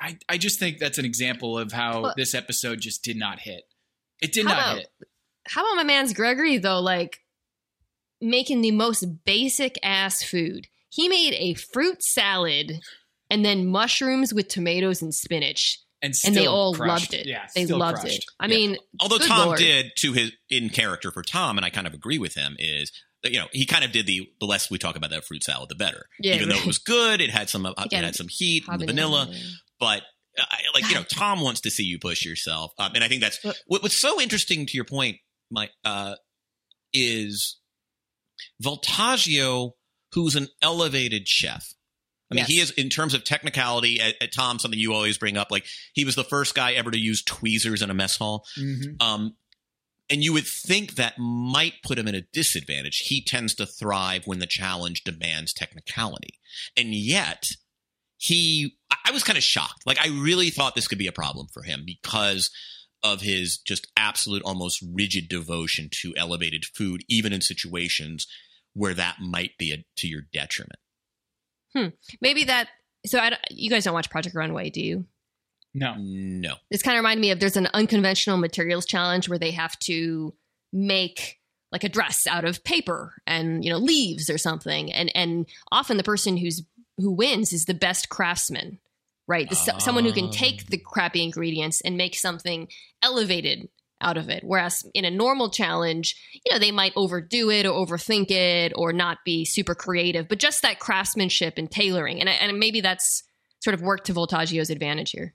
I 0.00 0.18
I 0.28 0.38
just 0.38 0.58
think 0.58 0.78
that's 0.78 0.98
an 0.98 1.04
example 1.04 1.56
of 1.58 1.72
how 1.72 2.02
But- 2.02 2.16
this 2.16 2.34
episode 2.34 2.80
just 2.80 3.04
did 3.04 3.16
not 3.16 3.38
hit. 3.40 3.62
It 4.20 4.32
did 4.32 4.44
not 4.44 4.54
about- 4.58 4.76
hit. 4.78 4.88
How 5.46 5.62
about 5.62 5.76
my 5.76 5.84
man's 5.84 6.12
Gregory 6.12 6.58
though? 6.58 6.80
Like 6.80 7.20
making 8.20 8.60
the 8.60 8.72
most 8.72 9.24
basic 9.24 9.78
ass 9.82 10.22
food. 10.22 10.66
He 10.90 11.08
made 11.08 11.34
a 11.34 11.54
fruit 11.54 12.02
salad 12.02 12.80
and 13.30 13.44
then 13.44 13.66
mushrooms 13.66 14.34
with 14.34 14.48
tomatoes 14.48 15.00
and 15.02 15.14
spinach. 15.14 15.78
And, 16.02 16.14
and 16.24 16.34
they 16.34 16.46
all 16.46 16.74
crushed. 16.74 17.12
loved 17.12 17.14
it. 17.14 17.26
Yeah, 17.26 17.46
they 17.54 17.64
still 17.64 17.78
loved 17.78 18.00
crushed. 18.00 18.18
it. 18.18 18.24
I 18.40 18.46
Yeah. 18.46 18.56
mean, 18.56 18.76
Although 19.00 19.18
good 19.18 19.28
Tom 19.28 19.46
Lord. 19.48 19.58
did 19.58 19.92
to 19.98 20.12
his 20.14 20.32
in 20.48 20.70
character 20.70 21.10
for 21.10 21.22
Tom, 21.22 21.58
and 21.58 21.64
I 21.64 21.70
kind 21.70 21.86
of 21.86 21.92
agree 21.94 22.18
with 22.18 22.34
him, 22.34 22.56
is 22.58 22.90
you 23.22 23.38
know 23.38 23.48
he 23.52 23.66
kind 23.66 23.84
of 23.84 23.92
did 23.92 24.06
the 24.06 24.26
the 24.40 24.46
less 24.46 24.70
we 24.70 24.78
talk 24.78 24.96
about 24.96 25.10
that 25.10 25.24
fruit 25.26 25.44
salad, 25.44 25.68
the 25.68 25.74
better. 25.74 26.06
Yeah, 26.18 26.36
Even 26.36 26.48
though 26.48 26.56
it 26.56 26.66
was 26.66 26.78
good, 26.78 27.20
it 27.20 27.28
had 27.30 27.50
some 27.50 27.66
uh, 27.66 27.72
it 27.78 27.92
had 27.92 28.14
some 28.16 28.28
heat, 28.30 28.64
and 28.68 28.80
the 28.80 28.86
vanilla, 28.86 29.32
but. 29.78 30.02
I, 30.38 30.58
like 30.74 30.88
you 30.88 30.94
know, 30.94 31.02
Tom 31.02 31.40
wants 31.40 31.60
to 31.62 31.70
see 31.72 31.82
you 31.82 31.98
push 31.98 32.24
yourself, 32.24 32.72
um, 32.78 32.92
and 32.94 33.02
I 33.02 33.08
think 33.08 33.20
that's 33.20 33.44
what, 33.66 33.82
what's 33.82 34.00
so 34.00 34.20
interesting 34.20 34.64
to 34.64 34.72
your 34.74 34.84
point, 34.84 35.16
Mike, 35.50 35.72
uh, 35.84 36.14
is 36.94 37.58
Voltaggio, 38.64 39.72
who's 40.12 40.36
an 40.36 40.48
elevated 40.62 41.28
chef. 41.28 41.74
I 42.30 42.36
mean, 42.36 42.44
he 42.44 42.60
is 42.60 42.70
in 42.72 42.90
terms 42.90 43.12
of 43.12 43.24
technicality. 43.24 44.00
At, 44.00 44.14
at 44.20 44.32
Tom, 44.32 44.58
something 44.58 44.78
you 44.78 44.92
always 44.92 45.18
bring 45.18 45.36
up, 45.36 45.50
like 45.50 45.66
he 45.92 46.04
was 46.04 46.14
the 46.14 46.24
first 46.24 46.54
guy 46.54 46.72
ever 46.72 46.90
to 46.90 46.98
use 46.98 47.24
tweezers 47.24 47.82
in 47.82 47.90
a 47.90 47.94
mess 47.94 48.16
hall. 48.16 48.46
Mhm. 48.56 49.02
Um, 49.02 49.36
and 50.08 50.22
you 50.24 50.32
would 50.32 50.46
think 50.46 50.94
that 50.94 51.18
might 51.18 51.82
put 51.84 51.98
him 51.98 52.08
at 52.08 52.14
a 52.14 52.26
disadvantage. 52.32 52.98
He 53.06 53.22
tends 53.22 53.54
to 53.56 53.66
thrive 53.66 54.26
when 54.26 54.40
the 54.40 54.46
challenge 54.46 55.04
demands 55.04 55.52
technicality, 55.52 56.38
and 56.76 56.94
yet 56.94 57.46
he. 58.16 58.76
I 59.04 59.12
was 59.12 59.24
kind 59.24 59.38
of 59.38 59.44
shocked. 59.44 59.86
Like 59.86 59.98
I 60.00 60.08
really 60.08 60.50
thought 60.50 60.74
this 60.74 60.88
could 60.88 60.98
be 60.98 61.06
a 61.06 61.12
problem 61.12 61.46
for 61.52 61.62
him 61.62 61.84
because 61.84 62.50
of 63.02 63.22
his 63.22 63.58
just 63.58 63.86
absolute, 63.96 64.42
almost 64.42 64.84
rigid 64.92 65.28
devotion 65.28 65.88
to 66.02 66.14
elevated 66.16 66.64
food, 66.64 67.02
even 67.08 67.32
in 67.32 67.40
situations 67.40 68.26
where 68.74 68.94
that 68.94 69.16
might 69.20 69.56
be 69.58 69.72
a, 69.72 69.84
to 69.96 70.08
your 70.08 70.22
detriment. 70.32 70.78
Hmm. 71.74 71.88
Maybe 72.20 72.44
that. 72.44 72.68
So 73.06 73.18
I, 73.18 73.36
you 73.50 73.70
guys 73.70 73.84
don't 73.84 73.94
watch 73.94 74.10
Project 74.10 74.34
Runway, 74.34 74.70
do 74.70 74.80
you? 74.80 75.06
No. 75.74 75.94
No. 75.98 76.54
This 76.70 76.82
kind 76.82 76.96
of 76.96 77.00
reminded 77.00 77.20
me 77.20 77.30
of 77.30 77.40
there's 77.40 77.56
an 77.56 77.68
unconventional 77.72 78.36
materials 78.36 78.86
challenge 78.86 79.28
where 79.28 79.38
they 79.38 79.52
have 79.52 79.78
to 79.80 80.34
make 80.72 81.38
like 81.72 81.84
a 81.84 81.88
dress 81.88 82.26
out 82.26 82.44
of 82.44 82.64
paper 82.64 83.14
and 83.26 83.64
you 83.64 83.70
know 83.70 83.78
leaves 83.78 84.28
or 84.28 84.38
something, 84.38 84.92
and 84.92 85.14
and 85.14 85.46
often 85.70 85.96
the 85.96 86.02
person 86.02 86.36
who's 86.36 86.62
who 86.98 87.12
wins 87.12 87.52
is 87.52 87.64
the 87.64 87.74
best 87.74 88.08
craftsman, 88.08 88.78
right? 89.28 89.48
The, 89.48 89.56
so- 89.56 89.78
someone 89.78 90.04
who 90.04 90.12
can 90.12 90.30
take 90.30 90.66
the 90.66 90.78
crappy 90.78 91.22
ingredients 91.22 91.80
and 91.80 91.96
make 91.96 92.16
something 92.16 92.68
elevated 93.02 93.68
out 94.00 94.16
of 94.16 94.28
it. 94.28 94.42
Whereas 94.44 94.82
in 94.94 95.04
a 95.04 95.10
normal 95.10 95.50
challenge, 95.50 96.14
you 96.44 96.52
know, 96.52 96.58
they 96.58 96.70
might 96.70 96.92
overdo 96.96 97.50
it 97.50 97.66
or 97.66 97.86
overthink 97.86 98.30
it 98.30 98.72
or 98.76 98.92
not 98.92 99.18
be 99.24 99.44
super 99.44 99.74
creative, 99.74 100.28
but 100.28 100.38
just 100.38 100.62
that 100.62 100.78
craftsmanship 100.78 101.54
and 101.58 101.70
tailoring. 101.70 102.20
And, 102.20 102.28
and 102.28 102.58
maybe 102.58 102.80
that's 102.80 103.22
sort 103.60 103.74
of 103.74 103.82
worked 103.82 104.06
to 104.06 104.14
Voltaggio's 104.14 104.70
advantage 104.70 105.10
here. 105.10 105.34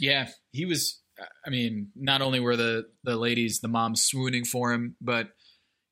Yeah, 0.00 0.28
he 0.52 0.64
was. 0.66 1.00
I 1.46 1.50
mean, 1.50 1.88
not 1.96 2.20
only 2.20 2.40
were 2.40 2.56
the 2.56 2.84
the 3.04 3.16
ladies, 3.16 3.60
the 3.60 3.68
moms 3.68 4.02
swooning 4.04 4.44
for 4.44 4.72
him, 4.72 4.96
but 5.00 5.28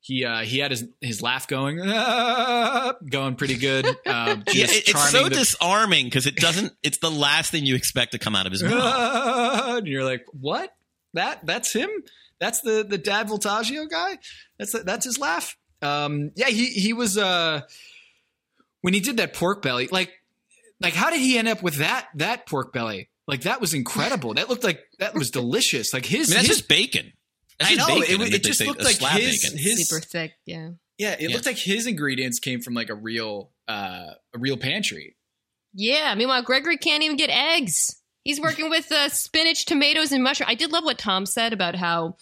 he 0.01 0.23
uh, 0.23 0.41
he 0.41 0.59
had 0.59 0.69
his 0.69 0.87
his 1.01 1.23
laugh 1.23 1.47
going, 1.47 1.79
"Ah," 1.83 2.93
going 3.09 3.35
pretty 3.35 3.55
good. 3.57 3.85
Uh, 4.05 4.37
Yeah, 4.47 4.65
just 4.67 4.75
it- 4.75 4.89
it's 4.89 5.09
so 5.09 5.23
the- 5.23 5.31
disarming 5.35 6.05
because 6.05 6.27
it 6.27 6.35
doesn't. 6.35 6.73
It's 6.83 6.99
the 6.99 7.09
last 7.09 7.49
thing 7.51 7.65
you 7.65 7.73
expect 7.75 8.11
to 8.11 8.19
come 8.19 8.35
out 8.35 8.45
of 8.45 8.51
his 8.51 8.61
mouth. 8.61 8.71
And 9.79 9.87
you're 9.87 10.03
like, 10.03 10.25
what? 10.39 10.73
That 11.13 11.45
that's 11.45 11.71
him? 11.73 11.89
That's 12.39 12.61
the 12.61 12.85
the 12.87 12.97
dad 12.97 13.27
Voltaggio 13.27 13.89
guy? 13.89 14.17
That's 14.59 14.71
that's 14.83 15.05
his 15.05 15.17
laugh. 15.17 15.55
Um, 15.81 16.31
yeah, 16.35 16.47
he 16.47 16.65
he 16.67 16.93
was 16.93 17.17
uh, 17.17 17.61
when 18.81 18.93
he 18.93 18.99
did 18.99 19.17
that 19.17 19.33
pork 19.33 19.61
belly. 19.61 19.87
Like 19.87 20.11
like 20.81 20.93
how 20.93 21.09
did 21.09 21.19
he 21.21 21.37
end 21.37 21.47
up 21.47 21.63
with 21.63 21.75
that 21.77 22.07
that 22.15 22.45
pork 22.47 22.73
belly? 22.73 23.09
Like 23.27 23.41
that 23.41 23.61
was 23.61 23.73
incredible. 23.73 24.33
That 24.33 24.49
looked 24.49 24.63
like 24.63 24.81
that 24.99 25.13
was 25.15 25.31
delicious. 25.31 25.93
Like 25.93 26.05
I 26.05 26.09
his 26.09 26.29
mean, 26.29 26.35
that's 26.35 26.47
his 26.47 26.57
just 26.57 26.69
bacon. 26.69 27.13
That's 27.59 27.71
I 27.71 27.75
just 27.75 27.87
know 27.87 27.95
bacon. 28.01 28.11
it, 28.15 28.19
I 28.19 28.23
mean, 28.25 28.33
it 28.33 28.43
just 28.43 28.65
looked 28.65 28.83
like 28.83 28.95
slab 28.97 29.19
his 29.19 29.41
bacon. 29.41 29.57
his 29.57 29.87
Super 29.87 30.01
thick, 30.01 30.33
yeah. 30.45 30.71
yeah. 30.97 31.13
It 31.13 31.21
Yeah. 31.29 31.35
looked 31.35 31.45
like 31.45 31.57
his 31.57 31.87
ingredients 31.87 32.39
came 32.39 32.59
from 32.61 32.73
like 32.73 32.89
a 32.89 32.95
real 32.95 33.51
uh 33.67 34.11
a 34.33 34.37
real 34.37 34.57
pantry. 34.57 35.15
Yeah. 35.73 36.13
Meanwhile, 36.15 36.43
Gregory 36.43 36.77
can't 36.77 37.03
even 37.03 37.15
get 37.17 37.29
eggs. 37.29 38.01
He's 38.25 38.41
working 38.41 38.69
with 38.69 38.91
uh, 38.91 39.07
spinach, 39.09 39.63
tomatoes, 39.65 40.11
and 40.11 40.21
mushroom. 40.23 40.49
I 40.49 40.55
did 40.55 40.71
love 40.73 40.83
what 40.83 40.97
Tom 40.97 41.25
said 41.25 41.53
about 41.53 41.75
how, 41.75 42.17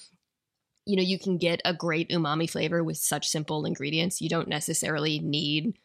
you 0.86 0.96
know, 0.98 1.02
you 1.02 1.18
can 1.18 1.38
get 1.40 1.62
a 1.66 1.74
great 1.74 2.10
umami 2.10 2.48
flavor 2.50 2.84
with 2.84 2.98
such 2.98 3.28
simple 3.28 3.66
ingredients. 3.66 4.22
You 4.22 4.30
don't 4.30 4.48
necessarily 4.50 5.20
need 5.20 5.80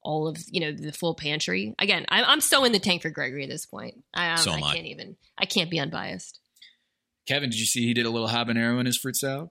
all 0.00 0.28
of 0.28 0.36
you 0.50 0.60
know 0.60 0.70
the 0.72 0.92
full 0.92 1.14
pantry. 1.14 1.74
Again, 1.78 2.04
I'm, 2.08 2.24
I'm 2.26 2.40
so 2.40 2.64
in 2.64 2.72
the 2.72 2.78
tank 2.78 3.02
for 3.02 3.10
Gregory 3.10 3.42
at 3.44 3.50
this 3.50 3.66
point. 3.66 3.94
I, 4.14 4.26
I'm- 4.26 4.36
So 4.38 4.52
I 4.52 4.60
I. 4.60 4.74
can't 4.74 4.86
even. 4.86 5.16
I 5.36 5.44
can't 5.46 5.70
be 5.70 5.80
unbiased. 5.80 6.40
Kevin, 7.26 7.50
did 7.50 7.58
you 7.58 7.66
see 7.66 7.84
he 7.86 7.94
did 7.94 8.06
a 8.06 8.10
little 8.10 8.28
habanero 8.28 8.78
in 8.80 8.86
his 8.86 8.96
fruit 8.98 9.16
salad? 9.16 9.48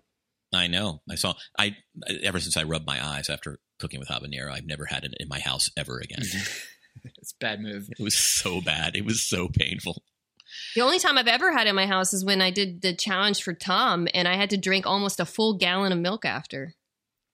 I 0.54 0.68
know. 0.68 1.02
I 1.10 1.16
saw. 1.16 1.34
I 1.60 1.76
ever 2.22 2.40
since 2.40 2.56
I 2.56 2.64
rubbed 2.64 2.86
my 2.86 3.04
eyes 3.04 3.30
after 3.30 3.60
cooking 3.80 4.00
with 4.00 4.10
habanero, 4.10 4.52
I've 4.52 4.68
never 4.68 4.86
had 4.86 5.04
it 5.04 5.16
in 5.20 5.28
my 5.28 5.40
house 5.40 5.70
ever 5.76 5.98
again. 6.00 6.20
it's 7.04 7.32
a 7.34 7.36
bad 7.42 7.60
move. 7.60 7.90
It 7.90 8.02
was 8.02 8.16
so 8.16 8.62
bad. 8.62 8.96
It 8.96 9.04
was 9.06 9.28
so 9.28 9.50
painful. 9.52 10.04
The 10.76 10.82
only 10.82 11.00
time 11.00 11.18
I've 11.18 11.28
ever 11.28 11.52
had 11.52 11.68
in 11.68 11.76
my 11.76 11.86
house 11.86 12.14
is 12.14 12.24
when 12.26 12.42
I 12.42 12.52
did 12.52 12.82
the 12.82 12.94
challenge 12.94 13.44
for 13.44 13.54
Tom, 13.54 14.08
and 14.14 14.28
I 14.28 14.36
had 14.36 14.50
to 14.52 14.58
drink 14.58 14.86
almost 14.86 15.20
a 15.20 15.26
full 15.26 15.58
gallon 15.58 15.92
of 15.92 16.00
milk 16.00 16.26
after. 16.26 16.76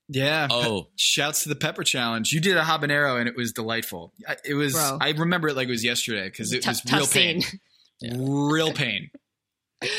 Yeah. 0.10 0.48
Oh. 0.50 0.88
shouts 0.96 1.44
to 1.44 1.50
the 1.50 1.56
pepper 1.56 1.84
challenge. 1.84 2.32
You 2.32 2.40
did 2.42 2.58
a 2.58 2.64
habanero 2.64 3.20
and 3.20 3.30
it 3.30 3.36
was 3.36 3.54
delightful. 3.54 4.12
It 4.44 4.56
was. 4.56 4.74
Bro. 4.74 4.98
I 5.00 5.12
remember 5.12 5.50
it 5.50 5.56
like 5.56 5.68
it 5.68 5.72
was 5.72 5.86
yesterday 5.86 6.28
because 6.28 6.52
it 6.52 6.64
Tough- 6.64 6.84
was 6.84 6.92
real 6.92 7.02
tough 7.02 7.14
pain. 7.14 7.42
scene. 7.42 8.50
Real 8.50 8.74
pain. 8.74 9.12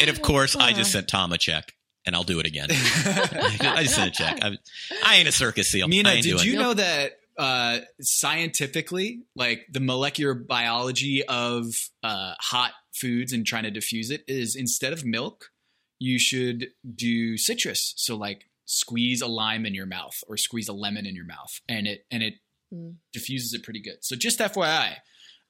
And 0.00 0.10
of 0.10 0.20
course, 0.20 0.54
I 0.54 0.72
just 0.72 0.90
ah. 0.90 0.98
sent 0.98 1.08
Tom 1.08 1.32
a 1.32 1.38
check, 1.38 1.72
and 2.04 2.14
I'll 2.14 2.24
do 2.24 2.38
it 2.38 2.46
again. 2.46 2.66
I 2.70 3.78
just 3.84 3.94
sent 3.94 4.08
a 4.08 4.10
check. 4.10 4.38
I, 4.42 4.58
I 5.02 5.16
ain't 5.16 5.28
a 5.28 5.32
circus 5.32 5.68
seal. 5.68 5.88
Mina, 5.88 6.10
I 6.10 6.12
ain't 6.14 6.24
did 6.24 6.36
doing 6.36 6.46
you 6.46 6.54
it. 6.54 6.62
know 6.62 6.74
that 6.74 7.12
uh, 7.38 7.80
scientifically, 8.00 9.20
like 9.36 9.66
the 9.70 9.80
molecular 9.80 10.34
biology 10.34 11.24
of 11.24 11.66
uh, 12.02 12.34
hot 12.40 12.72
foods 12.94 13.32
and 13.32 13.46
trying 13.46 13.64
to 13.64 13.70
diffuse 13.70 14.10
it 14.10 14.24
is 14.28 14.56
instead 14.56 14.92
of 14.92 15.04
milk, 15.04 15.50
you 15.98 16.18
should 16.18 16.68
do 16.94 17.36
citrus. 17.36 17.94
So 17.96 18.16
like 18.16 18.44
squeeze 18.66 19.20
a 19.20 19.26
lime 19.26 19.66
in 19.66 19.74
your 19.74 19.86
mouth 19.86 20.18
or 20.28 20.36
squeeze 20.36 20.68
a 20.68 20.72
lemon 20.72 21.06
in 21.06 21.14
your 21.14 21.26
mouth, 21.26 21.60
and 21.68 21.86
it 21.86 22.06
and 22.10 22.22
it 22.22 22.34
Mm. 22.72 22.94
diffuses 23.12 23.52
it 23.52 23.62
pretty 23.62 23.80
good. 23.80 23.98
So 24.00 24.16
just 24.16 24.40
FYI. 24.40 24.96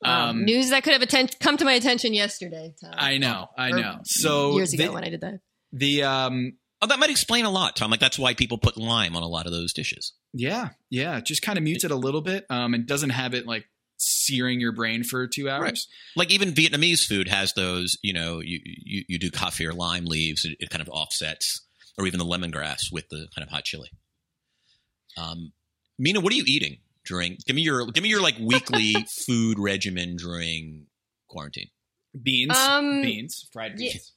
Um, 0.05 0.13
Um, 0.13 0.45
news 0.45 0.71
that 0.71 0.83
could 0.83 0.93
have 0.95 1.01
atten- 1.01 1.29
come 1.41 1.57
to 1.57 1.65
my 1.65 1.73
attention 1.75 2.13
yesterday. 2.13 2.75
Tom. 2.79 2.93
I 2.97 3.19
know, 3.19 3.49
I 3.57 3.71
Or 3.71 3.81
know. 3.81 4.01
So 4.05 4.57
years 4.57 4.73
ago 4.75 4.87
the- 4.89 4.93
when 4.93 5.05
I 5.05 5.09
did 5.11 5.21
that. 5.21 5.41
the 5.73 6.03
um 6.03 6.59
Oh, 6.85 6.87
that 6.87 6.99
might 6.99 7.09
explain 7.09 7.47
a 7.47 7.51
lot, 7.51 7.77
Tom. 7.77 7.91
Like 7.91 8.01
that's 8.01 8.19
why 8.19 8.35
people 8.35 8.59
put 8.59 8.77
lime 8.77 9.17
on 9.17 9.23
a 9.23 9.27
lot 9.27 9.47
of 9.47 9.53
those 9.53 9.73
dishes. 9.73 10.13
Yeah, 10.35 10.69
yeah, 10.91 11.17
it 11.17 11.25
just 11.25 11.41
kind 11.41 11.57
of 11.57 11.65
mutes 11.65 11.83
it 11.83 11.91
a 11.91 11.97
little 11.97 12.21
bit, 12.21 12.45
um, 12.51 12.75
and 12.75 12.87
doesn't 12.87 13.09
have 13.09 13.33
it 13.33 13.47
like 13.47 13.65
searing 13.97 14.61
your 14.61 14.73
brain 14.73 15.03
for 15.03 15.27
two 15.27 15.49
hours. 15.49 15.89
Like 16.15 16.31
even 16.31 16.53
Vietnamese 16.53 17.01
food 17.01 17.27
has 17.29 17.55
those. 17.55 17.97
You 18.03 18.13
know, 18.13 18.41
you 18.41 18.61
you, 18.65 19.05
you 19.09 19.19
do 19.19 19.31
coffee 19.31 19.67
or 19.67 19.73
lime 19.73 20.05
leaves. 20.05 20.45
It, 20.45 20.59
it 20.61 20.69
kind 20.69 20.83
of 20.83 20.91
offsets, 20.91 21.67
or 21.97 22.07
even 22.07 22.19
the 22.19 22.27
lemongrass 22.27 22.93
with 22.93 23.09
the 23.09 23.29
kind 23.35 23.43
of 23.43 23.49
hot 23.49 23.65
chili. 23.65 23.89
Um, 25.17 25.53
Mina, 25.99 26.21
what 26.21 26.35
are 26.35 26.37
you 26.37 26.45
eating 26.47 26.81
during? 27.07 27.39
Give 27.47 27.57
me 27.57 27.63
your 27.63 27.87
give 27.93 28.03
me 28.03 28.11
your 28.11 28.21
like 28.21 28.37
weekly 28.39 28.95
food 29.27 29.59
regimen 29.59 30.17
during 30.17 30.89
quarantine. 31.31 31.71
Beans, 32.23 32.57
Um, 32.57 33.03
beans, 33.03 33.49
fried 33.53 33.79
yeah, 33.79 33.91
beans. 33.93 34.13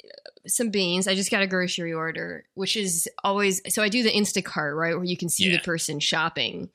some 0.45 0.69
beans. 0.69 1.07
I 1.07 1.15
just 1.15 1.31
got 1.31 1.41
a 1.41 1.47
grocery 1.47 1.93
order, 1.93 2.45
which 2.53 2.77
is 2.77 3.07
always 3.23 3.61
so 3.73 3.81
I 3.81 3.89
do 3.89 4.03
the 4.03 4.11
Instacart, 4.11 4.75
right, 4.77 4.95
where 4.95 5.03
you 5.03 5.17
can 5.17 5.29
see 5.29 5.49
the 5.51 5.59
person 5.59 5.99
shopping. 5.99 6.69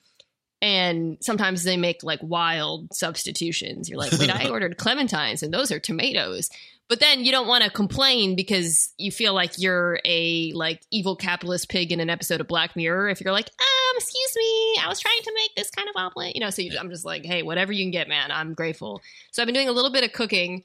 And 0.60 1.18
sometimes 1.20 1.64
they 1.64 1.76
make 1.76 2.02
like 2.04 2.20
wild 2.22 2.94
substitutions. 2.94 3.88
You're 3.88 3.98
like, 3.98 4.12
wait, 4.12 4.30
I 4.30 4.48
ordered 4.50 4.78
clementines 4.78 5.42
and 5.42 5.52
those 5.52 5.72
are 5.72 5.80
tomatoes. 5.80 6.50
But 6.88 7.00
then 7.00 7.24
you 7.24 7.32
don't 7.32 7.48
want 7.48 7.64
to 7.64 7.70
complain 7.70 8.36
because 8.36 8.92
you 8.98 9.10
feel 9.10 9.32
like 9.32 9.52
you're 9.58 9.98
a 10.04 10.52
like 10.52 10.82
evil 10.90 11.16
capitalist 11.16 11.68
pig 11.68 11.90
in 11.90 12.00
an 12.00 12.10
episode 12.10 12.40
of 12.40 12.46
Black 12.48 12.76
Mirror. 12.76 13.08
If 13.08 13.20
you're 13.20 13.32
like, 13.32 13.46
um, 13.48 13.96
excuse 13.96 14.32
me, 14.36 14.76
I 14.84 14.88
was 14.88 15.00
trying 15.00 15.22
to 15.22 15.32
make 15.34 15.54
this 15.56 15.70
kind 15.70 15.88
of 15.88 15.94
omelet, 15.96 16.34
you 16.36 16.40
know. 16.40 16.50
So 16.50 16.62
you, 16.62 16.76
I'm 16.78 16.90
just 16.90 17.04
like, 17.04 17.24
hey, 17.24 17.42
whatever 17.42 17.72
you 17.72 17.84
can 17.84 17.92
get, 17.92 18.08
man. 18.08 18.30
I'm 18.30 18.54
grateful. 18.54 19.00
So 19.30 19.42
I've 19.42 19.46
been 19.46 19.54
doing 19.54 19.68
a 19.68 19.72
little 19.72 19.90
bit 19.92 20.04
of 20.04 20.12
cooking 20.12 20.64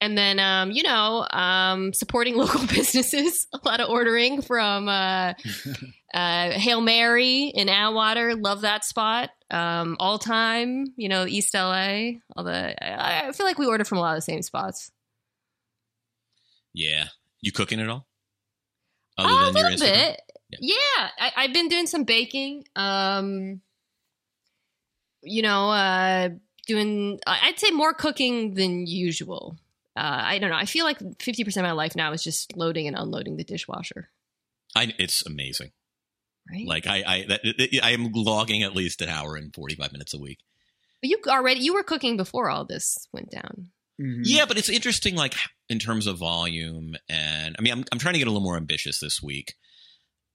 and 0.00 0.16
then 0.16 0.38
um, 0.38 0.70
you 0.70 0.82
know 0.82 1.26
um, 1.30 1.92
supporting 1.92 2.36
local 2.36 2.66
businesses 2.66 3.46
a 3.52 3.60
lot 3.64 3.80
of 3.80 3.88
ordering 3.88 4.42
from 4.42 4.88
uh, 4.88 5.34
uh, 6.14 6.50
hail 6.50 6.80
mary 6.80 7.44
in 7.46 7.68
atwater 7.68 8.34
love 8.34 8.62
that 8.62 8.84
spot. 8.84 9.30
Um, 9.50 9.96
all 9.98 10.18
time 10.18 10.92
you 10.96 11.08
know 11.08 11.26
east 11.26 11.54
la 11.54 12.10
all 12.36 12.44
the 12.44 12.84
I, 12.84 13.28
I 13.28 13.32
feel 13.32 13.46
like 13.46 13.58
we 13.58 13.66
order 13.66 13.84
from 13.84 13.98
a 13.98 14.00
lot 14.02 14.12
of 14.12 14.18
the 14.18 14.22
same 14.22 14.42
spots. 14.42 14.90
Yeah, 16.74 17.08
you 17.40 17.50
cooking 17.50 17.80
at 17.80 17.88
all? 17.88 18.06
Other 19.16 19.28
Oh, 19.30 19.50
a 19.50 19.52
little 19.52 19.78
bit. 19.78 20.20
Yeah, 20.60 20.76
I, 20.96 21.32
i've 21.36 21.52
been 21.52 21.68
doing 21.68 21.86
some 21.86 22.04
baking 22.04 22.64
um, 22.76 23.60
you 25.22 25.42
know 25.42 25.70
uh, 25.70 26.28
doing 26.66 27.18
i'd 27.26 27.58
say 27.58 27.70
more 27.70 27.94
cooking 27.94 28.54
than 28.54 28.86
usual 28.86 29.56
uh, 29.98 30.22
i 30.24 30.38
don't 30.38 30.50
know 30.50 30.56
i 30.56 30.64
feel 30.64 30.84
like 30.84 30.98
50% 30.98 31.56
of 31.56 31.62
my 31.62 31.72
life 31.72 31.94
now 31.96 32.12
is 32.12 32.22
just 32.22 32.56
loading 32.56 32.86
and 32.86 32.96
unloading 32.96 33.36
the 33.36 33.44
dishwasher 33.44 34.10
I, 34.76 34.92
it's 34.98 35.24
amazing. 35.26 35.70
Right. 36.50 36.66
Like 36.66 36.86
I, 36.86 37.02
I, 37.06 37.24
that, 37.28 37.40
it- 37.42 37.82
I 37.82 37.90
am 37.92 38.10
logging 38.12 38.62
at 38.62 38.76
least 38.76 39.00
an 39.00 39.08
hour 39.08 39.34
and 39.34 39.52
forty 39.54 39.74
five 39.74 39.92
minutes 39.92 40.12
a 40.14 40.18
week. 40.18 40.38
But 41.02 41.08
you 41.10 41.18
already 41.26 41.60
you 41.60 41.72
were 41.74 41.82
cooking 41.82 42.16
before 42.18 42.50
all 42.50 42.64
this 42.66 43.06
went 43.12 43.30
down. 43.30 43.70
Yeah, 43.98 44.44
but 44.46 44.56
it's 44.58 44.68
interesting, 44.68 45.16
like 45.16 45.34
in 45.70 45.78
terms 45.78 46.06
of 46.06 46.18
volume, 46.18 46.94
and 47.08 47.56
I 47.58 47.62
mean, 47.62 47.72
I'm 47.72 47.84
I'm 47.92 47.98
trying 47.98 48.12
to 48.14 48.18
get 48.18 48.28
a 48.28 48.30
little 48.30 48.44
more 48.44 48.56
ambitious 48.58 49.00
this 49.00 49.22
week, 49.22 49.54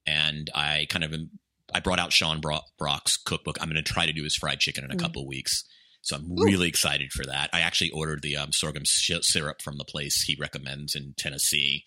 and 0.06 0.50
I 0.54 0.88
kind 0.90 1.04
of 1.04 1.14
am, 1.14 1.30
I 1.74 1.80
brought 1.80 2.00
out 2.00 2.12
Sean 2.12 2.42
Brock's 2.42 3.18
cookbook. 3.18 3.58
I'm 3.62 3.70
going 3.70 3.82
to 3.84 3.94
try 3.94 4.06
to 4.06 4.14
do 4.14 4.24
his 4.24 4.36
fried 4.36 4.60
chicken 4.60 4.84
in 4.84 4.92
a 4.92 4.96
Mm. 4.96 5.00
couple 5.00 5.22
of 5.22 5.28
weeks, 5.28 5.64
so 6.04 6.18
I'm 6.18 6.36
really 6.36 6.68
excited 6.68 7.12
for 7.12 7.26
that. 7.26 7.50
I 7.54 7.62
actually 7.62 7.90
ordered 7.92 8.22
the 8.22 8.36
um, 8.36 8.52
sorghum 8.52 8.84
syrup 8.86 9.62
from 9.62 9.78
the 9.78 9.86
place 9.86 10.22
he 10.22 10.38
recommends 10.40 10.96
in 10.96 11.14
Tennessee. 11.18 11.86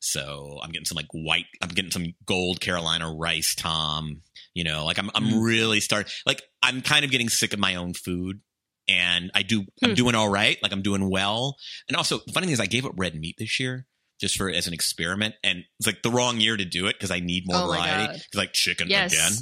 So 0.00 0.58
I'm 0.60 0.70
getting 0.72 0.84
some 0.84 0.96
like 0.96 1.06
white, 1.12 1.46
I'm 1.62 1.68
getting 1.68 1.92
some 1.92 2.06
gold 2.26 2.60
Carolina 2.60 3.14
rice, 3.14 3.54
Tom. 3.54 4.22
You 4.52 4.64
know, 4.64 4.84
like 4.84 4.98
I'm, 4.98 5.10
I'm 5.14 5.26
Mm. 5.26 5.44
really 5.44 5.78
starting, 5.78 6.10
like 6.26 6.42
I'm 6.60 6.82
kind 6.82 7.04
of 7.04 7.12
getting 7.12 7.28
sick 7.28 7.52
of 7.52 7.60
my 7.60 7.76
own 7.76 7.94
food 7.94 8.40
and 8.88 9.30
I 9.32 9.42
do, 9.42 9.64
I'm 9.80 9.94
doing 9.94 10.16
all 10.16 10.28
right. 10.28 10.60
Like 10.60 10.72
I'm 10.72 10.82
doing 10.82 11.08
well. 11.08 11.56
And 11.86 11.96
also 11.96 12.18
the 12.26 12.32
funny 12.32 12.46
thing 12.48 12.54
is 12.54 12.60
I 12.60 12.66
gave 12.66 12.84
up 12.84 12.92
red 12.96 13.14
meat 13.14 13.36
this 13.38 13.60
year 13.60 13.86
just 14.20 14.36
for, 14.36 14.50
as 14.50 14.66
an 14.66 14.74
experiment. 14.74 15.36
And 15.44 15.62
it's 15.78 15.86
like 15.86 16.02
the 16.02 16.10
wrong 16.10 16.40
year 16.40 16.56
to 16.56 16.64
do 16.64 16.86
it 16.88 16.96
because 16.96 17.12
I 17.12 17.20
need 17.20 17.44
more 17.46 17.58
Oh 17.58 17.66
variety. 17.68 18.20
Like 18.34 18.52
chicken 18.52 18.90
Yes. 18.90 19.12
again. 19.12 19.32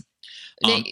Um, 0.62 0.84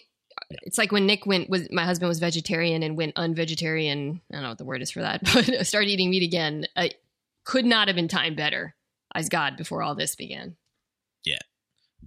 Nick, 0.49 0.59
it's 0.63 0.77
like 0.77 0.91
when 0.91 1.05
Nick 1.05 1.25
went 1.25 1.49
was 1.49 1.71
my 1.71 1.85
husband 1.85 2.09
was 2.09 2.19
vegetarian 2.19 2.83
and 2.83 2.97
went 2.97 3.13
unvegetarian. 3.15 4.21
I 4.31 4.33
don't 4.33 4.43
know 4.43 4.49
what 4.49 4.57
the 4.57 4.65
word 4.65 4.81
is 4.81 4.91
for 4.91 5.01
that, 5.01 5.21
but 5.33 5.65
started 5.67 5.89
eating 5.89 6.09
meat 6.09 6.23
again. 6.23 6.65
I 6.75 6.91
could 7.45 7.65
not 7.65 7.87
have 7.87 7.95
been 7.95 8.07
timed 8.07 8.37
better 8.37 8.75
as 9.13 9.29
God 9.29 9.57
before 9.57 9.81
all 9.81 9.95
this 9.95 10.15
began. 10.15 10.55
yeah. 11.23 11.37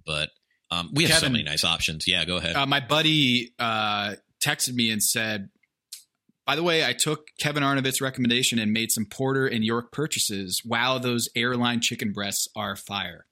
But, 0.05 0.29
um, 0.71 0.89
we 0.93 1.05
have 1.05 1.19
so 1.19 1.29
many 1.29 1.43
nice 1.43 1.63
options. 1.63 2.07
Yeah. 2.07 2.25
Go 2.25 2.37
ahead. 2.37 2.55
Uh, 2.55 2.65
my 2.65 2.79
buddy 2.79 3.53
uh, 3.59 4.15
texted 4.43 4.73
me 4.73 4.89
and 4.89 5.03
said, 5.03 5.49
"By 6.47 6.55
the 6.55 6.63
way, 6.63 6.83
I 6.83 6.93
took 6.93 7.27
Kevin 7.39 7.61
Arnovitz's 7.61 8.01
recommendation 8.01 8.57
and 8.57 8.73
made 8.73 8.91
some 8.91 9.05
porter 9.05 9.45
and 9.45 9.63
York 9.63 9.91
purchases. 9.91 10.63
Wow, 10.65 10.97
those 10.97 11.29
airline 11.35 11.79
chicken 11.79 12.11
breasts 12.11 12.47
are 12.55 12.75
fire." 12.75 13.27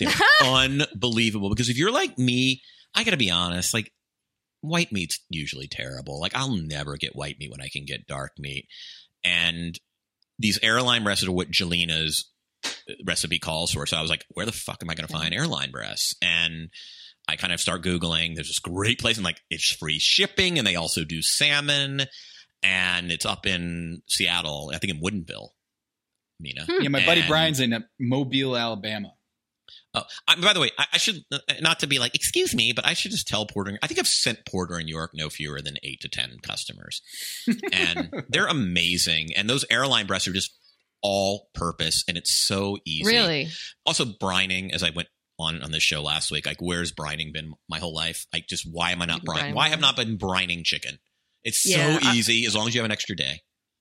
They're 0.00 0.12
unbelievable 0.44 1.48
because 1.50 1.68
if 1.68 1.78
you're 1.78 1.92
like 1.92 2.18
me, 2.18 2.62
I 2.94 3.04
got 3.04 3.12
to 3.12 3.16
be 3.16 3.30
honest, 3.30 3.72
like 3.72 3.92
white 4.60 4.92
meat's 4.92 5.20
usually 5.28 5.66
terrible. 5.68 6.20
Like 6.20 6.34
I'll 6.34 6.56
never 6.56 6.96
get 6.96 7.16
white 7.16 7.38
meat 7.38 7.50
when 7.50 7.60
I 7.62 7.68
can 7.68 7.84
get 7.84 8.06
dark 8.06 8.32
meat. 8.38 8.66
And 9.24 9.78
these 10.38 10.58
airline 10.62 11.04
breasts 11.04 11.26
are 11.26 11.32
what 11.32 11.50
Jelina's 11.50 12.28
recipe 13.06 13.38
calls 13.38 13.72
for. 13.72 13.86
So 13.86 13.96
I 13.96 14.02
was 14.02 14.10
like, 14.10 14.24
where 14.30 14.46
the 14.46 14.52
fuck 14.52 14.82
am 14.82 14.90
I 14.90 14.94
going 14.94 15.06
to 15.06 15.12
find 15.12 15.34
airline 15.34 15.70
breasts? 15.70 16.14
And 16.22 16.70
I 17.28 17.36
kind 17.36 17.52
of 17.52 17.60
start 17.60 17.82
Googling. 17.82 18.34
There's 18.34 18.48
this 18.48 18.58
great 18.58 18.98
place 18.98 19.16
and 19.16 19.24
like 19.24 19.40
it's 19.50 19.70
free 19.70 19.98
shipping 19.98 20.58
and 20.58 20.66
they 20.66 20.76
also 20.76 21.04
do 21.04 21.22
salmon 21.22 22.02
and 22.62 23.10
it's 23.12 23.24
up 23.26 23.46
in 23.46 24.02
Seattle, 24.06 24.70
I 24.74 24.78
think 24.78 24.94
in 24.94 25.00
Woodinville. 25.00 25.48
Mina. 26.42 26.64
Yeah, 26.80 26.88
my 26.88 27.04
buddy 27.04 27.20
And- 27.20 27.28
Brian's 27.28 27.60
in 27.60 27.72
uh, 27.74 27.80
Mobile, 27.98 28.56
Alabama. 28.56 29.12
Oh, 29.92 30.02
I, 30.28 30.36
by 30.40 30.52
the 30.52 30.60
way, 30.60 30.70
I, 30.78 30.86
I 30.94 30.98
should 30.98 31.16
uh, 31.32 31.38
not 31.60 31.80
to 31.80 31.86
be 31.88 31.98
like, 31.98 32.14
excuse 32.14 32.54
me, 32.54 32.72
but 32.74 32.86
I 32.86 32.94
should 32.94 33.10
just 33.10 33.26
tell 33.26 33.44
Porter. 33.46 33.76
I 33.82 33.86
think 33.88 33.98
I've 33.98 34.06
sent 34.06 34.46
Porter 34.46 34.76
and 34.78 34.88
York 34.88 35.10
no 35.14 35.28
fewer 35.28 35.60
than 35.60 35.76
eight 35.82 36.00
to 36.02 36.08
ten 36.08 36.36
customers, 36.42 37.02
and 37.72 38.10
they're 38.28 38.46
amazing. 38.46 39.30
And 39.36 39.50
those 39.50 39.64
airline 39.70 40.06
breasts 40.06 40.28
are 40.28 40.32
just 40.32 40.52
all 41.02 41.48
purpose, 41.54 42.04
and 42.06 42.16
it's 42.16 42.32
so 42.46 42.78
easy. 42.84 43.06
Really? 43.06 43.48
Also, 43.84 44.04
brining, 44.04 44.72
as 44.72 44.82
I 44.84 44.90
went 44.90 45.08
on 45.40 45.62
on 45.62 45.72
this 45.72 45.82
show 45.82 46.02
last 46.02 46.30
week, 46.30 46.46
like 46.46 46.60
where's 46.60 46.92
brining 46.92 47.32
been 47.32 47.54
my 47.68 47.78
whole 47.80 47.94
life? 47.94 48.26
Like, 48.32 48.46
just 48.46 48.68
why 48.70 48.92
am 48.92 49.02
I 49.02 49.06
not 49.06 49.24
brining? 49.24 49.54
Why 49.54 49.70
have 49.70 49.80
not 49.80 49.96
been 49.96 50.18
brining 50.18 50.62
chicken? 50.64 50.98
It's 51.42 51.66
Yeah, 51.66 51.98
so 51.98 52.06
I- 52.08 52.14
easy 52.14 52.44
as 52.46 52.54
long 52.54 52.68
as 52.68 52.74
you 52.74 52.80
have 52.80 52.84
an 52.86 52.92
extra 52.92 53.16
day. 53.16 53.40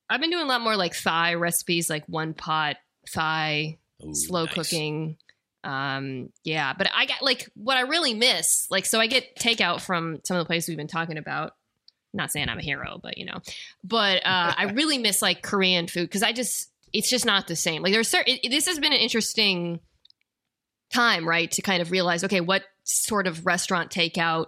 I've 0.10 0.22
been 0.22 0.32
doing 0.32 0.46
a 0.46 0.48
lot 0.48 0.62
more 0.62 0.76
like 0.76 0.96
thigh 0.96 1.36
recipes, 1.36 1.88
like 1.88 2.04
one 2.08 2.34
pot 2.34 2.78
thigh, 3.14 3.78
Ooh, 4.04 4.16
slow 4.16 4.46
nice. 4.46 4.54
cooking. 4.56 5.18
Um, 5.64 6.30
yeah, 6.44 6.74
but 6.78 6.90
I 6.94 7.06
got 7.06 7.22
like 7.22 7.50
what 7.56 7.78
I 7.78 7.82
really 7.82 8.14
miss. 8.14 8.68
Like, 8.70 8.86
so 8.86 9.00
I 9.00 9.08
get 9.08 9.36
takeout 9.38 9.82
from 9.82 10.20
some 10.24 10.38
of 10.38 10.42
the 10.42 10.48
places 10.48 10.70
we've 10.70 10.78
been 10.78 10.88
talking 10.88 11.18
about. 11.18 11.54
Not 12.12 12.32
saying 12.32 12.50
I'm 12.50 12.58
a 12.58 12.64
hero, 12.64 13.00
but 13.02 13.18
you 13.20 13.26
know, 13.26 13.40
but 13.84 14.26
uh, 14.26 14.54
I 14.58 14.72
really 14.74 14.98
miss 14.98 15.22
like 15.22 15.44
Korean 15.44 15.88
food 15.88 16.04
because 16.04 16.24
I 16.24 16.32
just 16.32 16.72
it's 16.92 17.10
just 17.10 17.26
not 17.26 17.48
the 17.48 17.56
same. 17.56 17.84
Like, 17.84 17.94
there's 17.94 18.08
certain. 18.08 18.38
It, 18.42 18.50
this 18.50 18.68
has 18.68 18.80
been 18.80 18.94
an 18.94 19.00
interesting 19.00 19.80
time, 20.92 21.28
right, 21.28 21.52
to 21.52 21.62
kind 21.62 21.82
of 21.82 21.92
realize, 21.92 22.24
okay, 22.24 22.42
what 22.42 22.64
sort 22.84 23.28
of 23.28 23.46
restaurant 23.46 23.92
takeout 23.92 24.48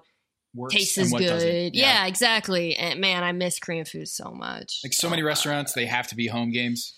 Works 0.54 0.76
tastes 0.76 0.98
as 0.98 1.12
good? 1.12 1.28
doesn't. 1.28 1.76
Yeah. 1.76 2.08
exactly. 2.08 2.76
And 2.76 3.00
man, 3.00 3.24
I 3.24 3.32
miss 3.32 3.60
Korean 3.60 3.86
food 3.86 4.08
so 4.08 4.32
much. 4.32 4.82
Like 4.84 4.94
so 4.94 5.10
many 5.10 5.24
restaurants, 5.24 5.74
they 5.74 5.86
have 5.86 6.08
to 6.08 6.16
be 6.16 6.28
home 6.28 6.52
games. 6.52 6.94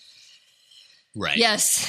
Right. 1.14 1.36
Yes. 1.36 1.86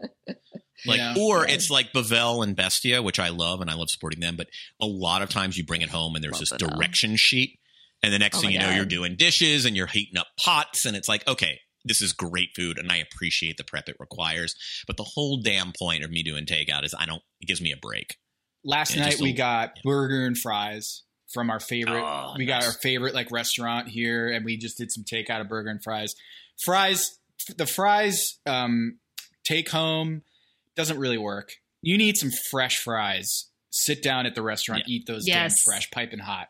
Like, 0.86 0.98
Yeah. 0.98 1.14
or 1.18 1.46
it's 1.46 1.70
like 1.70 1.92
Bavel 1.92 2.42
and 2.44 2.54
Bestia, 2.54 3.02
which 3.02 3.18
I 3.18 3.28
love 3.30 3.60
and 3.60 3.68
I 3.70 3.74
love 3.74 3.90
supporting 3.90 4.20
them. 4.20 4.36
But 4.36 4.48
a 4.80 4.86
lot 4.86 5.22
of 5.22 5.28
times 5.28 5.56
you 5.56 5.64
bring 5.64 5.82
it 5.82 5.90
home 5.90 6.14
and 6.14 6.22
there's 6.22 6.32
Love 6.34 6.40
this 6.40 6.52
Bavel. 6.52 6.76
direction 6.76 7.16
sheet. 7.16 7.58
And 8.02 8.12
the 8.12 8.18
next 8.18 8.38
Oh 8.38 8.40
thing 8.42 8.50
my 8.50 8.52
you 8.54 8.58
know, 8.60 8.70
you're 8.70 8.84
doing 8.84 9.16
dishes 9.16 9.64
and 9.64 9.76
you're 9.76 9.88
heating 9.88 10.18
up 10.18 10.28
pots. 10.38 10.84
And 10.84 10.96
it's 10.96 11.08
like, 11.08 11.26
okay, 11.26 11.58
this 11.84 12.00
is 12.00 12.12
great 12.12 12.50
food 12.54 12.78
and 12.78 12.92
I 12.92 12.96
appreciate 12.98 13.56
the 13.56 13.64
prep 13.64 13.88
it 13.88 13.96
requires. 13.98 14.54
But 14.86 14.96
the 14.96 15.04
whole 15.04 15.40
damn 15.42 15.72
point 15.76 16.04
of 16.04 16.10
me 16.10 16.22
doing 16.22 16.44
takeout 16.46 16.84
is 16.84 16.94
I 16.96 17.06
don't, 17.06 17.22
it 17.40 17.46
gives 17.46 17.60
me 17.60 17.72
a 17.72 17.76
break. 17.76 18.16
Last 18.64 18.94
Yeah, 18.94 19.02
night 19.06 19.20
we 19.20 19.30
a- 19.30 19.34
got 19.34 19.78
burger 19.82 20.26
and 20.26 20.36
fries 20.38 21.02
from 21.32 21.50
our 21.50 21.60
favorite. 21.60 22.02
Oh, 22.02 22.34
we 22.36 22.46
got 22.46 22.64
our 22.64 22.72
favorite 22.72 23.14
like 23.14 23.30
restaurant 23.30 23.88
here, 23.88 24.28
and 24.30 24.44
we 24.44 24.56
just 24.56 24.78
did 24.78 24.90
some 24.90 25.04
takeout 25.04 25.40
of 25.40 25.48
burger 25.48 25.68
and 25.70 25.82
fries. 25.82 26.14
Fries, 26.64 27.18
the 27.56 27.66
fries 27.66 28.38
um, 28.46 28.98
take 29.44 29.68
home 29.70 30.22
doesn't 30.78 30.96
really 30.98 31.18
work. 31.18 31.50
You 31.82 31.98
need 31.98 32.16
some 32.16 32.30
fresh 32.30 32.78
fries. 32.78 33.50
sit 33.70 34.02
down 34.02 34.24
at 34.24 34.34
the 34.34 34.40
restaurant, 34.40 34.84
eat 34.86 35.06
those 35.06 35.28
Yes. 35.28 35.52
damn 35.62 35.72
fresh, 35.72 35.90
piping 35.90 36.20
hot. 36.20 36.48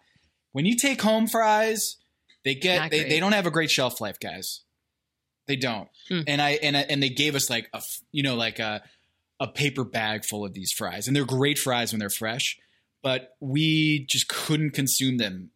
When 0.52 0.64
you 0.66 0.76
take 0.76 1.02
home 1.02 1.26
fries, 1.26 1.96
they 2.44 2.54
get 2.54 2.92
they, 2.92 3.08
they 3.08 3.18
don't 3.18 3.32
have 3.32 3.44
a 3.46 3.50
great 3.50 3.72
shelf 3.72 4.00
life, 4.00 4.20
guys. 4.20 4.62
They 5.48 5.56
don't. 5.56 5.88
Hmm. 6.08 6.20
And 6.28 6.40
I 6.40 6.50
and 6.62 6.76
I, 6.76 6.80
and 6.82 7.02
they 7.02 7.08
gave 7.08 7.34
us 7.34 7.50
like 7.50 7.68
a 7.74 7.82
you 8.12 8.22
know 8.22 8.36
like 8.36 8.60
a 8.60 8.82
a 9.40 9.48
paper 9.48 9.82
bag 9.84 10.24
full 10.24 10.44
of 10.44 10.54
these 10.54 10.70
fries, 10.70 11.08
and 11.08 11.16
they're 11.16 11.24
great 11.24 11.58
fries 11.58 11.92
when 11.92 11.98
they're 11.98 12.08
fresh, 12.08 12.56
but 13.02 13.30
we 13.40 14.06
just 14.08 14.28
couldn't 14.28 14.70
consume 14.70 15.16
them 15.16 15.50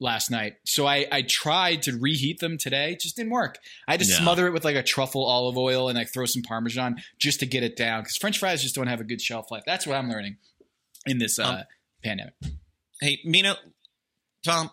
last 0.00 0.30
night. 0.30 0.54
So 0.64 0.86
I 0.86 1.06
I 1.10 1.22
tried 1.22 1.82
to 1.82 1.92
reheat 1.98 2.38
them 2.40 2.56
today, 2.58 2.92
it 2.92 3.00
just 3.00 3.16
didn't 3.16 3.32
work. 3.32 3.58
I 3.86 3.92
had 3.92 4.00
to 4.00 4.08
No. 4.08 4.16
smother 4.16 4.46
it 4.46 4.52
with 4.52 4.64
like 4.64 4.76
a 4.76 4.82
truffle 4.82 5.24
olive 5.24 5.56
oil 5.58 5.88
and 5.88 5.98
like 5.98 6.12
throw 6.12 6.24
some 6.26 6.42
parmesan 6.42 7.02
just 7.18 7.40
to 7.40 7.46
get 7.46 7.62
it 7.62 7.76
down 7.76 8.02
because 8.02 8.16
French 8.16 8.38
fries 8.38 8.62
just 8.62 8.74
don't 8.74 8.86
have 8.86 9.00
a 9.00 9.04
good 9.04 9.20
shelf 9.20 9.50
life. 9.50 9.64
That's 9.66 9.86
what 9.86 9.96
I'm 9.96 10.08
learning 10.08 10.36
in 11.06 11.18
this 11.18 11.38
uh, 11.38 11.44
Um, 11.48 11.62
pandemic. 12.04 12.34
Hey, 13.00 13.20
Mina, 13.24 13.56
Tom, 14.44 14.70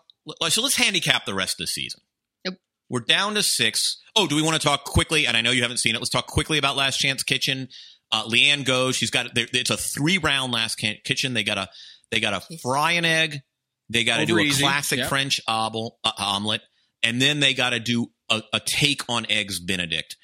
so 0.48 0.62
let's 0.62 0.76
handicap 0.76 1.24
the 1.26 1.34
rest 1.34 1.54
of 1.54 1.58
the 1.58 1.66
season. 1.66 2.00
Yep. 2.44 2.54
We're 2.88 3.00
down 3.00 3.34
to 3.34 3.42
six. 3.42 4.00
Oh, 4.14 4.26
do 4.26 4.36
we 4.36 4.42
want 4.42 4.60
to 4.60 4.66
talk 4.66 4.84
quickly? 4.84 5.26
And 5.26 5.36
I 5.36 5.40
know 5.40 5.50
you 5.50 5.62
haven't 5.62 5.78
seen 5.78 5.94
it. 5.94 5.98
Let's 5.98 6.10
talk 6.10 6.26
quickly 6.26 6.58
about 6.58 6.76
Last 6.76 6.98
Chance 6.98 7.22
Kitchen. 7.22 7.68
Uh, 8.12 8.24
Lee 8.26 8.48
Anne 8.50 8.62
goes. 8.62 8.96
She's 8.96 9.10
got. 9.10 9.34
there- 9.34 9.48
It's 9.52 9.70
a 9.70 9.76
three 9.76 10.18
round 10.18 10.52
Last 10.52 10.76
Can- 10.76 10.98
Kitchen. 11.04 11.34
They 11.34 11.42
got 11.42 11.58
a. 11.58 11.68
They 12.12 12.20
got 12.20 12.34
a 12.34 12.58
fry 12.58 12.92
an 12.92 13.04
egg. 13.04 13.42
They 13.88 14.04
got 14.04 14.18
to 14.18 14.26
do 14.26 14.38
a 14.38 14.42
easy. 14.42 14.62
classic 14.62 14.98
Yep. 14.98 15.08
French 15.08 15.40
obel, 15.48 15.92
uh, 16.04 16.12
omelet, 16.18 16.62
and 17.02 17.20
then 17.20 17.40
they 17.40 17.54
got 17.54 17.70
to 17.70 17.80
do 17.80 18.08
a, 18.28 18.42
a 18.52 18.60
take 18.60 19.02
on 19.08 19.26
eggs 19.30 19.60
Benedict. 19.60 20.16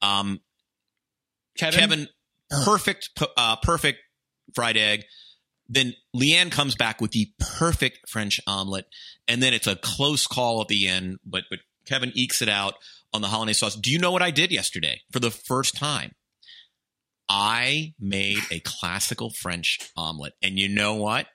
Um, 0.00 0.40
Kevin, 1.56 1.80
Kevin, 1.80 2.08
perfect, 2.64 3.10
uh, 3.36 3.56
perfect 3.56 3.98
fried 4.54 4.76
egg. 4.76 5.04
Then 5.68 5.94
Lee 6.14 6.34
Anne 6.34 6.50
comes 6.50 6.74
back 6.74 7.00
with 7.00 7.10
the 7.10 7.32
perfect 7.38 8.08
French 8.08 8.40
omelet, 8.46 8.86
and 9.26 9.42
then 9.42 9.52
it's 9.52 9.66
a 9.66 9.76
close 9.76 10.26
call 10.26 10.60
at 10.62 10.68
the 10.68 10.86
end. 10.86 11.18
But 11.26 11.44
but 11.50 11.58
Kevin 11.86 12.12
ekes 12.14 12.40
it 12.40 12.48
out 12.48 12.74
on 13.12 13.20
the 13.20 13.28
hollandaise 13.28 13.58
sauce. 13.58 13.74
Do 13.74 13.90
you 13.90 13.98
know 13.98 14.12
what 14.12 14.22
I 14.22 14.30
did 14.30 14.52
yesterday 14.52 15.02
for 15.12 15.18
the 15.20 15.30
first 15.30 15.76
time? 15.76 16.12
I 17.28 17.92
made 18.00 18.38
a 18.50 18.60
classical 18.60 19.30
French 19.30 19.78
omelet, 19.96 20.32
and 20.42 20.58
you 20.58 20.68
know 20.68 20.94
what? 20.94 21.26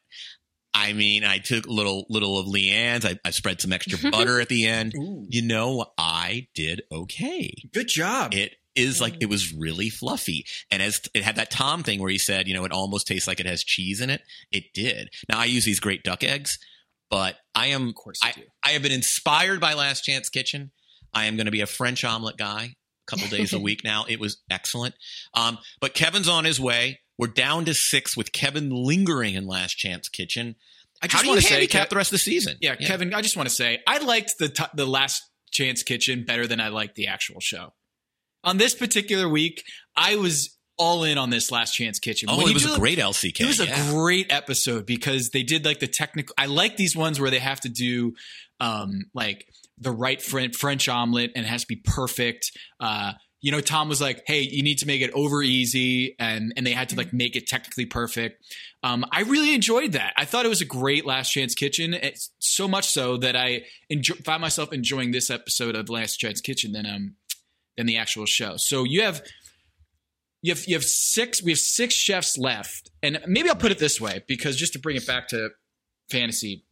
I 0.74 0.93
mean, 0.93 1.24
I 1.24 1.38
took 1.38 1.67
a 1.67 1.71
little 1.71 2.05
little 2.09 2.39
of 2.39 2.47
Lee 2.47 2.71
Anne's. 2.71 3.05
I, 3.05 3.19
I 3.24 3.30
spread 3.30 3.61
some 3.61 3.71
extra 3.71 4.11
butter 4.11 4.39
at 4.39 4.49
the 4.49 4.65
end. 4.65 4.93
Ooh. 4.95 5.26
You 5.30 5.43
know, 5.43 5.86
I 5.97 6.47
did 6.55 6.82
okay. 6.91 7.53
good 7.74 7.88
job. 7.88 8.34
It 8.34 8.55
is 8.76 8.99
like 8.99 9.17
it 9.21 9.30
was 9.30 9.53
really 9.53 9.89
fluffy, 9.89 10.45
and 10.71 10.82
as 10.82 10.99
it 11.13 11.24
had 11.24 11.36
that 11.36 11.51
Tom 11.51 11.84
thing 11.84 11.99
where 11.99 12.09
he 12.09 12.17
said, 12.17 12.47
you 12.47 12.53
know, 12.53 12.65
it 12.65 12.71
almost 12.71 13.07
tastes 13.07 13.28
like 13.28 13.39
it 13.39 13.45
has 13.45 13.63
cheese 13.63 14.01
in 14.01 14.09
it. 14.09 14.21
It 14.51 14.74
did. 14.74 15.09
Now 15.30 15.39
I 15.39 15.45
use 15.45 15.65
these 15.65 15.80
great 15.80 16.03
duck 16.03 16.24
eggs, 16.24 16.57
but 17.09 17.36
I 17.53 17.67
am 17.67 17.89
of 17.89 17.95
course, 17.95 18.19
I. 18.24 18.34
I 18.63 18.69
have 18.69 18.82
been 18.82 18.91
inspired 18.91 19.59
by 19.59 19.74
Last 19.74 20.03
Chance 20.03 20.30
Kitchen. 20.30 20.71
I 21.13 21.26
am 21.26 21.36
going 21.36 21.45
to 21.45 21.51
be 21.51 21.61
a 21.61 21.67
French 21.67 22.03
omelet 22.03 22.38
guy 22.38 22.76
a 23.07 23.11
couple 23.11 23.28
days 23.28 23.53
a 23.53 23.59
week 23.59 23.84
now. 23.84 24.05
It 24.07 24.19
was 24.19 24.41
excellent. 24.49 24.95
Um, 25.34 25.59
but 25.80 25.93
Kevin's 25.93 26.28
on 26.28 26.45
his 26.45 26.59
way. 26.59 26.99
We're 27.18 27.28
down 27.28 27.66
to 27.66 27.74
six 27.74 28.18
with 28.18 28.32
Kevin 28.32 28.70
lingering 28.70 29.36
in 29.36 29.45
Last 29.45 29.74
Chance 29.78 30.09
Kitchen. 30.09 30.55
I 31.01 31.07
just 31.07 31.28
want 31.28 31.39
to 31.41 31.45
say, 31.45 31.55
handicap 31.55 31.89
the 31.89 31.97
rest 31.97 32.09
of 32.09 32.16
the 32.16 32.20
season? 32.20 32.57
Yeah, 32.61 32.76
Kevin, 32.76 33.14
I 33.14 33.22
just 33.22 33.36
want 33.36 33.49
to 33.49 33.53
say 33.53 33.82
I 33.86 33.97
liked 33.99 34.38
the 34.39 34.49
t- 34.49 34.64
the 34.74 34.86
last 34.86 35.24
chance 35.51 35.84
kitchen 35.84 36.24
better 36.24 36.47
than 36.47 36.59
I 36.59 36.70
liked 36.70 36.95
the 36.95 37.07
actual 37.07 37.39
show. 37.39 37.74
On 38.43 38.57
this 38.57 38.74
particular 38.74 39.28
week, 39.28 39.64
I 39.95 40.16
was 40.16 40.57
all 40.78 41.03
in 41.03 41.18
on 41.18 41.30
this 41.30 41.51
last 41.51 41.74
chance 41.74 41.99
kitchen. 41.99 42.30
Oh, 42.30 42.38
When 42.38 42.47
it 42.47 42.53
was 42.53 42.66
a 42.66 42.80
great 42.80 42.97
LCK. 42.99 43.41
It 43.41 43.45
was 43.45 43.59
a 43.59 43.68
great 43.91 44.32
episode 44.32 44.86
because 44.86 45.30
they 45.30 45.43
did 45.43 45.66
like 45.66 45.80
the 45.80 45.88
technical. 45.88 46.34
I 46.38 46.47
like 46.47 46.78
these 46.78 46.95
ones 46.95 47.20
where 47.20 47.30
they 47.30 47.39
have 47.39 47.59
to 47.61 47.70
do 47.70 48.14
um, 48.59 49.05
like 49.14 49.47
the 49.78 49.91
right 49.91 50.22
French, 50.22 50.55
French 50.55 50.88
omelet 50.89 51.32
and 51.36 51.45
it 51.45 51.49
has 51.49 51.61
to 51.61 51.68
be 51.68 51.76
perfect. 51.76 52.51
Uh, 52.80 53.14
you 53.43 53.51
know, 53.51 53.59
Tom 53.59 53.89
was 53.89 53.99
like, 53.99 54.23
"Hey, 54.25 54.39
you 54.39 54.63
need 54.63 54.77
to 54.77 54.87
make 54.87 55.01
it 55.01 55.11
over 55.11 55.43
easy," 55.43 56.15
and 56.17 56.53
and 56.55 56.65
they 56.65 56.71
had 56.71 56.87
to 56.89 56.95
like 56.95 57.11
make 57.11 57.35
it 57.35 57.45
technically 57.45 57.85
perfect. 57.85 58.41
Um, 58.83 59.03
I 59.11 59.23
really 59.23 59.53
enjoyed 59.53 59.91
that. 59.91 60.13
I 60.15 60.23
thought 60.23 60.45
it 60.45 60.49
was 60.49 60.61
a 60.61 60.65
great 60.65 61.05
Last 61.05 61.29
Chance 61.29 61.53
Kitchen. 61.53 61.93
It's 61.93 62.31
so 62.39 62.69
much 62.69 62.87
so 62.87 63.17
that 63.17 63.35
I 63.35 63.65
enjoy, 63.89 64.15
found 64.23 64.41
myself 64.41 64.71
enjoying 64.71 65.11
this 65.11 65.29
episode 65.29 65.75
of 65.75 65.89
Last 65.89 66.15
Chance 66.15 66.39
Kitchen 66.39 66.71
than 66.71 66.85
um 66.85 67.15
than 67.75 67.85
the 67.85 67.97
actual 67.97 68.25
show. 68.25 68.53
So 68.55 68.85
you 68.85 69.01
have 69.03 69.21
you 70.41 70.53
have 70.53 70.63
you 70.65 70.75
have 70.75 70.83
six 70.85 71.43
we 71.43 71.51
have 71.51 71.59
six 71.59 71.95
chefs 71.95 72.37
left 72.37 72.91
and 73.01 73.19
maybe 73.27 73.49
i'll 73.49 73.55
put 73.55 73.71
it 73.71 73.79
this 73.79 73.99
way 74.01 74.21
because 74.27 74.57
just 74.57 74.73
to 74.73 74.79
bring 74.79 74.97
it 74.97 75.07
back 75.07 75.29
to 75.29 75.49
fantasy 76.11 76.65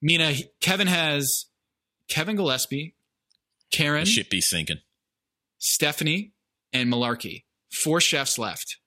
mina 0.00 0.32
kevin 0.60 0.86
has 0.86 1.46
kevin 2.08 2.36
gillespie 2.36 2.94
karen 3.72 4.04
The 4.04 4.10
ship 4.10 4.30
be 4.30 4.40
sinking. 4.40 4.78
Stephanie 5.66 6.32
and 6.72 6.92
malarkey 6.92 7.42
four 7.72 8.00
chefs 8.00 8.38
left 8.38 8.78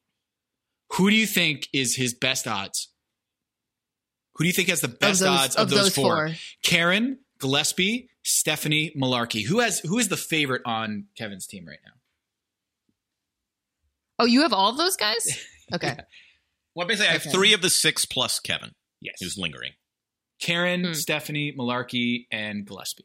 who 0.93 1.09
do 1.09 1.15
you 1.15 1.27
think 1.27 1.67
is 1.73 1.95
his 1.95 2.13
best 2.13 2.47
odds 2.47 2.89
who 4.35 4.43
do 4.43 4.47
you 4.47 4.53
think 4.53 4.69
has 4.69 4.79
the 4.81 4.87
best 4.87 5.19
those- 5.19 5.27
odds 5.29 5.55
of, 5.57 5.63
of 5.63 5.69
those, 5.69 5.79
those 5.79 5.95
four? 5.95 6.27
four. 6.29 6.35
karen 6.63 7.19
gillespie 7.39 8.09
stephanie 8.23 8.93
malarkey 8.97 9.45
who 9.45 9.59
has 9.59 9.79
who 9.79 9.97
is 9.99 10.07
the 10.07 10.17
favorite 10.17 10.61
on 10.65 11.05
kevin's 11.17 11.45
team 11.47 11.65
right 11.67 11.79
now 11.85 11.91
Oh, 14.21 14.25
you 14.25 14.41
have 14.41 14.51
all 14.51 14.69
of 14.69 14.77
those 14.77 14.95
guys? 14.97 15.45
Okay. 15.73 15.95
Well, 16.75 16.87
basically, 16.87 17.09
I 17.09 17.11
have 17.11 17.21
Okay. 17.21 17.29
three 17.31 17.53
of 17.53 17.61
the 17.61 17.69
six 17.69 18.03
plus 18.05 18.39
Kevin, 18.39 18.71
yes 18.99 19.15
who's 19.21 19.37
lingering. 19.37 19.73
Karen, 20.41 20.83
Hmm. 20.83 20.93
Stephanie, 20.93 21.53
Malarkey, 21.55 22.25
and 22.31 22.65
Gillespie. 22.65 23.03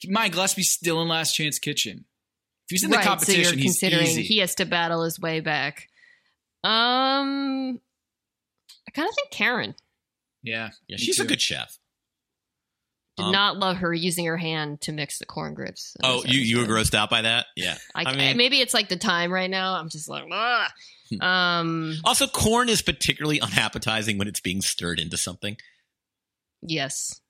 Keep 0.00 0.10
in 0.10 0.14
mind, 0.14 0.32
Gillespie's 0.32 0.70
still 0.70 1.02
in 1.02 1.08
Last 1.08 1.34
Chance 1.34 1.58
Kitchen. 1.58 2.04
If 2.68 2.72
he's 2.72 2.84
in 2.84 2.90
the 2.90 2.98
right, 2.98 3.06
competition, 3.06 3.44
so 3.44 3.50
you're 3.50 3.58
he's 3.58 3.64
considering 3.80 4.06
easy. 4.08 4.22
he 4.22 4.38
has 4.38 4.54
to 4.56 4.66
battle 4.66 5.02
his 5.02 5.18
way 5.18 5.40
back. 5.40 5.88
Um, 6.64 7.80
I 8.86 8.90
kind 8.92 9.08
of 9.08 9.14
think 9.14 9.30
Karen 9.30 9.74
yeah, 10.42 10.70
Yeah, 10.86 10.94
me 10.96 10.98
she's 10.98 11.18
a 11.20 11.24
good 11.24 11.40
chef. 11.40 11.78
did 13.16 13.24
Um, 13.26 13.32
not 13.32 13.56
love 13.58 13.78
her 13.78 13.92
using 13.94 14.24
her 14.26 14.36
hand 14.36 14.80
to 14.82 14.92
mix 14.92 15.18
the 15.18 15.26
corn 15.26 15.54
grits. 15.54 15.96
Oh, 16.02 16.22
you 16.26 16.38
you 16.40 16.58
were 16.58 16.64
grossed 16.64 16.94
out 16.94 17.08
by 17.10 17.22
that? 17.22 17.46
Yeah. 17.56 17.76
I, 17.94 18.04
I 18.10 18.16
mean- 18.16 18.36
maybe 18.36 18.60
it's 18.60 18.74
like 18.74 18.88
the 18.88 18.96
time 18.96 19.32
right 19.32 19.50
now. 19.50 19.74
I'm 19.74 19.88
just 19.88 20.08
like, 20.08 20.24
ah. 20.30 20.72
um, 21.20 21.94
Also, 22.04 22.26
corn 22.26 22.68
is 22.68 22.82
particularly 22.82 23.40
unappetizing 23.40 24.18
when 24.18 24.28
it's 24.28 24.40
being 24.40 24.60
stirred 24.62 25.00
into 25.00 25.16
something. 25.16 25.56
yes. 26.62 27.20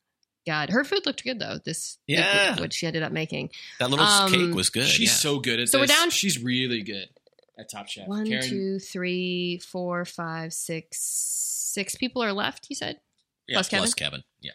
God, 0.49 0.71
her 0.71 0.83
food 0.85 1.05
looked 1.07 1.23
good 1.23 1.39
though. 1.39 1.59
This 1.65 1.99
Yeah. 2.07 2.59
what 2.59 2.73
she 2.73 2.87
ended 2.87 3.03
up 3.03 3.13
making. 3.13 3.51
That 3.79 3.91
little 3.91 4.05
Um, 4.05 4.33
cake 4.33 4.55
was 4.55 4.71
good. 4.71 4.87
She's 4.89 5.11
yeah. 5.11 5.15
so 5.15 5.39
good 5.39 5.61
at 5.61 5.69
So 5.69 5.79
we're 5.81 5.87
down- 5.87 6.11
She's 6.11 6.39
really 6.43 6.83
good 6.83 7.09
at 7.59 7.71
Top 7.71 7.89
Chef. 7.89 8.09
One, 8.09 8.27
Karen, 8.27 8.49
two, 8.49 8.79
three, 8.79 9.59
four, 9.59 10.05
five, 10.05 10.53
six, 10.53 10.99
six 11.01 11.95
people 11.95 12.23
are 12.23 12.33
left. 12.33 12.67
You 12.71 12.77
said 12.77 13.01
yeah, 13.47 13.57
plus 13.57 13.69
Kevin? 13.69 13.83
plus 13.83 13.95
Kevin. 13.95 14.25
Yeah. 14.41 14.53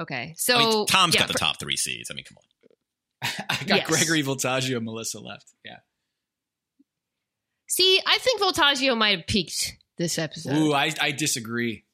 okay. 0.00 0.34
So 0.36 0.56
I 0.56 0.58
mean, 0.58 0.86
Tom's 0.86 1.14
yeah, 1.14 1.20
got 1.20 1.26
the 1.28 1.32
for- 1.34 1.38
top 1.38 1.60
three 1.60 1.76
seeds. 1.76 2.10
I 2.10 2.14
mean, 2.14 2.24
come 2.24 2.36
on. 2.38 2.44
I 3.50 3.64
got 3.64 3.78
Yes. 3.80 3.86
Gregory 3.88 4.22
Voltaggio 4.22 4.76
and 4.76 4.84
Melissa 4.84 5.20
left. 5.20 5.52
Yeah. 5.64 5.78
See, 7.68 8.00
I 8.04 8.18
think 8.18 8.40
Voltaggio 8.40 8.96
might 8.96 9.16
have 9.18 9.26
peaked 9.26 9.76
this 9.96 10.18
episode. 10.18 10.56
Ooh, 10.56 10.72
I, 10.72 10.92
I 11.00 11.12
disagree. 11.12 11.84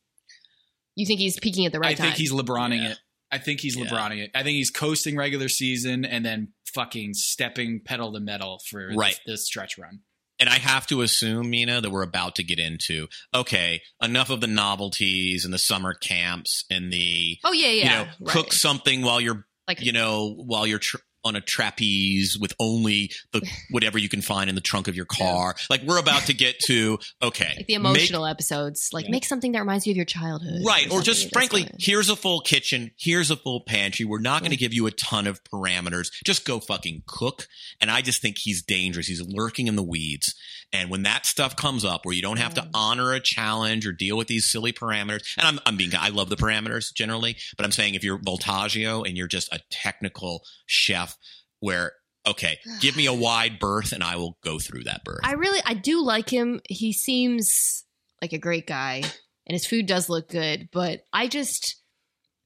You 0.97 1.07
think 1.07 1.21
he's 1.21 1.39
peaking 1.39 1.67
at 1.67 1.73
the 1.73 1.79
right 1.81 1.91
I 1.93 1.95
time? 1.95 2.07
I 2.07 2.09
think 2.11 2.19
he's 2.19 2.33
LeBroning 2.33 2.83
Yeah. 2.83 2.91
it. 2.93 2.99
I 3.31 3.39
think 3.39 3.61
he's 3.61 3.77
Yeah. 3.77 3.85
LeBroning 3.85 4.19
it. 4.25 4.31
I 4.35 4.43
think 4.43 4.57
he's 4.57 4.71
coasting 4.71 5.17
regular 5.17 5.49
season 5.49 6.05
and 6.05 6.25
then 6.25 6.49
fucking 6.75 7.15
stepping 7.15 7.81
pedal 7.85 8.13
to 8.13 8.21
metal 8.21 8.61
for 8.69 8.91
Right. 8.95 9.19
this, 9.27 9.41
this 9.41 9.47
stretch 9.47 9.79
run. 9.79 10.01
And 10.39 10.49
I 10.51 10.59
have 10.59 10.87
to 10.89 11.01
assume, 11.01 11.49
Mina, 11.49 11.81
that 11.81 11.91
we're 11.91 12.03
about 12.03 12.37
to 12.37 12.43
get 12.45 12.59
into 12.59 13.09
okay, 13.33 13.81
enough 14.03 14.29
of 14.31 14.41
the 14.43 14.47
novelties 14.47 15.45
and 15.45 15.55
the 15.55 15.59
summer 15.59 15.95
camps 15.95 16.65
and 16.71 16.93
the 16.93 17.39
Oh 17.43 17.53
yeah, 17.53 17.69
yeah. 17.71 17.75
you 17.85 17.91
know 18.07 18.13
right. 18.21 18.33
cook 18.33 18.53
something 18.53 19.03
while 19.03 19.21
you're 19.21 19.47
Like- 19.67 19.81
you 19.81 19.93
know 19.93 20.35
while 20.37 20.67
you're 20.67 20.79
tr- 20.79 20.99
on 21.27 21.37
a 21.37 21.41
trapeze 21.41 22.39
with 22.39 22.53
only 22.59 23.11
the 23.33 23.43
whatever 23.70 23.99
you 23.99 24.09
can 24.09 24.22
find 24.22 24.49
in 24.49 24.55
the 24.55 24.61
trunk 24.61 24.89
of 24.89 24.97
your 24.97 25.05
car. 25.07 25.55
Like 25.68 25.83
we're 25.83 25.99
about 25.99 26.22
to 26.22 26.35
get 26.35 26.59
to 26.66 26.99
okay, 27.22 27.55
like 27.57 27.66
the 27.66 27.79
make- 27.79 27.93
emotional 27.93 28.27
episodes. 28.27 28.91
Like 28.93 29.09
make 29.09 29.24
something 29.24 29.53
that 29.53 29.61
reminds 29.61 29.87
you 29.87 29.93
of 29.93 29.97
your 29.97 30.07
childhood, 30.07 30.62
Right. 30.64 30.87
Or 30.87 31.03
something 31.03 31.05
just 31.05 31.33
frankly, 31.33 31.68
here's 31.79 32.09
a 32.09 32.16
full 32.16 32.41
kitchen. 32.41 32.93
Here's 32.99 33.31
a 33.31 33.37
full 33.37 33.61
pantry. 33.61 34.05
We're 34.05 34.18
not 34.20 34.41
going 34.41 34.51
to 34.53 34.57
give 34.57 34.72
you 34.72 34.87
a 34.87 34.91
ton 34.91 35.27
of 35.27 35.43
parameters. 35.45 36.11
Just 36.24 36.47
go 36.47 36.61
fucking 36.61 37.03
cook. 37.07 37.49
And 37.81 37.91
I 37.91 38.03
just 38.03 38.22
think 38.22 38.39
he's 38.39 38.62
dangerous. 38.62 39.07
He's 39.07 39.22
lurking 39.22 39.66
in 39.66 39.77
the 39.77 39.83
weeds. 39.83 40.35
And 40.72 40.91
when 40.91 41.05
that 41.05 41.27
stuff 41.27 41.55
comes 41.57 41.85
up 41.85 42.05
where 42.05 42.14
you 42.14 42.22
don't 42.22 42.39
have 42.39 42.55
to 42.55 42.68
honor 42.74 43.12
a 43.12 43.20
challenge 43.20 43.87
or 43.87 43.93
deal 43.93 44.16
with 44.16 44.27
these 44.27 44.51
silly 44.51 44.72
parameters, 44.72 45.22
and 45.39 45.47
I'm, 45.47 45.61
I'm 45.64 45.77
being, 45.77 45.93
I 45.97 46.09
love 46.09 46.29
the 46.29 46.37
parameters 46.37 46.93
generally, 46.93 47.37
but 47.57 47.64
I'm 47.64 47.72
saying 47.72 47.95
if 47.95 48.03
you're 48.03 48.18
Voltaggio 48.18 49.07
and 49.07 49.16
you're 49.16 49.29
just 49.29 49.53
a 49.53 49.61
technical 49.70 50.43
chef 50.66 51.16
where, 51.61 51.93
okay, 52.27 52.59
give 52.81 52.97
me 52.97 53.07
a 53.07 53.12
wide 53.27 53.59
berth 53.59 53.93
and 53.93 54.03
I 54.03 54.17
will 54.17 54.39
go 54.43 54.59
through 54.59 54.85
that 54.85 55.05
berth. 55.05 55.21
I 55.23 55.33
really, 55.33 55.61
I 55.64 55.75
do 55.75 56.03
like 56.03 56.29
him. 56.31 56.61
He 56.69 56.93
seems 56.93 57.85
like 58.23 58.33
a 58.33 58.39
great 58.39 58.67
guy, 58.67 59.03
and 59.47 59.55
his 59.55 59.67
food 59.67 59.87
does 59.87 60.09
look 60.09 60.29
good. 60.29 60.69
But 60.73 61.01
I 61.12 61.29
just 61.29 61.77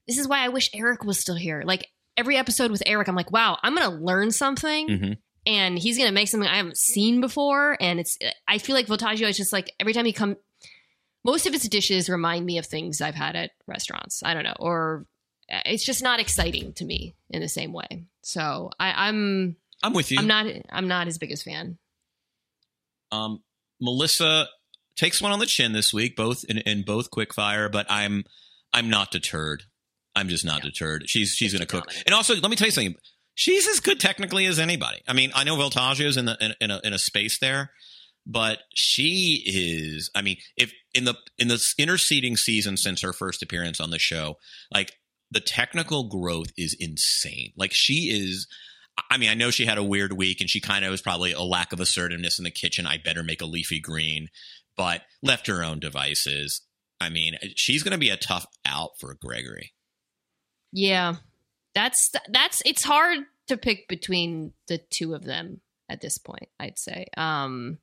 this 0.07 0.17
is 0.17 0.27
why 0.27 0.43
I 0.43 0.49
wish 0.49 0.69
Eric 0.73 1.03
was 1.03 1.19
still 1.19 1.35
here. 1.35 1.63
Like 1.65 1.87
every 2.17 2.35
episode 2.37 2.71
with 2.71 2.83
Eric, 2.85 3.07
I'm 3.07 3.15
like, 3.15 3.31
wow, 3.31 3.57
I'm 3.63 3.73
gonna 3.75 3.95
learn 3.95 4.31
something. 4.31 4.87
Mhm. 4.89 5.17
And 5.45 5.79
he's 5.79 5.97
gonna 5.97 6.11
make 6.11 6.27
something 6.27 6.49
I 6.49 6.57
haven't 6.57 6.77
seen 6.77 7.21
before, 7.21 7.77
and 7.79 7.99
it's. 7.99 8.17
I 8.47 8.57
feel 8.57 8.75
like 8.75 8.87
Voltaggio 8.87 9.27
is 9.29 9.37
just 9.37 9.53
like 9.53 9.71
every 9.79 9.93
time 9.93 10.05
he 10.05 10.13
come, 10.13 10.35
most 11.23 11.47
of 11.47 11.53
his 11.53 11.63
dishes 11.63 12.09
remind 12.09 12.45
me 12.45 12.57
of 12.57 12.65
things 12.65 13.01
I've 13.01 13.15
had 13.15 13.35
at 13.35 13.51
restaurants. 13.65 14.21
I 14.23 14.33
don't 14.33 14.43
know, 14.43 14.55
or 14.59 15.05
it's 15.65 15.83
just 15.83 16.01
not 16.01 16.19
exciting 16.19 16.73
to 16.73 16.85
me 16.85 17.15
in 17.29 17.41
the 17.41 17.49
same 17.49 17.73
way. 17.73 18.05
So 18.21 18.71
I, 18.79 19.07
I'm 19.07 19.55
I'm 19.83 19.93
with 19.93 20.11
you. 20.11 20.19
I'm 20.19 20.27
not 20.27 20.45
I'm 20.69 20.87
not 20.87 21.07
his 21.07 21.17
biggest 21.17 21.43
fan. 21.43 21.77
Um, 23.11 23.43
Melissa 23.79 24.47
takes 24.95 25.21
one 25.21 25.31
on 25.31 25.39
the 25.39 25.45
chin 25.45 25.73
this 25.73 25.93
week, 25.93 26.15
both 26.15 26.43
in, 26.45 26.59
in 26.59 26.83
both 26.83 27.11
quick 27.11 27.33
fire, 27.33 27.69
but 27.69 27.85
I'm 27.89 28.23
I'm 28.73 28.89
not 28.89 29.11
deterred. 29.11 29.63
I'm 30.15 30.29
just 30.29 30.45
not 30.45 30.61
deterred. 30.61 31.09
She's 31.09 31.31
she's 31.31 31.53
going 31.53 31.61
to 31.61 31.67
cook. 31.67 31.91
And 32.05 32.13
also, 32.13 32.35
let 32.35 32.49
me 32.49 32.55
tell 32.55 32.67
you 32.67 32.71
something. 32.71 32.95
She's 33.33 33.67
as 33.67 33.79
good 33.79 33.99
technically 33.99 34.45
as 34.45 34.59
anybody. 34.59 35.01
I 35.07 35.13
mean, 35.13 35.31
I 35.33 35.43
know 35.43 35.55
Voltaggio's 35.55 36.17
in 36.17 36.25
the 36.25 36.37
in, 36.39 36.53
in 36.61 36.71
a 36.71 36.81
in 36.83 36.93
a 36.93 36.99
space 36.99 37.39
there, 37.39 37.71
but 38.25 38.59
she 38.73 39.41
is. 39.45 40.11
I 40.13 40.21
mean, 40.21 40.37
if 40.57 40.73
in 40.93 41.05
the 41.05 41.15
in 41.37 41.47
the 41.47 41.73
interceding 41.77 42.37
season 42.37 42.77
since 42.77 43.01
her 43.01 43.13
first 43.13 43.41
appearance 43.41 43.79
on 43.79 43.89
the 43.89 43.99
show, 43.99 44.37
like 44.73 44.93
the 45.31 45.39
technical 45.39 46.09
growth 46.09 46.51
is 46.57 46.75
insane. 46.79 47.53
Like 47.55 47.71
she 47.73 48.09
is. 48.11 48.47
I 49.09 49.17
mean, 49.17 49.29
I 49.29 49.33
know 49.33 49.51
she 49.51 49.65
had 49.65 49.77
a 49.77 49.83
weird 49.83 50.13
week 50.13 50.41
and 50.41 50.49
she 50.49 50.59
kind 50.59 50.83
of 50.83 50.91
was 50.91 51.01
probably 51.01 51.31
a 51.31 51.41
lack 51.41 51.71
of 51.71 51.79
assertiveness 51.79 52.37
in 52.37 52.43
the 52.43 52.51
kitchen. 52.51 52.85
I 52.85 52.97
better 52.97 53.23
make 53.23 53.41
a 53.41 53.45
leafy 53.45 53.79
green, 53.79 54.27
but 54.75 55.01
left 55.23 55.47
her 55.47 55.63
own 55.63 55.79
devices. 55.79 56.61
I 56.99 57.09
mean, 57.09 57.35
she's 57.55 57.81
going 57.83 57.93
to 57.93 57.97
be 57.97 58.09
a 58.09 58.17
tough 58.17 58.45
out 58.65 58.91
for 58.99 59.15
Gregory. 59.19 59.73
Yeah, 60.73 61.15
that's 61.73 62.11
that's 62.29 62.61
it's 62.65 62.83
hard 62.83 63.19
to 63.47 63.57
pick 63.57 63.87
between 63.87 64.53
the 64.67 64.77
two 64.77 65.13
of 65.15 65.23
them 65.23 65.61
at 65.89 66.01
this 66.01 66.17
point. 66.17 66.49
I'd 66.59 66.77
say. 66.77 67.07
Um 67.17 67.79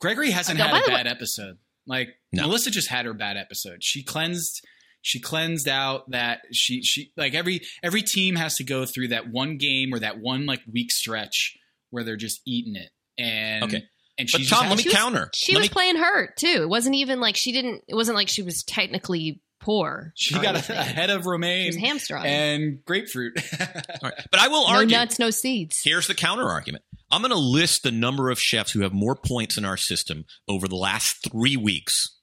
Gregory 0.00 0.30
hasn't 0.30 0.58
No, 0.58 0.64
had 0.66 0.82
a 0.82 0.84
the 0.84 0.90
bad 0.90 1.06
episode. 1.06 1.58
Like 1.86 2.10
Melissa 2.32 2.70
just 2.70 2.88
had 2.88 3.06
her 3.06 3.14
bad 3.14 3.36
episode. 3.36 3.82
She 3.82 4.02
cleansed 4.02 4.64
she 5.02 5.20
cleansed 5.20 5.68
out 5.68 6.10
that 6.10 6.40
she 6.52 6.82
she 6.82 7.12
like 7.16 7.34
every 7.34 7.60
every 7.82 8.02
team 8.02 8.36
has 8.36 8.56
to 8.56 8.64
go 8.64 8.86
through 8.86 9.08
that 9.08 9.28
one 9.30 9.58
game 9.58 9.92
or 9.92 9.98
that 9.98 10.18
one 10.20 10.46
like 10.46 10.60
week 10.72 10.90
stretch 10.90 11.56
where 11.90 12.04
they're 12.04 12.16
just 12.16 12.40
eating 12.46 12.76
it. 12.76 12.90
And 13.18 13.64
Okay. 13.64 13.82
and 14.18 14.28
But 14.32 14.40
she's 14.40 14.48
Tom, 14.50 14.68
just 14.68 14.70
let 14.70 14.70
me 14.70 14.70
had- 14.70 14.80
She 14.82 14.88
was- 14.88 14.94
counter. 14.94 15.30
She 15.34 15.52
Let 15.52 15.58
was 15.60 15.68
me- 15.68 15.72
playing 15.74 15.96
hurt 15.96 16.36
too. 16.38 16.60
It 16.62 16.68
wasn't 16.68 16.94
even 16.94 17.20
like 17.20 17.36
she 17.36 17.52
didn't. 17.52 17.82
It 17.88 17.94
wasn't 17.94 18.16
like 18.16 18.28
she 18.28 18.42
was 18.42 18.62
technically 18.62 19.40
poor. 19.60 20.12
She 20.16 20.34
got 20.34 20.46
anything. 20.54 20.76
ahead 20.76 21.10
of 21.10 21.26
Romaine. 21.26 21.64
She 21.72 21.78
was 21.78 21.88
hamstrung. 21.88 22.24
and 22.26 22.84
grapefruit. 22.84 23.34
But 24.00 24.40
I 24.40 24.48
will 24.48 24.64
argue. 24.64 24.72
no 24.72 24.78
argue. 24.78 24.96
nuts, 24.96 25.18
no 25.18 25.30
seeds. 25.30 25.80
Here's 25.84 26.06
the 26.08 26.14
counter 26.14 26.48
argument. 26.48 26.84
I'm 27.10 27.20
going 27.22 27.30
to 27.32 27.38
list 27.38 27.82
the 27.82 27.92
number 27.92 28.30
of 28.30 28.40
chefs 28.40 28.72
who 28.72 28.80
have 28.80 28.92
more 28.92 29.14
points 29.14 29.56
in 29.58 29.64
our 29.64 29.76
system 29.76 30.24
over 30.48 30.66
the 30.66 30.76
last 30.76 31.28
three 31.30 31.56
weeks 31.56 32.18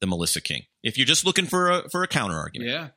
than 0.00 0.10
Melissa 0.10 0.40
King. 0.40 0.62
If 0.82 0.96
you're 0.96 1.06
just 1.06 1.24
looking 1.24 1.46
for 1.46 1.70
a 1.70 1.88
for 1.90 2.02
a 2.02 2.08
counter 2.08 2.36
argument, 2.36 2.70
yeah. 2.70 2.88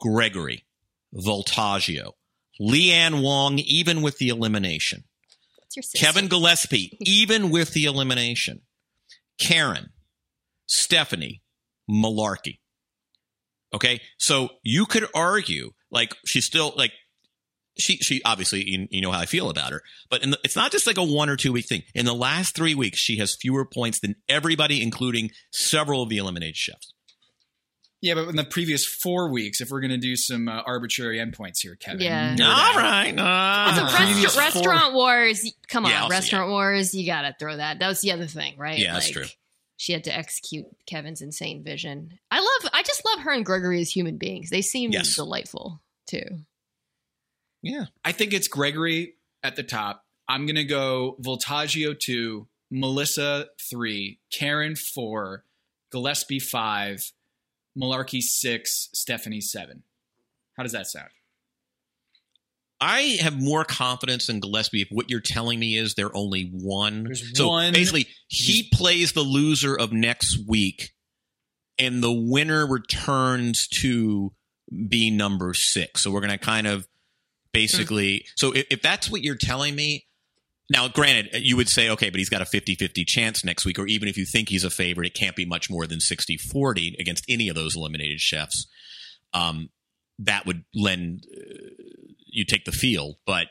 Gregory, 0.00 0.66
Voltaggio, 1.14 2.12
Lee 2.58 2.92
Anne 2.92 3.22
Wong, 3.22 3.58
even 3.58 4.02
with 4.02 4.18
the 4.18 4.28
elimination, 4.28 5.04
your? 5.70 6.00
Kevin 6.00 6.28
Gillespie, 6.28 6.98
even 7.00 7.50
with 7.50 7.72
the 7.72 7.84
elimination, 7.84 8.62
Karen, 9.40 9.90
Stephanie, 10.66 11.42
Malarkey. 11.90 12.58
Okay, 13.74 14.00
so 14.18 14.50
you 14.62 14.84
could 14.84 15.06
argue 15.14 15.70
like 15.90 16.14
she's 16.26 16.44
still 16.44 16.74
like 16.76 16.92
she 17.78 17.96
she 17.98 18.20
obviously 18.24 18.68
you, 18.68 18.86
you 18.90 19.00
know 19.00 19.10
how 19.12 19.20
I 19.20 19.26
feel 19.26 19.48
about 19.50 19.72
her, 19.72 19.82
but 20.10 20.22
in 20.22 20.30
the, 20.32 20.38
it's 20.44 20.56
not 20.56 20.72
just 20.72 20.86
like 20.86 20.98
a 20.98 21.04
one 21.04 21.28
or 21.30 21.36
two 21.36 21.52
week 21.52 21.66
thing. 21.68 21.82
In 21.94 22.04
the 22.06 22.14
last 22.14 22.54
three 22.54 22.74
weeks, 22.74 22.98
she 22.98 23.16
has 23.18 23.34
fewer 23.40 23.64
points 23.64 23.98
than 24.00 24.16
everybody, 24.28 24.82
including 24.82 25.30
several 25.52 26.02
of 26.02 26.08
the 26.08 26.18
eliminated 26.18 26.56
chefs. 26.56 26.92
Yeah, 28.00 28.14
but 28.14 28.28
in 28.28 28.34
the 28.36 28.42
previous 28.44 28.84
four 28.84 29.30
weeks, 29.30 29.60
if 29.60 29.70
we're 29.70 29.80
going 29.80 29.92
to 29.92 29.96
do 29.96 30.16
some 30.16 30.48
uh, 30.48 30.60
arbitrary 30.66 31.18
endpoints 31.18 31.60
here, 31.62 31.76
Kevin. 31.76 32.00
Yeah. 32.00 32.34
know 32.34 32.48
All 32.50 32.56
that. 32.56 32.76
right, 32.76 33.14
That's 33.14 33.78
a 33.78 33.82
Uh, 33.84 34.06
rest- 34.08 34.34
four- 34.34 34.64
restaurant 34.72 34.94
wars. 34.94 35.52
Come 35.68 35.84
on, 35.84 35.92
Yeah, 35.92 36.02
I'll 36.02 36.08
restaurant 36.08 36.50
wars. 36.50 36.92
You 36.94 37.06
gotta 37.06 37.34
throw 37.38 37.56
that. 37.56 37.78
That 37.78 37.86
was 37.86 38.00
the 38.00 38.10
other 38.10 38.26
thing, 38.26 38.58
right? 38.58 38.76
Yeah, 38.78 38.94
that's 38.94 39.08
true. 39.10 39.26
She 39.76 39.92
had 39.92 40.02
to 40.04 40.16
execute 40.16 40.66
Kevin's 40.86 41.22
insane 41.22 41.62
vision. 41.62 42.18
I 42.30 42.38
love. 42.40 42.70
I 42.74 42.82
just 42.82 43.04
love 43.04 43.20
her 43.20 43.30
and 43.32 43.44
Gregory 43.46 43.80
as 43.80 43.90
human 43.90 44.16
beings. 44.18 44.50
They 44.50 44.62
seem 44.62 44.90
Yes. 44.90 45.14
delightful 45.14 45.80
too. 46.08 46.24
Yeah. 47.62 47.86
I 48.04 48.12
think 48.12 48.32
it's 48.32 48.48
Gregory 48.48 49.14
at 49.42 49.56
the 49.56 49.62
top. 49.62 50.04
I'm 50.28 50.46
going 50.46 50.56
to 50.56 50.64
go 50.64 51.16
Voltaggio 51.20 51.98
2, 51.98 52.46
Melissa 52.70 53.48
3, 53.70 54.18
Karen 54.32 54.76
4, 54.76 55.44
Gillespie 55.90 56.38
5, 56.40 57.12
Malarkey 57.80 58.20
6, 58.20 58.90
Stephanie 58.94 59.40
7. 59.40 59.82
How 60.56 60.62
does 60.62 60.72
that 60.72 60.86
sound? 60.86 61.08
I 62.80 63.18
have 63.20 63.40
more 63.40 63.64
confidence 63.64 64.28
in 64.28 64.40
Gillespie 64.40 64.82
if 64.82 64.88
what 64.90 65.08
you're 65.08 65.20
telling 65.20 65.60
me 65.60 65.76
is 65.76 65.94
they're 65.94 66.14
only 66.16 66.50
one. 66.52 67.04
There's 67.04 67.36
so 67.36 67.48
one- 67.48 67.72
basically, 67.72 68.08
he 68.26 68.68
plays 68.72 69.12
the 69.12 69.20
loser 69.20 69.78
of 69.78 69.92
next 69.92 70.38
week, 70.48 70.90
and 71.78 72.02
the 72.02 72.12
winner 72.12 72.66
returns 72.66 73.68
to 73.80 74.32
be 74.88 75.10
number 75.10 75.54
six. 75.54 76.02
So 76.02 76.10
we're 76.10 76.20
going 76.20 76.32
to 76.32 76.38
kind 76.38 76.66
of 76.66 76.88
basically. 77.52 78.24
So 78.36 78.52
if, 78.52 78.66
if 78.70 78.82
that's 78.82 79.10
what 79.10 79.22
you're 79.22 79.36
telling 79.36 79.74
me. 79.74 80.06
Now, 80.70 80.88
granted, 80.88 81.42
you 81.42 81.56
would 81.56 81.68
say, 81.68 81.90
okay, 81.90 82.08
but 82.08 82.18
he's 82.18 82.30
got 82.30 82.40
a 82.40 82.46
50 82.46 82.76
50 82.76 83.04
chance 83.04 83.44
next 83.44 83.66
week, 83.66 83.78
or 83.78 83.86
even 83.86 84.08
if 84.08 84.16
you 84.16 84.24
think 84.24 84.48
he's 84.48 84.64
a 84.64 84.70
favorite, 84.70 85.06
it 85.06 85.14
can't 85.14 85.36
be 85.36 85.44
much 85.44 85.68
more 85.68 85.86
than 85.86 86.00
60 86.00 86.38
40 86.38 86.96
against 86.98 87.26
any 87.28 87.48
of 87.48 87.54
those 87.54 87.76
eliminated 87.76 88.20
chefs. 88.20 88.66
Um, 89.34 89.68
that 90.20 90.46
would 90.46 90.64
lend 90.74 91.26
uh, 91.36 91.82
you 92.26 92.44
take 92.44 92.64
the 92.64 92.72
field. 92.72 93.16
But 93.26 93.48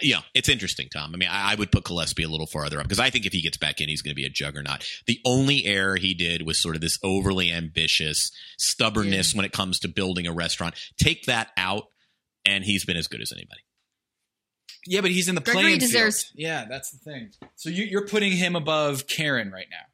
you 0.00 0.14
know, 0.14 0.20
it's 0.34 0.48
interesting, 0.48 0.88
Tom. 0.88 1.12
I 1.12 1.16
mean, 1.16 1.28
I, 1.28 1.52
I 1.52 1.54
would 1.56 1.72
put 1.72 1.84
Gillespie 1.84 2.22
a 2.22 2.28
little 2.28 2.46
farther 2.46 2.78
up 2.78 2.84
because 2.84 3.00
I 3.00 3.10
think 3.10 3.26
if 3.26 3.32
he 3.32 3.42
gets 3.42 3.56
back 3.56 3.80
in, 3.80 3.88
he's 3.88 4.02
going 4.02 4.12
to 4.12 4.20
be 4.20 4.24
a 4.24 4.30
juggernaut. 4.30 4.86
The 5.06 5.20
only 5.24 5.66
error 5.66 5.96
he 5.96 6.14
did 6.14 6.46
was 6.46 6.62
sort 6.62 6.76
of 6.76 6.80
this 6.80 6.98
overly 7.02 7.50
ambitious 7.50 8.30
stubbornness 8.58 9.34
when 9.34 9.44
it 9.44 9.52
comes 9.52 9.80
to 9.80 9.88
building 9.88 10.26
a 10.26 10.32
restaurant. 10.32 10.74
Take 10.96 11.26
that 11.26 11.48
out, 11.56 11.84
and 12.44 12.64
he's 12.64 12.84
been 12.84 12.96
as 12.96 13.06
good 13.08 13.20
as 13.20 13.32
anybody. 13.32 13.60
Yeah, 14.86 15.02
but 15.02 15.10
he's 15.10 15.28
in 15.28 15.34
the 15.34 15.40
Gregory 15.42 15.62
playing 15.62 15.78
deserves- 15.78 16.24
field. 16.24 16.34
Yeah, 16.36 16.64
that's 16.68 16.90
the 16.90 16.98
thing. 16.98 17.30
So 17.56 17.68
you, 17.68 17.84
you're 17.84 18.06
putting 18.06 18.32
him 18.32 18.56
above 18.56 19.06
Karen 19.06 19.50
right 19.50 19.66
now. 19.70 19.86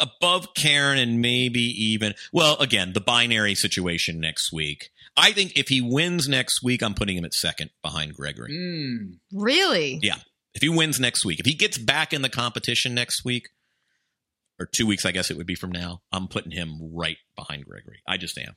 above 0.00 0.54
Karen 0.54 0.98
and 0.98 1.20
maybe 1.20 1.60
even 1.60 2.14
well 2.32 2.56
again 2.58 2.92
the 2.94 3.00
binary 3.00 3.54
situation 3.54 4.20
next 4.20 4.52
week. 4.52 4.90
I 5.16 5.32
think 5.32 5.52
if 5.56 5.68
he 5.68 5.80
wins 5.82 6.28
next 6.28 6.62
week, 6.62 6.82
I'm 6.82 6.94
putting 6.94 7.18
him 7.18 7.24
at 7.24 7.34
second 7.34 7.70
behind 7.82 8.14
Gregory. 8.14 8.50
Mm. 8.52 9.18
Really? 9.32 9.98
Yeah, 10.02 10.16
if 10.54 10.62
he 10.62 10.68
wins 10.70 10.98
next 10.98 11.24
week, 11.24 11.40
if 11.40 11.46
he 11.46 11.54
gets 11.54 11.76
back 11.76 12.12
in 12.14 12.22
the 12.22 12.30
competition 12.30 12.94
next 12.94 13.24
week 13.24 13.48
or 14.58 14.64
two 14.66 14.86
weeks, 14.86 15.04
I 15.04 15.12
guess 15.12 15.30
it 15.30 15.36
would 15.36 15.46
be 15.46 15.54
from 15.54 15.72
now. 15.72 16.00
I'm 16.12 16.28
putting 16.28 16.52
him 16.52 16.78
right 16.94 17.18
behind 17.36 17.66
Gregory. 17.66 18.00
I 18.06 18.16
just 18.16 18.38
am. 18.38 18.54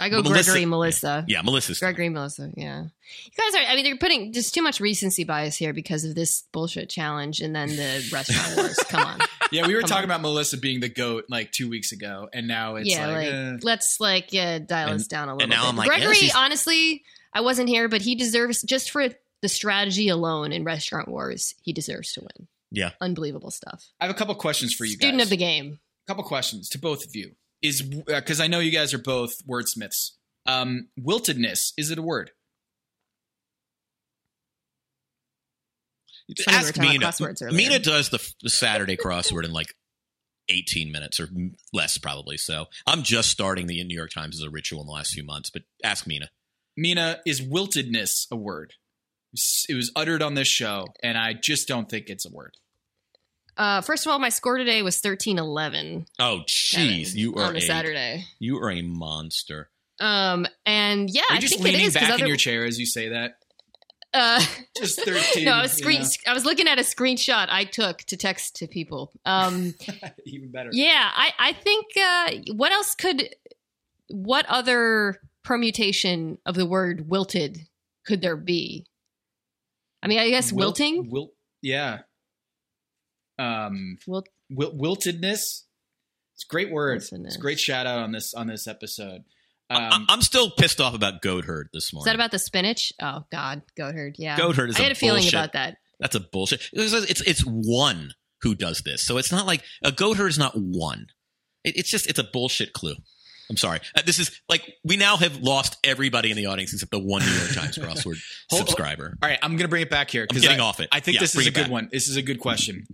I 0.00 0.08
go 0.10 0.22
Melissa- 0.22 0.50
Gregory, 0.52 0.66
Melissa. 0.66 1.24
Yeah, 1.26 1.42
Melissa's 1.42 1.80
Gregory, 1.80 2.08
Melissa. 2.08 2.50
Yeah, 2.56 2.82
you 2.84 3.30
guys 3.36 3.54
are. 3.60 3.66
I 3.68 3.74
mean, 3.74 3.84
they're 3.84 3.96
putting 3.96 4.32
just 4.32 4.54
too 4.54 4.62
much 4.62 4.80
recency 4.80 5.24
bias 5.24 5.56
here 5.56 5.72
because 5.72 6.04
of 6.04 6.14
this 6.14 6.44
bullshit 6.52 6.88
challenge, 6.88 7.40
and 7.40 7.54
then 7.54 7.68
the 7.68 8.08
restaurant 8.12 8.56
wars. 8.56 8.76
Come 8.88 9.04
on. 9.04 9.18
Yeah, 9.50 9.66
we 9.66 9.74
were 9.74 9.80
Come 9.80 9.88
talking 9.88 10.04
on. 10.04 10.10
about 10.10 10.20
Melissa 10.22 10.56
being 10.56 10.78
the 10.80 10.88
goat 10.88 11.24
like 11.28 11.50
two 11.50 11.68
weeks 11.68 11.90
ago, 11.90 12.28
and 12.32 12.46
now 12.46 12.76
it's 12.76 12.88
yeah, 12.88 13.06
like, 13.08 13.16
like, 13.16 13.34
eh. 13.34 13.56
let's 13.62 13.96
like 13.98 14.32
yeah 14.32 14.58
dial 14.60 14.88
And- 14.90 15.00
us 15.00 15.06
down 15.08 15.28
a 15.28 15.32
and 15.32 15.40
little 15.40 15.48
now 15.50 15.62
bit. 15.62 15.68
I'm 15.70 15.76
like, 15.76 15.88
Gregory, 15.88 16.14
she's- 16.14 16.34
honestly, 16.36 17.02
I 17.32 17.40
wasn't 17.40 17.68
here, 17.68 17.88
but 17.88 18.00
he 18.02 18.14
deserves 18.14 18.62
just 18.62 18.90
for 18.92 19.08
the 19.40 19.48
strategy 19.48 20.08
alone 20.08 20.52
in 20.52 20.62
restaurant 20.64 21.08
wars. 21.08 21.54
He 21.62 21.72
deserves 21.72 22.12
to 22.12 22.20
win. 22.20 22.46
Yeah. 22.70 22.90
Unbelievable 23.00 23.50
stuff. 23.50 23.84
I 24.00 24.06
have 24.06 24.14
a 24.14 24.18
couple 24.18 24.34
questions 24.36 24.74
for 24.74 24.84
you 24.84 24.90
guys. 24.92 24.98
Student 24.98 25.18
guys. 25.18 25.26
of 25.26 25.30
the 25.30 25.36
game. 25.38 25.78
A 26.06 26.06
couple 26.10 26.22
questions 26.24 26.68
to 26.70 26.78
both 26.78 27.04
of 27.04 27.16
you. 27.16 27.32
Is 27.62 27.82
because 27.82 28.40
I 28.40 28.46
know 28.46 28.60
you 28.60 28.70
guys 28.70 28.94
are 28.94 28.98
both 28.98 29.44
wordsmiths. 29.46 30.12
Um, 30.46 30.88
wiltedness 30.98 31.72
is 31.76 31.90
it 31.90 31.98
a 31.98 32.02
word? 32.02 32.30
It's 36.28 36.46
we 36.46 36.52
Ask 36.52 36.78
Mina. 36.78 36.96
about 36.96 37.14
crosswords 37.14 37.42
earlier. 37.42 37.56
Mina 37.56 37.78
does 37.78 38.10
the, 38.10 38.32
the 38.42 38.50
Saturday 38.50 38.96
crossword 38.96 39.44
in 39.44 39.52
like 39.52 39.74
18 40.48 40.92
minutes 40.92 41.18
or 41.20 41.28
less, 41.72 41.98
probably. 41.98 42.36
So 42.36 42.66
I'm 42.86 43.02
just 43.02 43.30
starting 43.30 43.66
the 43.66 43.82
New 43.84 43.96
York 43.96 44.10
Times 44.10 44.40
as 44.40 44.46
a 44.46 44.50
ritual 44.50 44.80
in 44.80 44.86
the 44.86 44.92
last 44.92 45.12
few 45.12 45.24
months. 45.24 45.50
But 45.50 45.62
ask 45.82 46.06
Mina. 46.06 46.30
Mina, 46.76 47.20
is 47.26 47.40
wiltedness 47.40 48.26
a 48.30 48.36
word? 48.36 48.74
It 49.68 49.74
was 49.74 49.90
uttered 49.94 50.22
on 50.22 50.34
this 50.34 50.48
show, 50.48 50.86
and 51.02 51.18
I 51.18 51.34
just 51.34 51.68
don't 51.68 51.88
think 51.88 52.08
it's 52.08 52.24
a 52.24 52.32
word. 52.32 52.54
Uh, 53.58 53.80
first 53.80 54.06
of 54.06 54.12
all, 54.12 54.18
my 54.20 54.28
score 54.28 54.56
today 54.56 54.82
was 54.82 55.00
thirteen 55.00 55.36
eleven. 55.38 56.06
Oh, 56.18 56.40
jeez, 56.46 57.14
you 57.14 57.34
are 57.34 57.44
on 57.44 57.56
a 57.56 57.60
Saturday. 57.60 58.24
You 58.38 58.58
are 58.58 58.70
a 58.70 58.82
monster. 58.82 59.68
Um, 60.00 60.46
and 60.64 61.10
yeah, 61.10 61.22
Are 61.28 61.32
you 61.34 61.36
I 61.38 61.40
just 61.40 61.54
think 61.54 61.64
leaning 61.64 61.86
is 61.86 61.96
'cause 61.96 62.08
back 62.08 62.20
in 62.20 62.28
your 62.28 62.36
chair 62.36 62.64
as 62.64 62.78
you 62.78 62.86
say 62.86 63.08
that? 63.08 63.32
Uh, 64.14 64.40
Just 64.78 65.00
13. 65.04 65.44
no, 65.44 65.52
I 65.54 65.62
was 65.62 65.78
you 65.80 65.86
know? 65.98 66.04
I 66.28 66.32
was 66.34 66.44
looking 66.44 66.68
at 66.68 66.78
a 66.78 66.82
screenshot 66.82 67.48
I 67.50 67.64
took 67.64 67.98
to 68.04 68.16
text 68.16 68.56
to 68.56 68.68
people. 68.68 69.12
Um, 69.26 69.74
Even 70.24 70.50
better. 70.52 70.70
yeah, 70.72 71.10
I 71.14 71.32
I 71.38 71.52
think 71.52 71.86
uh, 72.00 72.52
what 72.54 72.70
else 72.70 72.94
could 72.94 73.28
what 74.08 74.46
other 74.46 75.20
permutation 75.44 76.38
of 76.46 76.54
the 76.54 76.64
word 76.64 77.10
wilted 77.10 77.58
could 78.06 78.20
there 78.22 78.36
be? 78.36 78.86
I 80.02 80.06
mean, 80.06 80.20
I 80.20 80.30
guess 80.30 80.52
Wilt- 80.52 80.78
wilting. 80.78 81.10
Wilt, 81.10 81.32
yeah. 81.60 81.98
Um, 83.38 83.98
Wilt- 84.06 84.28
wil- 84.50 84.74
wiltedness. 84.74 85.62
It's 86.34 86.44
a 86.44 86.50
great 86.50 86.70
word. 86.70 86.96
It's 86.98 87.36
a 87.36 87.38
great 87.38 87.58
shout 87.58 87.86
out 87.86 87.98
on 88.00 88.12
this 88.12 88.34
on 88.34 88.46
this 88.46 88.66
episode. 88.66 89.24
I- 89.70 89.88
Um, 89.88 90.06
I'm 90.08 90.22
still 90.22 90.50
pissed 90.50 90.80
off 90.80 90.94
about 90.94 91.20
goat 91.20 91.44
herd 91.44 91.68
this 91.72 91.86
Is 91.86 91.92
morning. 91.92 92.06
that 92.06 92.14
about 92.14 92.30
the 92.30 92.38
spinach? 92.38 92.92
Oh 93.02 93.24
God, 93.30 93.62
goat 93.76 93.94
herd. 93.94 94.16
Yeah, 94.18 94.36
Goat 94.36 94.56
herd 94.56 94.70
is 94.70 94.76
I 94.76 94.80
a 94.80 94.82
had 94.84 94.92
a 94.92 94.94
feeling 94.94 95.22
bullshit. 95.22 95.34
about 95.34 95.52
that. 95.54 95.78
That's 96.00 96.14
a 96.14 96.20
bullshit. 96.20 96.62
It's, 96.72 96.92
it's 97.10 97.20
it's 97.22 97.40
one 97.42 98.14
who 98.42 98.54
does 98.54 98.82
this, 98.82 99.02
so 99.02 99.18
it's 99.18 99.32
not 99.32 99.46
like 99.46 99.62
a 99.82 99.90
goat 99.92 100.16
herd 100.16 100.28
is 100.28 100.38
not 100.38 100.52
one. 100.56 101.08
It, 101.64 101.76
it's 101.76 101.90
just 101.90 102.06
it's 102.06 102.18
a 102.20 102.24
bullshit 102.24 102.72
clue. 102.72 102.94
I'm 103.50 103.56
sorry. 103.56 103.80
Uh, 103.96 104.02
this 104.04 104.18
is 104.18 104.30
like 104.48 104.62
we 104.84 104.96
now 104.96 105.16
have 105.16 105.38
lost 105.38 105.76
everybody 105.82 106.30
in 106.30 106.36
the 106.36 106.46
audience 106.46 106.72
except 106.72 106.92
the 106.92 106.98
one 106.98 107.22
New 107.24 107.32
York 107.32 107.50
Times 107.52 107.76
crossword 107.78 108.20
subscriber. 108.50 109.16
All 109.22 109.28
right, 109.28 109.38
I'm 109.42 109.52
going 109.52 109.62
to 109.62 109.68
bring 109.68 109.82
it 109.82 109.90
back 109.90 110.10
here 110.10 110.26
I'm 110.30 110.38
getting 110.40 110.60
I, 110.60 110.64
off 110.64 110.80
it. 110.80 110.88
I 110.92 111.00
think 111.00 111.14
Yeah, 111.16 111.20
this 111.20 111.34
is 111.34 111.46
a 111.46 111.50
good 111.50 111.62
back. 111.64 111.70
one. 111.70 111.88
This 111.90 112.08
is 112.08 112.16
a 112.16 112.22
good 112.22 112.40
question. 112.40 112.86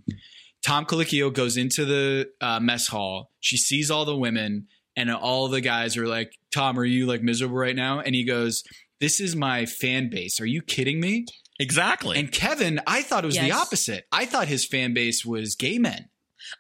Tom 0.64 0.86
Colicchio 0.86 1.32
goes 1.32 1.56
into 1.56 1.84
the 1.84 2.30
uh, 2.40 2.58
mess 2.58 2.86
hall. 2.86 3.30
She 3.40 3.56
sees 3.56 3.90
all 3.90 4.04
the 4.04 4.16
women, 4.16 4.66
and 4.96 5.10
all 5.10 5.48
the 5.48 5.60
guys 5.60 5.96
are 5.96 6.06
like, 6.06 6.32
"Tom, 6.52 6.78
are 6.78 6.84
you 6.84 7.06
like 7.06 7.22
miserable 7.22 7.56
right 7.56 7.76
now?" 7.76 8.00
And 8.00 8.14
he 8.14 8.24
goes, 8.24 8.64
"This 9.00 9.20
is 9.20 9.36
my 9.36 9.66
fan 9.66 10.08
base. 10.10 10.40
Are 10.40 10.46
you 10.46 10.62
kidding 10.62 11.00
me?" 11.00 11.26
Exactly. 11.60 12.18
And 12.18 12.32
Kevin, 12.32 12.80
I 12.86 13.02
thought 13.02 13.24
it 13.24 13.28
was 13.28 13.36
the 13.36 13.52
opposite. 13.52 14.04
I 14.10 14.24
thought 14.26 14.48
his 14.48 14.66
fan 14.66 14.92
base 14.92 15.24
was 15.24 15.54
gay 15.54 15.78
men. 15.78 16.08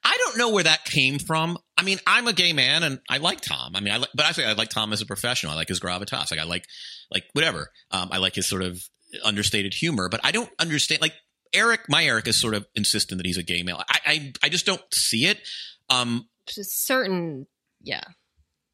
I 0.02 0.16
don't 0.24 0.38
know 0.38 0.50
where 0.50 0.62
that 0.64 0.84
came 0.84 1.18
from. 1.18 1.58
I 1.76 1.82
mean, 1.82 1.98
I'm 2.06 2.26
a 2.26 2.32
gay 2.32 2.52
man 2.52 2.82
and 2.82 3.00
I 3.10 3.18
like 3.18 3.40
Tom. 3.40 3.74
I 3.74 3.80
mean, 3.80 3.92
I 3.92 3.98
like, 3.98 4.10
but 4.14 4.24
actually, 4.24 4.46
I 4.46 4.52
like 4.52 4.70
Tom 4.70 4.92
as 4.92 5.02
a 5.02 5.06
professional. 5.06 5.52
I 5.52 5.56
like 5.56 5.68
his 5.68 5.80
gravitas. 5.80 6.30
Like 6.30 6.40
I 6.40 6.44
like, 6.44 6.64
like 7.10 7.24
whatever. 7.32 7.70
Um, 7.90 8.08
I 8.12 8.18
like 8.18 8.34
his 8.34 8.46
sort 8.46 8.62
of 8.62 8.80
understated 9.24 9.74
humor. 9.74 10.08
But 10.08 10.20
I 10.24 10.32
don't 10.32 10.50
understand. 10.58 11.02
Like 11.02 11.14
Eric, 11.54 11.82
my 11.88 12.04
Eric 12.04 12.28
is 12.28 12.40
sort 12.40 12.54
of 12.54 12.66
insistent 12.74 13.18
that 13.18 13.26
he's 13.26 13.38
a 13.38 13.42
gay 13.42 13.62
male. 13.62 13.82
I, 13.88 13.98
I, 14.06 14.32
I 14.44 14.48
just 14.48 14.66
don't 14.66 14.82
see 14.92 15.26
it. 15.26 15.38
Um, 15.88 16.28
Just 16.48 16.86
certain, 16.86 17.46
yeah. 17.80 18.02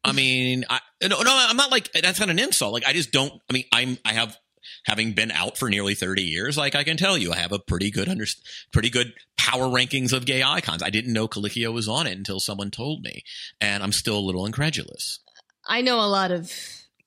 I 0.03 0.13
mean, 0.13 0.65
I 0.71 0.81
no, 1.03 1.21
no, 1.21 1.47
I'm 1.49 1.57
not 1.57 1.71
like 1.71 1.93
that's 1.93 2.21
not 2.21 2.31
an 2.31 2.39
insult. 2.39 2.73
Like 2.73 2.87
I 2.87 2.93
just 2.93 3.13
don't. 3.13 3.33
I 3.51 3.53
mean, 3.53 3.65
I'm 3.73 3.99
I 4.05 4.15
have 4.15 4.37
having 4.85 5.13
been 5.13 5.31
out 5.31 5.59
for 5.59 5.69
nearly 5.69 5.95
30 5.95 6.23
years. 6.23 6.57
Like 6.57 6.75
I 6.75 6.85
can 6.85 6.97
tell 6.97 7.19
you, 7.19 7.33
I 7.33 7.37
have 7.37 7.53
a 7.53 7.59
pretty 7.59 7.91
good 7.91 8.09
under, 8.09 8.25
pretty 8.73 8.91
good 8.91 9.13
power 9.37 9.65
rankings 9.65 10.13
of 10.13 10.25
gay 10.25 10.43
icons. 10.43 10.83
I 10.83 10.91
didn't 10.91 11.13
know 11.13 11.29
Colicchio 11.29 11.73
was 11.73 11.89
on 11.89 12.07
it 12.07 12.17
until 12.17 12.41
someone 12.41 12.71
told 12.71 13.03
me, 13.03 13.23
and 13.61 13.83
I'm 13.83 13.93
still 13.93 14.19
a 14.19 14.21
little 14.21 14.47
incredulous. 14.47 15.21
I 15.67 15.83
know 15.83 16.01
a 16.01 16.09
lot 16.09 16.33
of 16.33 16.51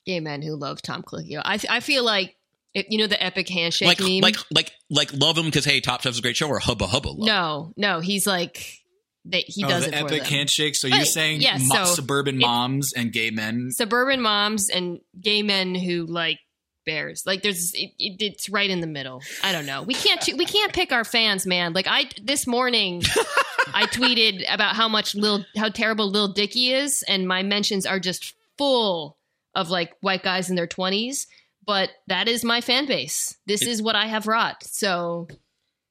gay 0.06 0.20
men 0.20 0.42
who 0.42 0.54
love 0.54 0.80
Tom 0.80 1.02
Colicchio. 1.02 1.42
I 1.44 1.58
I 1.68 1.80
feel 1.80 2.04
like 2.04 2.36
it, 2.74 2.86
you 2.90 2.98
know 2.98 3.06
the 3.06 3.22
epic 3.22 3.48
handshake 3.48 3.86
Like 3.88 4.00
meme. 4.00 4.20
like 4.20 4.36
like 4.50 4.70
like 4.90 5.12
love 5.12 5.38
him 5.38 5.46
because 5.46 5.64
hey, 5.64 5.80
Top 5.80 6.02
Chef's 6.02 6.18
a 6.18 6.22
great 6.22 6.36
show, 6.36 6.48
or 6.48 6.58
hubba 6.58 6.86
hubba. 6.86 7.08
Love. 7.08 7.18
no, 7.26 7.72
no, 7.76 8.00
he's 8.00 8.26
like 8.26 8.80
that. 9.26 9.44
He 9.46 9.64
oh, 9.64 9.68
does 9.68 9.84
the 9.86 9.94
it 9.96 10.00
for 10.00 10.06
epic 10.06 10.22
them. 10.24 10.30
handshake. 10.32 10.74
So 10.76 10.88
But, 10.90 10.96
you're 10.96 11.04
saying 11.06 11.40
yeah, 11.40 11.58
mo- 11.60 11.84
so 11.84 11.94
suburban 11.94 12.36
it- 12.36 12.40
moms 12.40 12.92
and 12.92 13.12
gay 13.12 13.30
men? 13.30 13.70
Suburban 13.70 14.20
moms 14.20 14.68
and 14.70 15.00
gay 15.20 15.42
men 15.42 15.74
who 15.74 16.04
like 16.06 16.38
bears. 16.84 17.22
Like 17.24 17.42
there's 17.42 17.72
it, 17.74 17.92
it, 17.98 18.20
it's 18.20 18.48
right 18.50 18.68
in 18.68 18.80
the 18.80 18.86
middle. 18.86 19.22
I 19.42 19.52
don't 19.52 19.66
know. 19.66 19.82
We 19.82 19.94
can't 19.94 20.22
we 20.36 20.44
can't 20.44 20.72
pick 20.72 20.92
our 20.92 21.04
fans, 21.04 21.46
man. 21.46 21.72
Like 21.72 21.86
I 21.88 22.10
this 22.22 22.46
morning 22.46 23.02
I 23.72 23.86
tweeted 23.86 24.44
about 24.52 24.76
how 24.76 24.88
much 24.88 25.14
Lil 25.14 25.46
how 25.56 25.70
terrible 25.70 26.10
Lil 26.10 26.32
Dicky 26.34 26.72
is 26.72 27.02
and 27.08 27.26
my 27.26 27.42
mentions 27.42 27.86
are 27.86 27.98
just 27.98 28.34
full 28.58 29.16
of 29.54 29.70
like 29.70 29.94
white 30.00 30.22
guys 30.22 30.50
in 30.50 30.56
their 30.56 30.66
20s, 30.66 31.26
but 31.66 31.90
that 32.08 32.28
is 32.28 32.44
my 32.44 32.60
fan 32.60 32.86
base. 32.86 33.36
This 33.46 33.62
It- 33.62 33.68
is 33.68 33.82
what 33.82 33.96
I 33.96 34.06
have 34.06 34.26
wrought. 34.26 34.62
So 34.64 35.28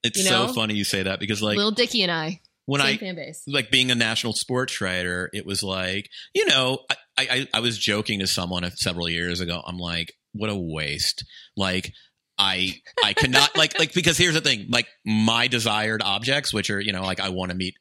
It's 0.04 0.18
you 0.18 0.26
so 0.26 0.48
funny 0.50 0.76
you 0.76 0.84
say 0.84 1.04
that 1.04 1.20
because 1.20 1.42
like 1.42 1.58
Lil 1.58 1.72
Dicky 1.72 2.02
and 2.04 2.12
I 2.12 2.42
when 2.66 2.82
I 2.82 2.98
fan 2.98 3.16
base. 3.16 3.44
like 3.48 3.72
being 3.72 3.92
a 3.92 3.96
national 3.96 4.34
sports 4.34 4.80
writer, 4.82 5.30
it 5.34 5.46
was 5.46 5.64
like, 5.64 6.10
you 6.34 6.46
know, 6.46 6.80
I, 6.90 6.96
I, 7.18 7.48
I 7.56 7.60
was 7.60 7.78
joking 7.78 8.20
to 8.20 8.28
someone 8.28 8.70
several 8.76 9.10
years 9.10 9.40
ago. 9.42 9.62
I'm 9.66 9.78
like, 9.78 10.14
what 10.34 10.50
a 10.50 10.56
waste. 10.56 11.26
Like, 11.58 11.92
I, 12.38 12.74
I 13.04 13.14
cannot 13.14 13.56
like, 13.58 13.78
like, 13.78 13.94
because 13.94 14.18
here's 14.18 14.34
the 14.34 14.42
thing, 14.42 14.68
like 14.70 14.88
my 15.06 15.48
desired 15.48 16.02
objects, 16.04 16.54
which 16.54 16.70
are, 16.70 16.80
you 16.80 16.92
know, 16.94 17.04
like 17.04 17.20
I 17.20 17.30
want 17.30 17.52
to 17.52 17.58
meet 17.58 17.76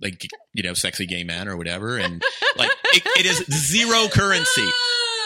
like, 0.00 0.26
you 0.52 0.62
know, 0.62 0.74
sexy 0.74 1.06
gay 1.06 1.24
men 1.24 1.48
or 1.48 1.56
whatever. 1.56 1.96
And 1.96 2.22
like, 2.56 2.70
it, 2.92 3.02
it 3.18 3.26
is 3.26 3.44
zero 3.50 4.08
currency. 4.08 4.68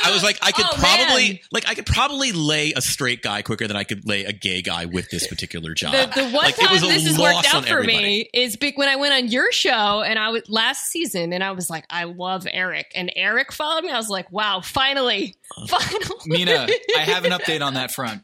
I 0.05 0.11
was 0.13 0.23
like, 0.23 0.39
I 0.43 0.53
could 0.53 0.65
Oh, 0.65 0.77
probably, 0.77 1.29
man. 1.29 1.39
like, 1.53 1.69
I 1.69 1.75
could 1.75 1.87
probably 1.87 2.33
lay 2.33 2.73
a 2.73 2.81
straight 2.81 3.23
guy 3.23 3.43
quicker 3.43 3.67
than 3.69 3.77
I 3.77 3.85
could 3.85 4.07
lay 4.07 4.25
a 4.25 4.33
gay 4.33 4.63
guy 4.63 4.87
with 4.87 5.11
this 5.11 5.27
particular 5.27 5.75
job. 5.75 5.93
The, 5.93 6.21
the 6.21 6.25
one 6.25 6.33
Like, 6.33 6.59
it 6.59 6.63
time 6.65 6.73
was 6.73 6.83
a 6.83 6.87
this 6.87 7.07
has 7.07 7.19
worked 7.19 7.55
out 7.55 7.65
for 7.65 7.71
everybody. 7.79 8.03
me 8.03 8.31
is 8.35 8.57
big 8.57 8.77
when 8.79 8.89
I 8.89 8.97
went 8.97 9.15
on 9.15 9.29
your 9.29 9.51
show 9.53 10.03
and 10.03 10.19
I 10.19 10.31
was 10.31 10.43
last 10.49 10.87
season 10.91 11.33
and 11.33 11.43
I 11.45 11.53
was 11.53 11.71
like, 11.71 11.85
I 11.91 12.05
love 12.05 12.47
Eric. 12.51 12.93
And 12.95 13.13
Eric 13.17 13.53
followed 13.53 13.85
me. 13.85 13.91
I 13.91 13.97
was 13.97 14.09
like, 14.09 14.31
wow, 14.33 14.61
finally. 14.61 15.37
Uh, 15.57 15.67
finally. 15.67 16.17
Mina, 16.27 16.67
I 16.97 17.01
have 17.01 17.25
an 17.25 17.33
update 17.33 17.65
on 17.65 17.75
that 17.75 17.91
front. 17.93 18.23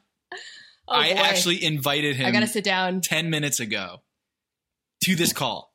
Oh, 0.90 0.94
I 0.94 1.12
boy. 1.14 1.20
actually 1.20 1.62
invited 1.64 2.16
him 2.16 2.26
I 2.26 2.30
gotta 2.30 2.46
sit 2.46 2.64
down. 2.64 3.02
10 3.02 3.28
minutes 3.30 3.60
ago 3.60 4.02
to 5.04 5.14
this 5.16 5.32
call. 5.32 5.72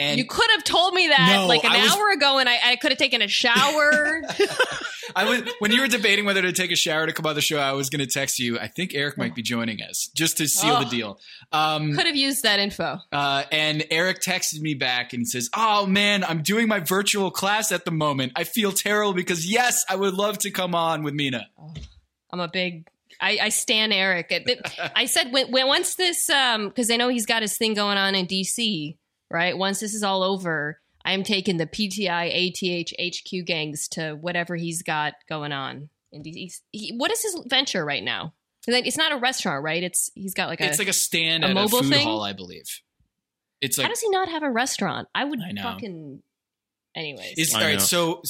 And 0.00 0.18
you 0.18 0.24
could 0.24 0.50
have 0.52 0.64
told 0.64 0.94
me 0.94 1.08
that 1.08 1.36
No, 1.36 1.46
like 1.46 1.62
an 1.64 1.72
was- 1.72 1.92
hour 1.96 2.10
ago 2.10 2.38
and 2.38 2.48
I, 2.48 2.58
I 2.72 2.76
could 2.76 2.90
have 2.90 2.98
taken 2.98 3.22
a 3.22 3.28
shower. 3.28 4.22
I 5.16 5.28
was 5.28 5.42
when 5.58 5.72
you 5.72 5.80
were 5.80 5.88
debating 5.88 6.24
whether 6.24 6.40
to 6.42 6.52
take 6.52 6.70
a 6.70 6.76
shower 6.76 7.06
to 7.06 7.12
come 7.12 7.26
on 7.26 7.34
the 7.34 7.40
show, 7.40 7.58
I 7.58 7.72
was 7.72 7.90
going 7.90 7.98
to 8.00 8.06
text 8.06 8.38
you. 8.38 8.58
I 8.58 8.68
think 8.68 8.94
Eric 8.94 9.18
might 9.18 9.34
be 9.34 9.42
joining 9.42 9.82
us 9.82 10.08
just 10.14 10.36
to 10.38 10.46
seal 10.46 10.76
Oh. 10.76 10.84
the 10.84 10.88
deal. 10.90 11.18
Um, 11.52 11.94
could 11.94 12.06
have 12.06 12.16
used 12.16 12.44
that 12.44 12.60
info. 12.60 12.98
uh, 13.12 13.42
and 13.50 13.84
Eric 13.90 14.20
texted 14.22 14.60
me 14.60 14.74
back 14.74 15.12
and 15.12 15.26
says, 15.28 15.50
"Oh 15.54 15.84
man, 15.86 16.22
I'm 16.24 16.42
doing 16.42 16.68
my 16.68 16.78
virtual 16.80 17.30
class 17.32 17.72
at 17.72 17.84
the 17.84 17.90
moment. 17.90 18.32
I 18.36 18.44
feel 18.44 18.70
terrible 18.72 19.12
because 19.12 19.50
yes, 19.50 19.84
I 19.88 19.96
would 19.96 20.14
love 20.14 20.38
to 20.38 20.50
come 20.50 20.74
on 20.76 21.02
with 21.02 21.14
Mina." 21.14 21.46
I'm 22.32 22.40
a 22.40 22.48
big. 22.48 22.86
I, 23.20 23.38
I 23.42 23.48
stan 23.50 23.92
Eric. 23.92 24.32
I 24.94 25.04
said 25.06 25.32
when, 25.32 25.50
when 25.50 25.66
once 25.66 25.96
this, 25.96 26.30
um, 26.30 26.68
because 26.68 26.90
I 26.90 26.96
know 26.96 27.08
he's 27.08 27.26
got 27.26 27.42
his 27.42 27.58
thing 27.58 27.74
going 27.74 27.98
on 27.98 28.14
in 28.14 28.26
DC, 28.26 28.96
right? 29.30 29.56
Once 29.56 29.80
this 29.80 29.94
is 29.94 30.02
all 30.02 30.22
over, 30.22 30.80
I 31.04 31.12
am 31.12 31.22
taking 31.22 31.56
the 31.56 31.66
PTI, 31.66 32.50
ATH, 32.50 32.92
HQ 33.16 33.46
gangs 33.46 33.88
to 33.88 34.12
whatever 34.14 34.56
he's 34.56 34.82
got 34.82 35.14
going 35.28 35.52
on 35.52 35.88
in 36.12 36.22
DC. 36.22 36.34
He's- 36.34 36.60
He, 36.72 36.94
what 36.96 37.10
is 37.10 37.22
his 37.22 37.38
venture 37.46 37.84
right 37.84 38.02
now? 38.02 38.34
It's 38.66 38.98
not 38.98 39.12
a 39.12 39.16
restaurant, 39.16 39.64
right? 39.64 39.82
It's 39.82 40.10
he's 40.14 40.34
got 40.34 40.48
like 40.48 40.60
a. 40.60 40.66
it's 40.66 40.78
like 40.78 40.88
a 40.88 40.92
stand 40.92 41.44
a 41.44 41.46
at 41.46 41.50
a 41.52 41.54
mobile 41.54 41.80
food 41.82 41.92
thing? 41.92 42.06
hall, 42.06 42.22
I 42.22 42.34
believe. 42.34 42.66
It's 43.62 43.78
like, 43.78 43.84
how 43.86 43.88
does 43.88 44.00
he 44.00 44.10
not 44.10 44.28
have 44.28 44.42
a 44.42 44.50
restaurant? 44.50 45.08
I 45.14 45.24
would 45.24 45.40
I 45.40 45.52
know. 45.52 45.62
fucking. 45.62 46.22
Anyways, 46.94 47.34
Is, 47.38 47.54
all 47.54 47.60
I 47.60 47.64
right, 47.64 47.72
know. 47.74 47.78
so, 47.78 48.22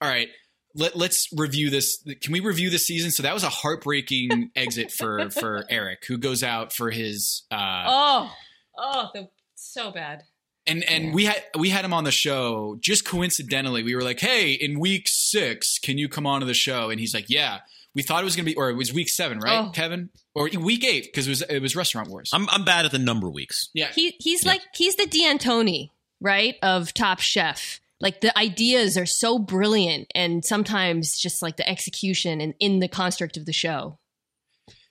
all 0.00 0.08
right, 0.08 0.28
let, 0.74 0.96
let's 0.96 1.28
review 1.36 1.70
this. 1.70 2.04
Can 2.20 2.32
we 2.32 2.40
review 2.40 2.68
this 2.68 2.84
season? 2.84 3.10
So 3.12 3.22
that 3.22 3.32
was 3.32 3.44
a 3.44 3.48
heartbreaking 3.48 4.50
exit 4.56 4.90
for 4.90 5.30
for 5.30 5.64
Eric, 5.70 6.00
who 6.06 6.18
goes 6.18 6.42
out 6.42 6.72
for 6.72 6.90
his. 6.90 7.44
Uh, 7.50 7.84
oh, 7.86 8.32
oh, 8.76 9.08
the, 9.14 9.28
so 9.54 9.90
bad. 9.90 10.22
And 10.68 10.84
and 10.84 11.14
we 11.14 11.24
had 11.24 11.42
we 11.58 11.70
had 11.70 11.84
him 11.84 11.92
on 11.94 12.04
the 12.04 12.10
show 12.12 12.76
just 12.80 13.04
coincidentally. 13.04 13.82
We 13.82 13.94
were 13.94 14.02
like, 14.02 14.20
"Hey, 14.20 14.52
in 14.52 14.78
week 14.78 15.04
six, 15.06 15.78
can 15.78 15.98
you 15.98 16.08
come 16.08 16.26
on 16.26 16.40
to 16.40 16.46
the 16.46 16.54
show?" 16.54 16.90
And 16.90 17.00
he's 17.00 17.14
like, 17.14 17.26
"Yeah." 17.28 17.60
We 17.94 18.02
thought 18.02 18.20
it 18.22 18.24
was 18.26 18.36
gonna 18.36 18.44
be, 18.46 18.54
or 18.54 18.70
it 18.70 18.74
was 18.76 18.92
week 18.92 19.08
seven, 19.08 19.38
right, 19.40 19.66
Oh. 19.66 19.70
Kevin, 19.70 20.10
or 20.34 20.48
week 20.60 20.84
eight 20.84 21.04
because 21.04 21.26
it 21.26 21.30
was 21.30 21.42
it 21.42 21.60
was 21.60 21.74
Restaurant 21.74 22.08
Wars. 22.10 22.30
I'm, 22.32 22.48
I'm 22.50 22.64
bad 22.64 22.84
at 22.84 22.92
the 22.92 22.98
number 22.98 23.28
weeks. 23.28 23.70
yeah, 23.74 23.88
He 23.92 24.14
he's 24.20 24.44
like 24.46 24.60
he's 24.74 24.94
the 24.94 25.06
D'Antoni, 25.06 25.90
right? 26.20 26.54
Of 26.62 26.94
Top 26.94 27.18
Chef. 27.18 27.80
Like 28.00 28.20
the 28.20 28.36
ideas 28.38 28.96
are 28.96 29.06
so 29.06 29.38
brilliant, 29.40 30.12
and 30.14 30.44
sometimes 30.44 31.18
just 31.18 31.42
like 31.42 31.56
the 31.56 31.68
execution 31.68 32.40
and 32.40 32.54
in 32.60 32.78
the 32.78 32.86
construct 32.88 33.36
of 33.36 33.46
the 33.46 33.52
show. 33.52 33.98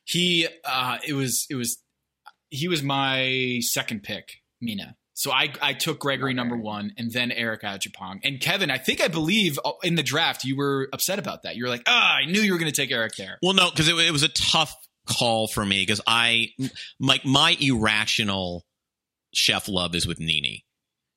he 0.04 0.48
uh 0.66 0.98
it 1.08 1.14
was 1.14 1.46
it 1.50 1.56
was 1.56 1.78
he 2.50 2.68
was 2.68 2.82
my 2.84 3.60
second 3.62 4.04
pick 4.04 4.42
mina 4.60 4.96
so 5.18 5.32
i 5.32 5.52
i 5.62 5.74
took 5.74 6.00
gregory 6.00 6.34
number 6.34 6.56
one 6.56 6.92
and 6.98 7.12
then 7.12 7.32
eric 7.32 7.62
Adjepong. 7.64 8.20
and 8.24 8.40
kevin 8.40 8.70
i 8.72 8.78
think 8.78 9.02
i 9.02 9.08
believe 9.08 9.60
uh, 9.66 9.72
in 9.84 9.96
the 9.96 10.04
draft 10.04 10.44
you 10.44 10.56
were 10.56 10.88
upset 10.94 11.20
about 11.20 11.44
that 11.44 11.56
you 11.56 11.64
were 11.64 11.70
like 11.70 11.84
ah 11.88 12.18
i 12.22 12.26
knew 12.26 12.42
you 12.42 12.54
were 12.54 12.60
going 12.60 12.72
to 12.72 12.82
take 12.82 12.92
eric 12.92 13.16
there 13.18 13.38
Well, 13.42 13.54
no, 13.54 13.70
because 13.70 13.88
it, 13.88 13.96
it 13.98 14.12
was 14.12 14.24
a 14.24 14.30
tough 14.30 14.74
call 15.08 15.48
for 15.48 15.66
me 15.66 15.82
because 15.82 16.02
I, 16.06 16.50
like, 17.00 17.26
my 17.26 17.58
irrational 17.60 18.66
chef 19.34 19.68
love 19.68 19.96
is 19.96 20.06
with 20.06 20.20
Nini, 20.20 20.66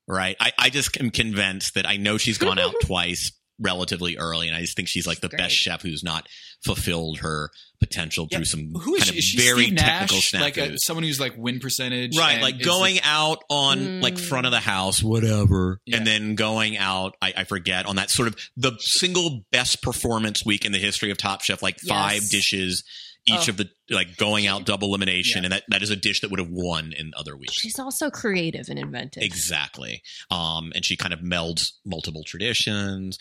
right? 0.07 0.37
I, 0.41 0.53
I 0.59 0.71
just 0.71 0.99
am 1.01 1.11
convinced 1.11 1.75
that 1.75 1.87
I 1.87 1.97
know 1.97 2.17
she's 2.17 2.39
gone 2.39 2.59
out 2.59 2.75
twice 2.83 3.33
relatively 3.61 4.17
early, 4.17 4.49
and 4.49 4.57
I 4.57 4.61
just 4.61 4.75
think 4.77 4.89
she's 4.89 5.07
like 5.07 5.21
the 5.21 5.29
best 5.29 5.55
chef 5.55 5.83
who's 5.83 6.03
not 6.03 6.27
fulfilled 6.65 7.19
her 7.19 7.51
potential 7.81 8.27
through 8.31 8.45
some 8.45 8.73
Who 8.75 8.95
is 8.97 9.05
kind 9.05 9.15
she? 9.15 9.19
of 9.19 9.25
she 9.25 9.37
very 9.39 9.65
Steve 9.67 9.79
technical 9.79 10.17
Nash? 10.17 10.33
snafus. 10.33 10.41
Like 10.41 10.57
a, 10.59 10.79
someone 10.79 11.05
who's 11.05 11.19
like 11.21 11.35
win 11.37 11.61
percentage, 11.61 12.17
Right, 12.17 12.43
like 12.43 12.61
going 12.61 12.97
like- 12.97 13.07
out 13.07 13.39
on 13.49 14.01
like 14.03 14.19
front 14.19 14.47
of 14.47 14.53
the 14.53 14.61
house, 14.61 15.03
whatever, 15.03 15.81
and 15.91 16.07
then 16.07 16.35
going 16.35 16.77
out. 16.77 17.17
I, 17.23 17.33
I 17.39 17.45
forget 17.45 17.87
on 17.87 17.97
that 17.97 18.11
sort 18.11 18.29
of 18.29 18.37
the 18.57 18.73
single 18.81 19.43
best 19.53 19.83
performance 19.83 20.45
week 20.45 20.65
in 20.65 20.73
the 20.73 20.79
history 20.79 21.11
of 21.11 21.17
Top 21.19 21.43
Chef, 21.43 21.63
like 21.63 21.79
five 21.81 22.29
dishes, 22.29 22.85
each 23.27 23.49
Oh. 23.49 23.51
of 23.51 23.57
the 23.59 23.71
like 23.91 24.17
going 24.19 24.47
out 24.47 24.65
double 24.67 24.89
elimination, 24.89 25.45
and 25.45 25.53
that 25.53 25.63
that 25.69 25.83
is 25.83 25.89
a 25.91 25.97
dish 25.97 26.21
that 26.21 26.31
would 26.31 26.39
have 26.41 26.51
won 26.51 26.93
in 26.97 27.13
other 27.17 27.37
weeks. 27.37 27.55
She's 27.55 27.79
also 27.79 28.11
creative 28.11 28.69
and 28.69 28.79
inventive. 28.79 29.23
Exactly. 29.23 30.03
Um, 30.31 30.73
and 30.75 30.85
she 30.85 30.97
kind 30.97 31.13
of 31.15 31.21
melds 31.21 31.73
multiple 31.87 32.25
traditions. 32.25 33.19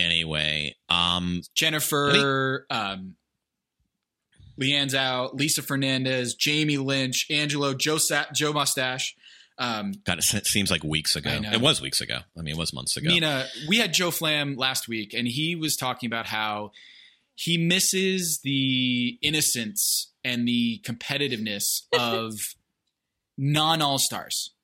Anyway, 0.00 0.76
um, 0.88 1.42
Jennifer, 1.54 2.66
um, 2.70 3.16
Lee 4.56 4.74
Anne's 4.74 4.94
out, 4.94 5.36
Lisa 5.36 5.62
Fernandes, 5.62 6.36
Jamie 6.38 6.78
Lynch, 6.78 7.26
Angelo, 7.30 7.74
Joe, 7.74 7.98
Sa- 7.98 8.26
Joe 8.34 8.52
Mustache. 8.52 9.14
Um, 9.58 9.92
God, 10.04 10.18
it 10.18 10.46
seems 10.46 10.70
like 10.70 10.82
weeks 10.82 11.16
ago. 11.16 11.30
It 11.30 11.60
was 11.60 11.82
weeks 11.82 12.00
ago. 12.00 12.18
I 12.38 12.40
mean, 12.42 12.54
it 12.54 12.58
was 12.58 12.72
months 12.72 12.96
ago. 12.96 13.08
Mina, 13.08 13.46
we 13.68 13.76
had 13.76 13.92
Joe 13.92 14.10
Flamm 14.10 14.56
last 14.56 14.88
week, 14.88 15.12
and 15.12 15.28
he 15.28 15.54
was 15.54 15.76
talking 15.76 16.06
about 16.06 16.26
how 16.26 16.72
he 17.34 17.58
misses 17.58 18.40
the 18.42 19.18
innocence 19.20 20.12
and 20.24 20.48
the 20.48 20.80
competitiveness 20.84 21.82
of 21.92 22.54
non 23.36 23.82
All 23.82 23.98
Stars. 23.98 24.54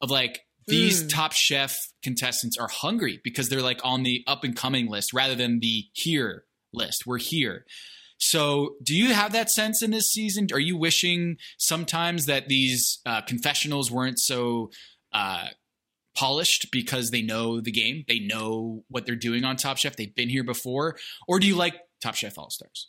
Of 0.00 0.10
like 0.10 0.46
these 0.66 1.02
Mm. 1.04 1.08
top 1.08 1.32
chef 1.32 1.76
contestants 2.02 2.56
are 2.58 2.68
hungry 2.68 3.20
because 3.24 3.48
they're 3.48 3.62
like 3.62 3.80
on 3.84 4.02
the 4.02 4.22
up 4.26 4.44
and 4.44 4.56
coming 4.56 4.88
list 4.88 5.12
rather 5.12 5.34
than 5.34 5.60
the 5.60 5.86
here 5.92 6.44
list. 6.72 7.04
We're 7.06 7.18
here. 7.18 7.64
So, 8.18 8.74
do 8.82 8.94
you 8.94 9.14
have 9.14 9.32
that 9.32 9.50
sense 9.50 9.82
in 9.82 9.92
this 9.92 10.12
season? 10.12 10.48
Are 10.52 10.60
you 10.60 10.76
wishing 10.76 11.38
sometimes 11.58 12.26
that 12.26 12.48
these 12.48 13.00
uh, 13.06 13.22
confessionals 13.22 13.90
weren't 13.90 14.18
so 14.18 14.70
uh, 15.12 15.48
polished 16.14 16.68
because 16.70 17.10
they 17.10 17.22
know 17.22 17.60
the 17.62 17.72
game, 17.72 18.04
they 18.08 18.18
know 18.18 18.84
what 18.88 19.06
they're 19.06 19.16
doing 19.16 19.44
on 19.44 19.56
Top 19.56 19.78
Chef, 19.78 19.96
they've 19.96 20.14
been 20.14 20.28
here 20.28 20.44
before, 20.44 20.96
or 21.26 21.40
do 21.40 21.46
you 21.46 21.56
like 21.56 21.74
Top 22.02 22.14
Chef 22.14 22.36
All 22.36 22.50
Stars? 22.50 22.88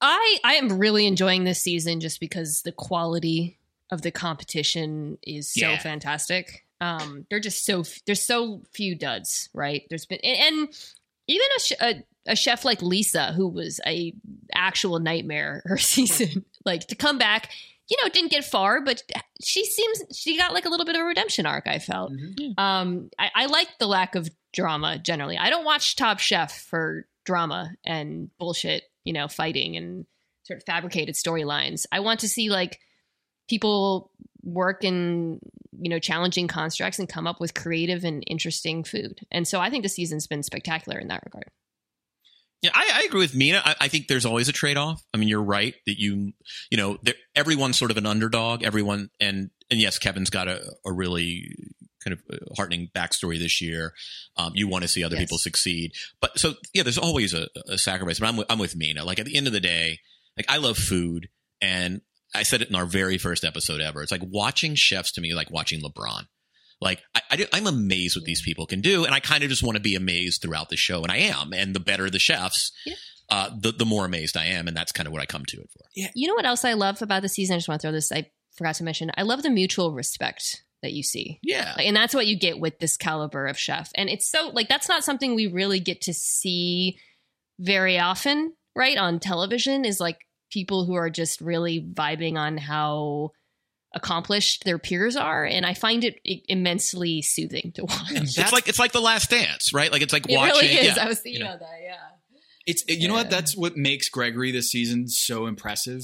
I 0.00 0.38
I 0.44 0.54
am 0.56 0.78
really 0.78 1.06
enjoying 1.06 1.44
this 1.44 1.62
season 1.62 2.00
just 2.00 2.20
because 2.20 2.60
the 2.62 2.72
quality 2.72 3.58
of 3.90 4.02
the 4.02 4.10
competition 4.10 5.18
is 5.22 5.52
so 5.52 5.60
Yeah. 5.70 5.78
fantastic. 5.78 6.64
Um, 6.80 7.26
they're 7.30 7.40
just 7.40 7.64
so 7.64 7.84
there's 8.06 8.26
so 8.26 8.62
few 8.72 8.94
duds, 8.94 9.48
right? 9.54 9.82
There's 9.88 10.04
been 10.06 10.18
and, 10.22 10.38
and 10.58 10.68
even 11.28 11.46
a, 11.80 11.84
a 11.84 12.04
a 12.32 12.36
chef 12.36 12.64
like 12.64 12.82
Lisa, 12.82 13.32
who 13.32 13.48
was 13.48 13.80
a 13.86 14.12
actual 14.54 14.98
nightmare 14.98 15.62
her 15.66 15.78
season, 15.78 16.44
like 16.64 16.86
to 16.88 16.94
come 16.94 17.18
back. 17.18 17.50
You 17.88 17.96
know, 18.02 18.08
didn't 18.10 18.32
get 18.32 18.44
far, 18.44 18.80
but 18.80 19.04
she 19.40 19.64
seems 19.64 20.02
she 20.12 20.36
got 20.36 20.52
like 20.52 20.64
a 20.64 20.68
little 20.68 20.84
bit 20.84 20.96
of 20.96 21.02
a 21.02 21.04
redemption 21.04 21.46
arc. 21.46 21.68
I 21.68 21.78
felt. 21.78 22.10
Um, 22.58 23.10
I, 23.16 23.30
I 23.32 23.46
like 23.46 23.68
the 23.78 23.86
lack 23.86 24.16
of 24.16 24.28
drama 24.52 24.98
generally. 24.98 25.38
I 25.38 25.50
don't 25.50 25.64
watch 25.64 25.94
Top 25.94 26.18
Chef 26.18 26.52
for 26.62 27.06
drama 27.24 27.70
and 27.84 28.28
bullshit, 28.38 28.82
you 29.04 29.12
know, 29.12 29.28
fighting 29.28 29.76
and 29.76 30.04
sort 30.42 30.58
of 30.58 30.64
fabricated 30.66 31.14
storylines. 31.14 31.86
I 31.92 32.00
want 32.00 32.20
to 32.20 32.28
see 32.28 32.50
like 32.50 32.80
people 33.48 34.10
work 34.42 34.84
in 34.84 35.40
you 35.78 35.90
know 35.90 35.98
challenging 35.98 36.48
constructs 36.48 36.98
and 36.98 37.08
come 37.08 37.26
up 37.26 37.40
with 37.40 37.54
creative 37.54 38.04
and 38.04 38.22
interesting 38.26 38.84
food. 38.84 39.20
And 39.30 39.46
so 39.46 39.60
I 39.60 39.70
think 39.70 39.82
the 39.82 39.88
season's 39.88 40.26
been 40.26 40.42
spectacular 40.42 40.98
in 40.98 41.08
that 41.08 41.22
regard. 41.24 41.50
Yeah, 42.62 42.70
I, 42.74 42.90
I 42.94 43.06
agree 43.06 43.20
with 43.20 43.34
Mina. 43.34 43.60
I, 43.64 43.74
I 43.82 43.88
think 43.88 44.08
there's 44.08 44.24
always 44.24 44.48
a 44.48 44.52
trade 44.52 44.78
off. 44.78 45.02
I 45.12 45.18
mean, 45.18 45.28
you're 45.28 45.42
right 45.42 45.74
that 45.86 46.00
you, 46.00 46.32
you 46.70 46.78
know, 46.78 46.96
everyone's 47.34 47.78
sort 47.78 47.90
of 47.90 47.98
an 47.98 48.06
underdog. 48.06 48.62
Everyone, 48.62 49.10
and 49.20 49.50
and 49.70 49.78
yes, 49.78 49.98
Kevin's 49.98 50.30
got 50.30 50.48
a, 50.48 50.62
a 50.84 50.92
really 50.92 51.54
kind 52.02 52.14
of 52.14 52.22
uh, 52.32 52.54
heartening 52.56 52.88
backstory 52.96 53.38
this 53.38 53.60
year. 53.60 53.92
Um, 54.38 54.52
you 54.54 54.68
want 54.68 54.82
to 54.82 54.88
see 54.88 55.04
other 55.04 55.16
Yes. 55.16 55.24
people 55.24 55.38
succeed, 55.38 55.92
but 56.20 56.38
so 56.38 56.54
yeah, 56.72 56.82
there's 56.82 56.98
always 56.98 57.34
a, 57.34 57.46
a 57.68 57.76
sacrifice. 57.76 58.18
But 58.20 58.28
I'm 58.28 58.36
with, 58.38 58.46
I'm 58.48 58.58
with 58.58 58.74
Mina. 58.74 59.04
Like 59.04 59.18
at 59.18 59.26
the 59.26 59.36
end 59.36 59.46
of 59.46 59.52
the 59.52 59.60
day, 59.60 59.98
like 60.36 60.46
I 60.48 60.56
love 60.56 60.78
food, 60.78 61.28
and 61.60 62.00
I 62.34 62.42
said 62.42 62.62
it 62.62 62.68
in 62.68 62.74
our 62.74 62.86
very 62.86 63.18
first 63.18 63.44
episode 63.44 63.80
ever. 63.80 64.02
It's 64.02 64.12
like 64.12 64.22
watching 64.24 64.74
chefs 64.74 65.12
to 65.12 65.20
me, 65.20 65.34
like 65.34 65.50
watching 65.50 65.80
LeBron. 65.82 66.26
Like 66.80 67.00
I, 67.14 67.20
I 67.30 67.36
do, 67.36 67.46
I'm 67.52 67.66
amazed 67.66 68.16
what 68.16 68.24
these 68.24 68.42
people 68.42 68.66
can 68.66 68.80
do, 68.80 69.04
and 69.04 69.14
I 69.14 69.20
kind 69.20 69.42
of 69.42 69.48
just 69.48 69.62
want 69.62 69.76
to 69.76 69.82
be 69.82 69.94
amazed 69.94 70.42
throughout 70.42 70.68
the 70.68 70.76
show, 70.76 71.02
and 71.02 71.10
I 71.10 71.16
am. 71.16 71.52
And 71.52 71.74
the 71.74 71.80
better 71.80 72.10
the 72.10 72.18
chefs, 72.18 72.70
uh, 73.30 73.50
the 73.58 73.72
the 73.72 73.86
more 73.86 74.04
amazed 74.04 74.36
I 74.36 74.46
am, 74.46 74.68
and 74.68 74.76
that's 74.76 74.92
kind 74.92 75.06
of 75.06 75.12
what 75.12 75.22
I 75.22 75.26
come 75.26 75.44
to 75.46 75.56
it 75.56 75.70
for. 75.72 75.84
Yeah. 75.94 76.10
You 76.14 76.28
know 76.28 76.34
what 76.34 76.44
else 76.44 76.64
I 76.64 76.74
love 76.74 77.00
about 77.00 77.22
the 77.22 77.28
season? 77.28 77.54
I 77.54 77.58
just 77.58 77.68
want 77.68 77.80
to 77.80 77.86
throw 77.86 77.92
this. 77.92 78.12
I 78.12 78.30
forgot 78.56 78.74
to 78.76 78.84
mention. 78.84 79.10
I 79.16 79.22
love 79.22 79.42
the 79.42 79.50
mutual 79.50 79.92
respect 79.92 80.62
that 80.82 80.92
you 80.92 81.02
see. 81.02 81.38
Yeah. 81.42 81.72
Like, 81.76 81.86
and 81.86 81.96
that's 81.96 82.14
what 82.14 82.26
you 82.26 82.38
get 82.38 82.60
with 82.60 82.78
this 82.78 82.96
caliber 82.96 83.46
of 83.46 83.58
chef. 83.58 83.90
And 83.94 84.08
it's 84.10 84.30
so 84.30 84.50
like 84.52 84.68
that's 84.68 84.88
not 84.88 85.04
something 85.04 85.34
we 85.34 85.46
really 85.46 85.80
get 85.80 86.02
to 86.02 86.14
see 86.14 86.98
very 87.58 87.98
often, 87.98 88.52
right? 88.74 88.98
On 88.98 89.18
television 89.18 89.84
is 89.84 89.98
like 89.98 90.18
people 90.50 90.84
who 90.84 90.94
are 90.94 91.10
just 91.10 91.40
really 91.40 91.80
vibing 91.80 92.36
on 92.36 92.56
how 92.56 93.30
accomplished 93.94 94.64
their 94.64 94.78
peers 94.78 95.16
are 95.16 95.44
and 95.44 95.64
I 95.64 95.72
find 95.74 96.04
it 96.04 96.18
immensely 96.48 97.22
soothing 97.22 97.72
to 97.76 97.84
watch. 97.84 98.10
it's 98.10 98.52
like 98.52 98.68
it's 98.68 98.78
like 98.78 98.92
the 98.92 99.00
Last 99.00 99.30
Dance, 99.30 99.72
right? 99.72 99.90
Like 99.90 100.02
it's 100.02 100.12
like 100.12 100.28
It 100.28 100.36
watching. 100.36 100.54
really 100.68 100.74
is. 100.74 100.96
yeah, 100.96 101.04
I 101.04 101.08
was 101.08 101.20
thinking 101.20 101.40
you 101.42 101.46
know. 101.46 101.54
of 101.54 101.60
that, 101.60 101.78
yeah. 101.82 101.96
It's 102.66 102.84
you 102.88 103.08
know 103.08 103.14
what 103.14 103.30
that's 103.30 103.56
what 103.56 103.76
makes 103.76 104.08
Gregory 104.08 104.50
this 104.52 104.70
season 104.70 105.08
so 105.08 105.46
impressive 105.46 106.02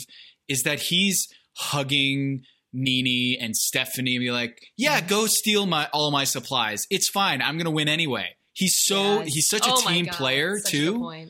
is 0.49 0.63
that 0.63 0.79
he's 0.81 1.29
hugging 1.57 2.43
Nini 2.73 3.37
and 3.41 3.57
Stephanie 3.57 4.15
and 4.17 4.21
be 4.23 4.31
like, 4.31 4.59
"Yeah, 4.77 4.99
mm-hmm. 5.01 5.09
go 5.09 5.27
steal 5.27 5.67
my 5.67 5.89
all 5.93 6.11
my 6.13 6.23
supplies. 6.25 6.87
It's 6.89 7.09
fine. 7.09 7.43
I'm 7.43 7.57
going 7.57 7.65
to 7.65 7.71
win 7.73 7.89
anyway." 7.89 8.37
He's 8.55 8.77
so 8.81 9.21
Yes. 9.23 9.35
he's 9.35 9.49
such 9.49 9.67
a 9.67 9.71
Oh 9.73 9.83
my 9.85 9.93
team 9.93 10.05
God, 10.07 10.15
player 10.15 10.59
such 10.59 10.75
a 10.75 10.77
good 10.77 10.85
too. 10.95 11.27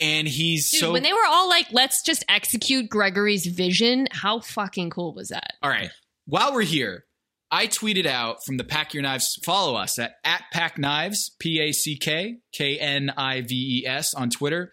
Point. 0.00 0.10
And 0.10 0.28
he's 0.28 0.70
Dude, 0.70 0.80
so 0.80 0.92
when 0.92 1.02
they 1.02 1.12
were 1.12 1.26
all 1.26 1.48
like, 1.48 1.66
let's 1.72 2.02
just 2.02 2.24
execute 2.28 2.88
Gregory's 2.88 3.46
vision, 3.46 4.08
how 4.10 4.40
fucking 4.40 4.90
cool 4.90 5.14
was 5.14 5.28
that? 5.28 5.54
All 5.62 5.70
right. 5.70 5.90
While 6.26 6.54
we're 6.54 6.62
here, 6.62 7.04
I 7.50 7.68
tweeted 7.68 8.06
out 8.06 8.44
from 8.44 8.56
the 8.56 8.64
Pack 8.64 8.92
Your 8.92 9.02
Knives. 9.02 9.38
Follow 9.44 9.76
us 9.76 9.98
at, 9.98 10.16
at 10.24 10.44
Pack 10.52 10.78
Knives, 10.78 11.30
P 11.38 11.60
A 11.60 11.72
C 11.72 11.96
K 11.96 12.38
K 12.52 12.78
N 12.78 13.12
I 13.16 13.42
V 13.42 13.82
E 13.82 13.86
S 13.86 14.14
on 14.14 14.30
Twitter. 14.30 14.72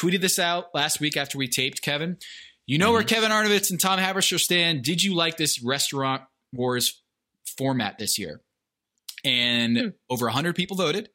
Tweeted 0.00 0.20
this 0.20 0.38
out 0.38 0.66
last 0.72 1.00
week 1.00 1.16
after 1.16 1.36
we 1.36 1.48
taped, 1.48 1.82
Kevin. 1.82 2.16
You 2.66 2.78
know 2.78 2.92
where 2.92 3.02
mm-hmm. 3.02 3.08
Kevin 3.08 3.30
Arnovitz 3.32 3.70
and 3.70 3.80
Tom 3.80 3.98
Haberstroh 3.98 4.38
stand. 4.38 4.82
Did 4.82 5.02
you 5.02 5.14
like 5.14 5.36
this 5.36 5.62
Restaurant 5.62 6.22
Wars 6.52 7.02
format 7.58 7.98
this 7.98 8.18
year? 8.18 8.40
And 9.24 9.76
hmm. 9.76 9.88
over 10.08 10.26
100 10.26 10.54
people 10.54 10.76
voted. 10.76 11.10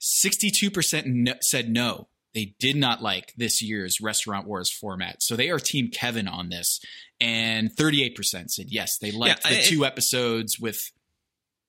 62% 0.00 1.06
no, 1.06 1.34
said 1.40 1.68
no. 1.70 2.08
They 2.34 2.54
did 2.60 2.76
not 2.76 3.02
like 3.02 3.32
this 3.36 3.62
year's 3.62 4.00
Restaurant 4.00 4.46
Wars 4.46 4.70
format. 4.70 5.22
So 5.22 5.34
they 5.34 5.50
are 5.50 5.58
Team 5.58 5.90
Kevin 5.90 6.28
on 6.28 6.50
this. 6.50 6.80
And 7.20 7.74
38% 7.74 8.50
said 8.50 8.66
yes, 8.68 8.98
they 8.98 9.10
liked 9.10 9.44
Yeah, 9.44 9.50
the 9.50 9.58
I- 9.58 9.62
two 9.62 9.84
episodes 9.84 10.58
with 10.60 10.78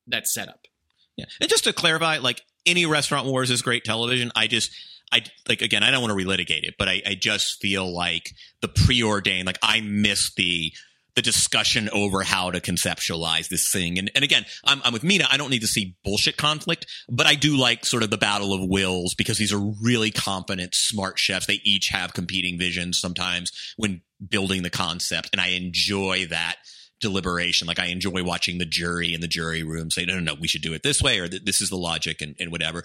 that 0.07 0.27
setup. 0.27 0.67
Yeah. 1.15 1.25
And 1.41 1.49
just 1.49 1.63
to 1.65 1.73
clarify, 1.73 2.17
like 2.19 2.41
any 2.65 2.85
restaurant 2.85 3.27
wars 3.27 3.49
is 3.49 3.61
great 3.61 3.83
television. 3.83 4.31
I 4.35 4.47
just 4.47 4.71
I 5.11 5.21
like 5.47 5.61
again, 5.61 5.83
I 5.83 5.91
don't 5.91 6.01
want 6.01 6.17
to 6.17 6.25
relitigate 6.25 6.63
it, 6.63 6.75
but 6.77 6.87
I, 6.87 7.01
I 7.05 7.15
just 7.15 7.59
feel 7.61 7.91
like 7.93 8.31
the 8.61 8.67
preordained, 8.67 9.45
like 9.47 9.57
I 9.63 9.81
miss 9.81 10.33
the 10.35 10.71
the 11.15 11.21
discussion 11.21 11.89
over 11.91 12.23
how 12.23 12.51
to 12.51 12.59
conceptualize 12.59 13.49
this 13.49 13.71
thing. 13.71 13.97
And 13.97 14.11
and 14.15 14.23
again, 14.23 14.45
I'm 14.63 14.81
I'm 14.83 14.93
with 14.93 15.03
Mina. 15.03 15.25
I 15.29 15.37
don't 15.37 15.49
need 15.49 15.61
to 15.61 15.67
see 15.67 15.95
bullshit 16.03 16.37
conflict, 16.37 16.85
but 17.09 17.25
I 17.25 17.35
do 17.35 17.57
like 17.57 17.85
sort 17.85 18.03
of 18.03 18.09
the 18.09 18.17
battle 18.17 18.53
of 18.53 18.67
wills 18.69 19.15
because 19.15 19.37
these 19.37 19.53
are 19.53 19.73
really 19.83 20.11
competent, 20.11 20.75
smart 20.75 21.19
chefs. 21.19 21.45
They 21.45 21.61
each 21.63 21.89
have 21.89 22.13
competing 22.13 22.57
visions 22.57 22.99
sometimes 22.99 23.51
when 23.77 24.01
building 24.27 24.63
the 24.63 24.69
concept, 24.69 25.29
and 25.33 25.41
I 25.41 25.47
enjoy 25.49 26.27
that 26.27 26.57
deliberation. 26.99 27.67
Like 27.67 27.79
I 27.79 27.87
enjoy 27.87 28.23
watching 28.23 28.57
the 28.57 28.65
jury 28.65 29.13
in 29.13 29.21
the 29.21 29.27
jury 29.27 29.63
room 29.63 29.89
say, 29.89 30.05
no, 30.05 30.15
no, 30.15 30.19
no, 30.19 30.35
we 30.39 30.47
should 30.47 30.61
do 30.61 30.73
it 30.73 30.83
this 30.83 31.01
way, 31.01 31.19
or 31.19 31.27
this 31.27 31.61
is 31.61 31.69
the 31.69 31.77
logic, 31.77 32.21
and, 32.21 32.35
and 32.39 32.51
whatever. 32.51 32.83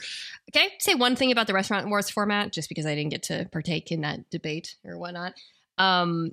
Can 0.53 0.69
I 0.69 0.73
say 0.79 0.95
one 0.95 1.17
thing 1.17 1.33
about 1.33 1.47
the 1.47 1.55
Restaurant 1.55 1.89
Wars 1.89 2.11
format, 2.11 2.53
just 2.53 2.69
because 2.69 2.87
I 2.87 2.95
didn't 2.95 3.11
get 3.11 3.25
to 3.25 3.49
partake 3.53 3.91
in 3.91 4.03
that 4.03 4.31
debate 4.31 4.77
or 4.85 4.99
whatnot? 4.99 5.35
Um, 5.79 6.33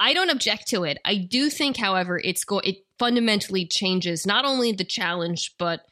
I 0.00 0.12
don't 0.14 0.30
object 0.30 0.68
to 0.68 0.84
it. 0.84 0.98
I 1.04 1.16
do 1.16 1.50
think, 1.50 1.76
however, 1.76 2.20
it's 2.22 2.44
go 2.44 2.58
it 2.60 2.84
fundamentally 2.98 3.66
changes 3.66 4.26
not 4.26 4.44
only 4.44 4.72
the 4.72 4.84
challenge 4.84 5.54
but 5.56 5.82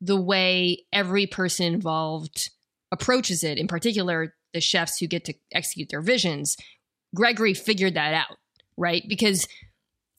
the 0.00 0.20
way 0.20 0.84
every 0.92 1.26
person 1.26 1.66
involved 1.66 2.50
approaches 2.92 3.42
it. 3.44 3.58
In 3.58 3.68
particular, 3.68 4.34
the 4.52 4.60
chefs 4.60 4.98
who 4.98 5.06
get 5.06 5.24
to 5.24 5.34
execute 5.52 5.88
their 5.88 6.00
visions. 6.00 6.56
Gregory 7.14 7.54
figured 7.54 7.94
that 7.94 8.14
out, 8.14 8.38
right? 8.76 9.04
Because 9.08 9.46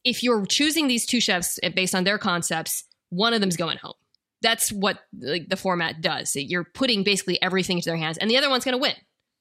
if 0.03 0.23
you're 0.23 0.45
choosing 0.45 0.87
these 0.87 1.05
two 1.05 1.19
chefs 1.21 1.59
eh, 1.63 1.69
based 1.69 1.95
on 1.95 2.03
their 2.03 2.17
concepts, 2.17 2.83
one 3.09 3.33
of 3.33 3.41
them's 3.41 3.57
going 3.57 3.77
home. 3.77 3.93
That's 4.41 4.71
what 4.71 4.99
like, 5.19 5.49
the 5.49 5.55
format 5.55 6.01
does. 6.01 6.35
You're 6.35 6.65
putting 6.65 7.03
basically 7.03 7.41
everything 7.41 7.77
into 7.77 7.89
their 7.89 7.97
hands, 7.97 8.17
and 8.17 8.29
the 8.29 8.37
other 8.37 8.49
one's 8.49 8.65
going 8.65 8.73
to 8.73 8.81
win, 8.81 8.95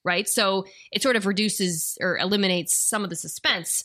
right? 0.04 0.28
So 0.28 0.66
it 0.90 1.02
sort 1.02 1.16
of 1.16 1.26
reduces 1.26 1.96
or 2.00 2.18
eliminates 2.18 2.88
some 2.88 3.04
of 3.04 3.10
the 3.10 3.16
suspense. 3.16 3.82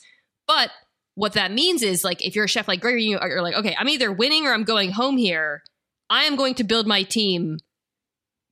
But 0.47 0.71
what 1.15 1.33
that 1.33 1.51
means 1.51 1.81
is, 1.83 2.03
like, 2.03 2.25
if 2.25 2.35
you're 2.35 2.45
a 2.45 2.49
chef 2.49 2.67
like 2.67 2.81
Gregory, 2.81 3.03
you're 3.05 3.41
like, 3.41 3.55
okay, 3.55 3.75
I'm 3.77 3.89
either 3.89 4.11
winning 4.11 4.45
or 4.45 4.53
I'm 4.53 4.63
going 4.63 4.91
home 4.91 5.17
here. 5.17 5.63
I 6.09 6.23
am 6.23 6.35
going 6.35 6.55
to 6.55 6.63
build 6.63 6.87
my 6.87 7.03
team 7.03 7.57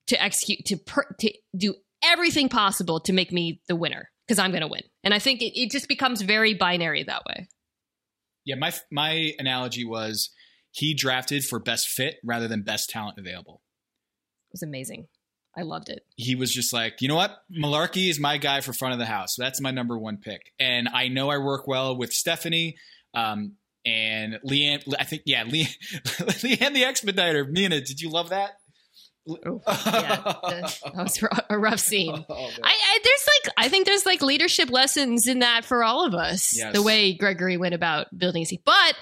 to 0.08 0.22
execute 0.22 0.66
to 0.66 0.78
per, 0.78 1.04
to 1.20 1.34
do 1.56 1.76
everything 2.04 2.50
possible 2.50 3.00
to 3.02 3.14
make 3.14 3.32
me 3.32 3.62
the 3.68 3.76
winner 3.76 4.10
because 4.28 4.40
I'm 4.40 4.52
going 4.52 4.62
to 4.62 4.68
win. 4.68 4.82
And 5.04 5.14
I 5.14 5.20
think 5.20 5.42
it, 5.42 5.60
it 5.60 5.72
just 5.72 5.88
becomes 5.88 6.22
very 6.22 6.54
binary 6.54 7.04
that 7.04 7.24
way. 7.26 7.48
Yeah, 8.46 8.56
my 8.56 8.74
my 8.92 9.32
analogy 9.40 9.86
was 9.86 10.30
he 10.72 10.94
drafted 10.94 11.44
for 11.44 11.60
best 11.60 11.88
fit 11.88 12.16
rather 12.24 12.48
than 12.48 12.62
best 12.62 12.90
talent 12.90 13.18
available. 13.18 13.62
It 14.50 14.54
was 14.54 14.64
amazing. 14.64 15.08
I 15.58 15.62
loved 15.62 15.90
it. 15.90 16.06
He 16.18 16.36
was 16.36 16.52
just 16.52 16.74
like, 16.74 17.02
you 17.02 17.08
know 17.08 17.16
what? 17.16 17.38
Malarkey 17.52 18.10
is 18.10 18.20
my 18.20 18.38
guy 18.38 18.62
for 18.62 18.74
front 18.74 18.94
of 18.94 19.00
the 19.00 19.06
house. 19.06 19.36
That's 19.38 19.62
my 19.62 19.72
number 19.72 19.98
one 19.98 20.18
pick. 20.18 20.52
And 20.60 20.90
I 20.90 21.08
know 21.08 21.30
I 21.30 21.38
work 21.38 21.68
well 21.68 21.96
with 21.96 22.12
Stephanie. 22.12 22.76
Um, 23.14 23.54
and 23.86 24.40
Lee 24.44 24.66
Anne, 24.66 24.82
I 25.00 25.04
think, 25.04 25.24
yeah, 25.26 25.44
Lee 25.48 25.62
Anne, 25.62 26.04
Leanne 26.18 26.74
the 26.74 26.84
Expediter. 26.84 27.46
Mina, 27.46 27.80
did 27.82 28.02
you 28.02 28.10
love 28.10 28.30
that? 28.30 28.58
Oh, 29.28 29.62
yeah, 29.68 30.34
that 30.44 30.94
was 30.96 31.24
a 31.50 31.58
rough 31.58 31.80
scene. 31.80 32.14
Oh, 32.30 32.50
I, 32.64 32.70
I, 32.70 33.00
there's 33.04 33.28
like 33.28 33.54
I 33.58 33.70
think 33.70 33.86
there's 33.86 34.06
like 34.06 34.22
leadership 34.22 34.70
lessons 34.70 35.28
in 35.28 35.40
that 35.40 35.66
for 35.66 35.84
all 35.84 36.06
of 36.06 36.14
us. 36.14 36.56
Yes. 36.56 36.74
The 36.74 36.84
way 36.84 37.14
Gregory 37.14 37.58
went 37.58 37.74
about 37.74 38.08
building 38.16 38.44
a 38.44 38.46
scene, 38.46 38.62
but 38.66 38.96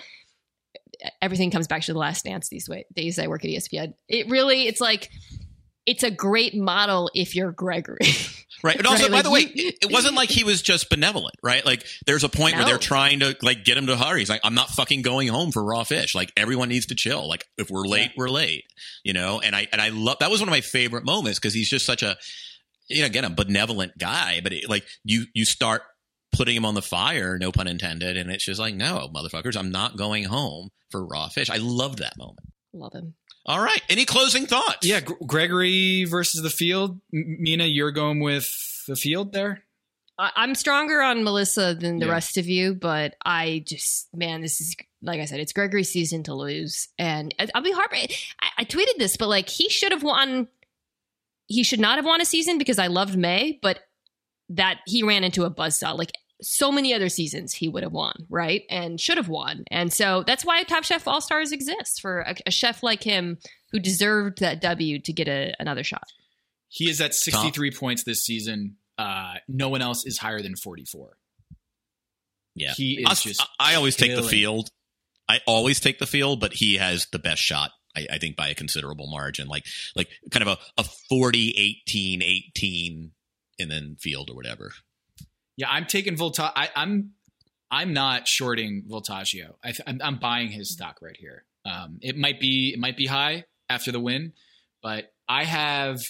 everything 1.22 1.52
comes 1.52 1.68
back 1.68 1.82
to 1.84 1.94
the 1.94 2.00
Last 2.00 2.24
Dance. 2.24 2.48
These 2.50 2.70
way, 2.70 2.86
days 2.94 3.20
I 3.20 3.28
work 3.28 3.44
at 3.44 3.52
ESPN, 3.52 3.96
it 4.08 4.30
really 4.30 4.68
it's 4.68 4.80
like 4.80 5.10
it's 5.86 6.04
a 6.04 6.12
great 6.12 6.56
model 6.56 7.10
if 7.14 7.36
you're 7.36 7.52
Gregory. 7.52 8.00
Right. 8.64 8.78
And 8.78 8.88
also, 8.88 9.04
right? 9.04 9.12
by 9.12 9.16
like 9.18 9.24
the 9.26 9.32
way, 9.32 9.42
it 9.82 9.92
wasn't 9.92 10.16
like 10.16 10.30
he 10.30 10.46
was 10.46 10.62
just 10.62 10.90
benevolent, 10.90 11.36
right? 11.44 11.66
Like 11.66 11.86
there's 12.06 12.24
a 12.24 12.30
point 12.30 12.54
no. 12.54 12.60
where 12.60 12.66
they're 12.66 12.78
trying 12.78 13.20
to 13.20 13.36
like 13.42 13.66
get 13.66 13.78
him 13.78 13.88
to 13.88 13.98
hurry. 13.98 14.20
He's 14.20 14.30
like, 14.30 14.40
I'm 14.46 14.56
not 14.56 14.70
fucking 14.70 15.02
going 15.02 15.28
home 15.28 15.52
for 15.52 15.62
raw 15.62 15.84
fish. 15.84 16.16
Like 16.16 16.32
everyone 16.38 16.70
needs 16.70 16.86
to 16.86 16.96
chill. 16.96 17.28
Like 17.28 17.46
if 17.58 17.70
we're 17.70 17.84
late, 17.84 18.12
we're 18.16 18.30
late, 18.30 18.64
you 19.04 19.12
know? 19.12 19.42
And 19.42 19.54
I, 19.54 19.68
and 19.74 19.82
I 19.82 19.90
love, 19.90 20.20
that 20.22 20.32
was 20.32 20.40
one 20.40 20.48
of 20.48 20.52
my 20.54 20.62
favorite 20.62 21.04
moments 21.04 21.40
because 21.40 21.54
he's 21.54 21.70
just 21.70 21.86
such 21.86 22.04
a, 22.04 22.16
you 22.88 23.02
know, 23.02 23.08
again, 23.08 23.26
a 23.26 23.30
benevolent 23.30 23.98
guy, 23.98 24.40
but 24.42 24.54
it, 24.54 24.70
like 24.70 24.86
you, 25.04 25.26
you 25.34 25.44
start 25.44 25.82
putting 26.32 26.56
him 26.56 26.64
on 26.64 26.74
the 26.74 26.82
fire, 26.82 27.38
no 27.38 27.52
pun 27.52 27.68
intended. 27.68 28.16
And 28.16 28.32
it's 28.32 28.46
just 28.46 28.62
like, 28.62 28.76
no, 28.76 29.10
motherfuckers, 29.14 29.58
I'm 29.58 29.72
not 29.72 29.98
going 29.98 30.24
home 30.24 30.70
for 30.90 31.06
raw 31.06 31.28
fish. 31.28 31.50
I 31.50 31.58
love 31.58 31.98
that 31.98 32.18
moment. 32.18 32.48
Love 32.74 32.94
him. 32.94 33.14
All 33.46 33.62
right. 33.62 33.82
Any 33.90 34.06
closing 34.06 34.46
thoughts? 34.46 34.88
Yeah, 34.88 35.02
G- 35.02 35.14
Gregory 35.26 36.06
versus 36.06 36.42
the 36.42 36.50
field. 36.50 37.00
M- 37.14 37.38
Mina, 37.40 37.66
you're 37.66 37.92
going 37.92 38.22
with 38.22 38.48
the 38.88 38.96
field 38.96 39.34
there. 39.34 39.64
I- 40.18 40.32
am 40.38 40.56
stronger 40.56 41.02
on 41.02 41.24
Melissa 41.24 41.76
than 41.78 42.00
the 42.00 42.06
yeah. 42.06 42.12
rest 42.12 42.38
of 42.38 42.48
you, 42.48 42.76
but 42.76 43.16
I 43.26 43.64
just 43.68 44.14
man, 44.14 44.42
this 44.42 44.62
is 44.62 44.76
like 45.02 45.20
I 45.20 45.26
said, 45.26 45.40
it's 45.40 45.54
Gregory's 45.54 45.92
season 45.92 46.24
to 46.24 46.34
lose, 46.34 46.88
and 46.98 47.34
I'll 47.54 47.62
be 47.62 47.74
hard. 47.74 47.90
I, 47.94 48.50
I 48.60 48.66
tweeted 48.66 48.98
this, 48.98 49.18
but 49.18 49.28
like 49.28 49.50
he 49.50 49.70
should 49.70 49.92
have 49.92 50.04
won. 50.04 50.48
He 51.48 51.64
should 51.64 51.80
not 51.80 51.98
have 51.98 52.06
won 52.06 52.22
a 52.22 52.26
season 52.26 52.58
because 52.58 52.80
I 52.80 52.88
loved 52.88 53.18
Mei, 53.18 53.60
but 53.62 53.80
that 54.50 54.80
he 54.86 55.04
ran 55.04 55.24
into 55.24 55.44
a 55.44 55.52
buzzsaw. 55.52 55.98
Like 55.98 56.12
so 56.44 56.72
many 56.72 56.94
other 56.94 57.10
seasons 57.10 57.54
he 57.54 57.68
would 57.68 57.84
have 57.84 57.92
won, 57.92 58.26
right? 58.30 58.64
And 58.70 59.00
should 59.00 59.18
have 59.18 59.30
won. 59.30 59.64
And 59.72 59.92
so 59.92 60.24
that's 60.26 60.46
why 60.46 60.64
Top 60.64 60.84
Chef 60.84 61.08
All 61.08 61.22
Stars 61.22 61.52
exists 61.52 62.00
for 62.00 62.20
a, 62.20 62.36
a, 62.46 62.52
chef 62.52 62.84
like 62.84 63.04
him 63.04 63.38
who 63.72 63.80
deserved 63.80 64.40
that 64.40 64.62
W 64.62 65.00
to 65.00 65.14
get 65.14 65.28
a, 65.28 65.54
another 65.60 65.84
shot. 65.84 66.04
He 66.68 66.90
is 66.90 67.02
at 67.02 67.14
63 67.14 67.70
Tom. 67.72 67.80
points 67.80 68.04
this 68.04 68.24
season. 68.24 68.78
Uh, 68.98 69.36
no 69.48 69.70
one 69.70 69.82
else 69.82 70.06
is 70.06 70.18
higher 70.18 70.42
than 70.42 70.56
44. 70.56 71.18
Yeah. 72.56 72.74
He 72.76 73.00
is 73.02 73.06
I, 73.08 73.14
just. 73.14 73.48
I 73.60 73.76
always 73.76 73.96
killing. 73.96 74.16
take 74.16 74.24
the 74.24 74.30
field. 74.30 74.70
I 75.28 75.40
always 75.48 75.80
take 75.80 76.00
the 76.00 76.06
field, 76.06 76.40
but 76.40 76.54
he 76.54 76.76
has 76.76 77.08
the 77.12 77.20
best 77.20 77.42
shot. 77.42 77.72
I, 77.96 78.08
I 78.14 78.18
think 78.18 78.36
by 78.36 78.50
a 78.50 78.56
considerable 78.56 79.10
margin, 79.10 79.48
like 79.48 79.66
like 79.96 80.10
kind 80.32 80.48
of 80.48 80.60
a, 80.78 80.82
a 80.82 80.84
40, 81.10 81.78
18, 81.88 82.22
18, 82.22 83.12
and 83.60 83.72
then 83.72 83.96
field 84.00 84.30
or 84.30 84.36
whatever. 84.36 84.74
Yeah, 85.58 85.68
I'm 85.70 85.86
taking 85.86 86.16
Volta. 86.16 86.52
I, 86.56 86.70
I'm 86.76 87.12
I'm 87.70 87.94
not 87.94 88.28
shorting 88.28 88.84
Voltaggio. 88.90 89.56
I 89.64 89.74
am 89.88 90.00
I'm 90.04 90.20
buying 90.20 90.50
his 90.50 90.72
stock 90.72 90.98
right 91.02 91.18
here. 91.18 91.46
Um, 91.66 92.00
it 92.02 92.18
might 92.18 92.40
be 92.40 92.72
it 92.74 92.80
might 92.80 92.98
be 92.98 93.08
high 93.08 93.46
after 93.70 93.92
the 93.92 94.00
win, 94.00 94.34
but 94.82 95.12
I 95.28 95.44
have 95.44 96.02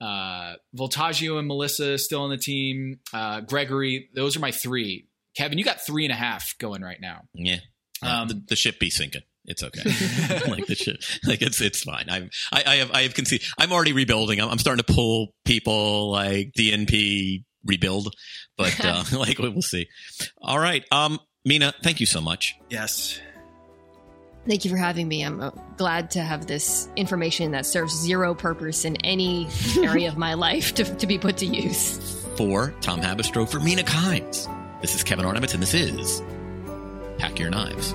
uh, 0.00 0.54
Voltaggio 0.76 1.38
and 1.38 1.48
Melissa 1.48 1.98
still 1.98 2.22
on 2.22 2.30
the 2.30 2.36
team. 2.36 3.00
Uh, 3.12 3.40
Gregory, 3.40 4.08
those 4.14 4.36
are 4.36 4.40
my 4.40 4.52
three. 4.52 5.08
Kevin, 5.36 5.58
you 5.58 5.64
got 5.64 5.80
three 5.80 6.04
and 6.04 6.12
a 6.12 6.16
half 6.16 6.56
going 6.58 6.82
right 6.82 7.00
now. 7.00 7.22
Yeah, 7.34 7.58
um, 8.02 8.28
the, 8.28 8.42
the 8.48 8.56
ship 8.56 8.78
be 8.78 8.90
sinking. 8.90 9.22
It's 9.46 9.62
okay. 9.62 9.82
like 10.48 10.66
the 10.66 10.74
shit. 10.74 11.04
Like 11.24 11.42
it's 11.42 11.60
it's 11.60 11.82
fine. 11.82 12.06
I'm 12.08 12.30
I, 12.52 12.62
I 12.66 12.74
have 12.76 12.90
I 12.92 13.02
have 13.02 13.14
conceded. 13.14 13.46
I'm 13.58 13.72
already 13.72 13.92
rebuilding. 13.92 14.40
I'm, 14.40 14.50
I'm 14.50 14.58
starting 14.58 14.84
to 14.84 14.92
pull 14.92 15.34
people 15.44 16.10
like 16.10 16.52
DNP 16.56 17.44
rebuild, 17.64 18.14
but 18.56 18.78
uh, 18.84 19.04
like 19.12 19.38
we'll 19.38 19.62
see. 19.62 19.88
All 20.40 20.58
right, 20.58 20.84
um, 20.92 21.18
Mina, 21.44 21.74
thank 21.82 22.00
you 22.00 22.06
so 22.06 22.20
much. 22.20 22.56
Yes. 22.70 23.20
Thank 24.46 24.66
you 24.66 24.70
for 24.70 24.76
having 24.76 25.08
me. 25.08 25.24
I'm 25.24 25.40
uh, 25.40 25.50
glad 25.78 26.10
to 26.12 26.20
have 26.20 26.46
this 26.46 26.86
information 26.96 27.52
that 27.52 27.64
serves 27.64 27.98
zero 27.98 28.34
purpose 28.34 28.84
in 28.84 28.96
any 28.96 29.48
area 29.78 30.06
of 30.08 30.18
my 30.18 30.34
life 30.34 30.74
to, 30.74 30.84
to 30.84 31.06
be 31.06 31.18
put 31.18 31.38
to 31.38 31.46
use. 31.46 32.22
For 32.36 32.74
Tom 32.80 33.00
Haberstroh, 33.00 33.48
for 33.48 33.60
Mina 33.60 33.82
Kimes, 33.82 34.48
this 34.82 34.94
is 34.94 35.02
Kevin 35.02 35.24
Arnovitz, 35.24 35.54
and 35.54 35.62
this 35.62 35.72
is 35.72 36.22
Pack 37.16 37.38
Your 37.38 37.48
Knives. 37.48 37.94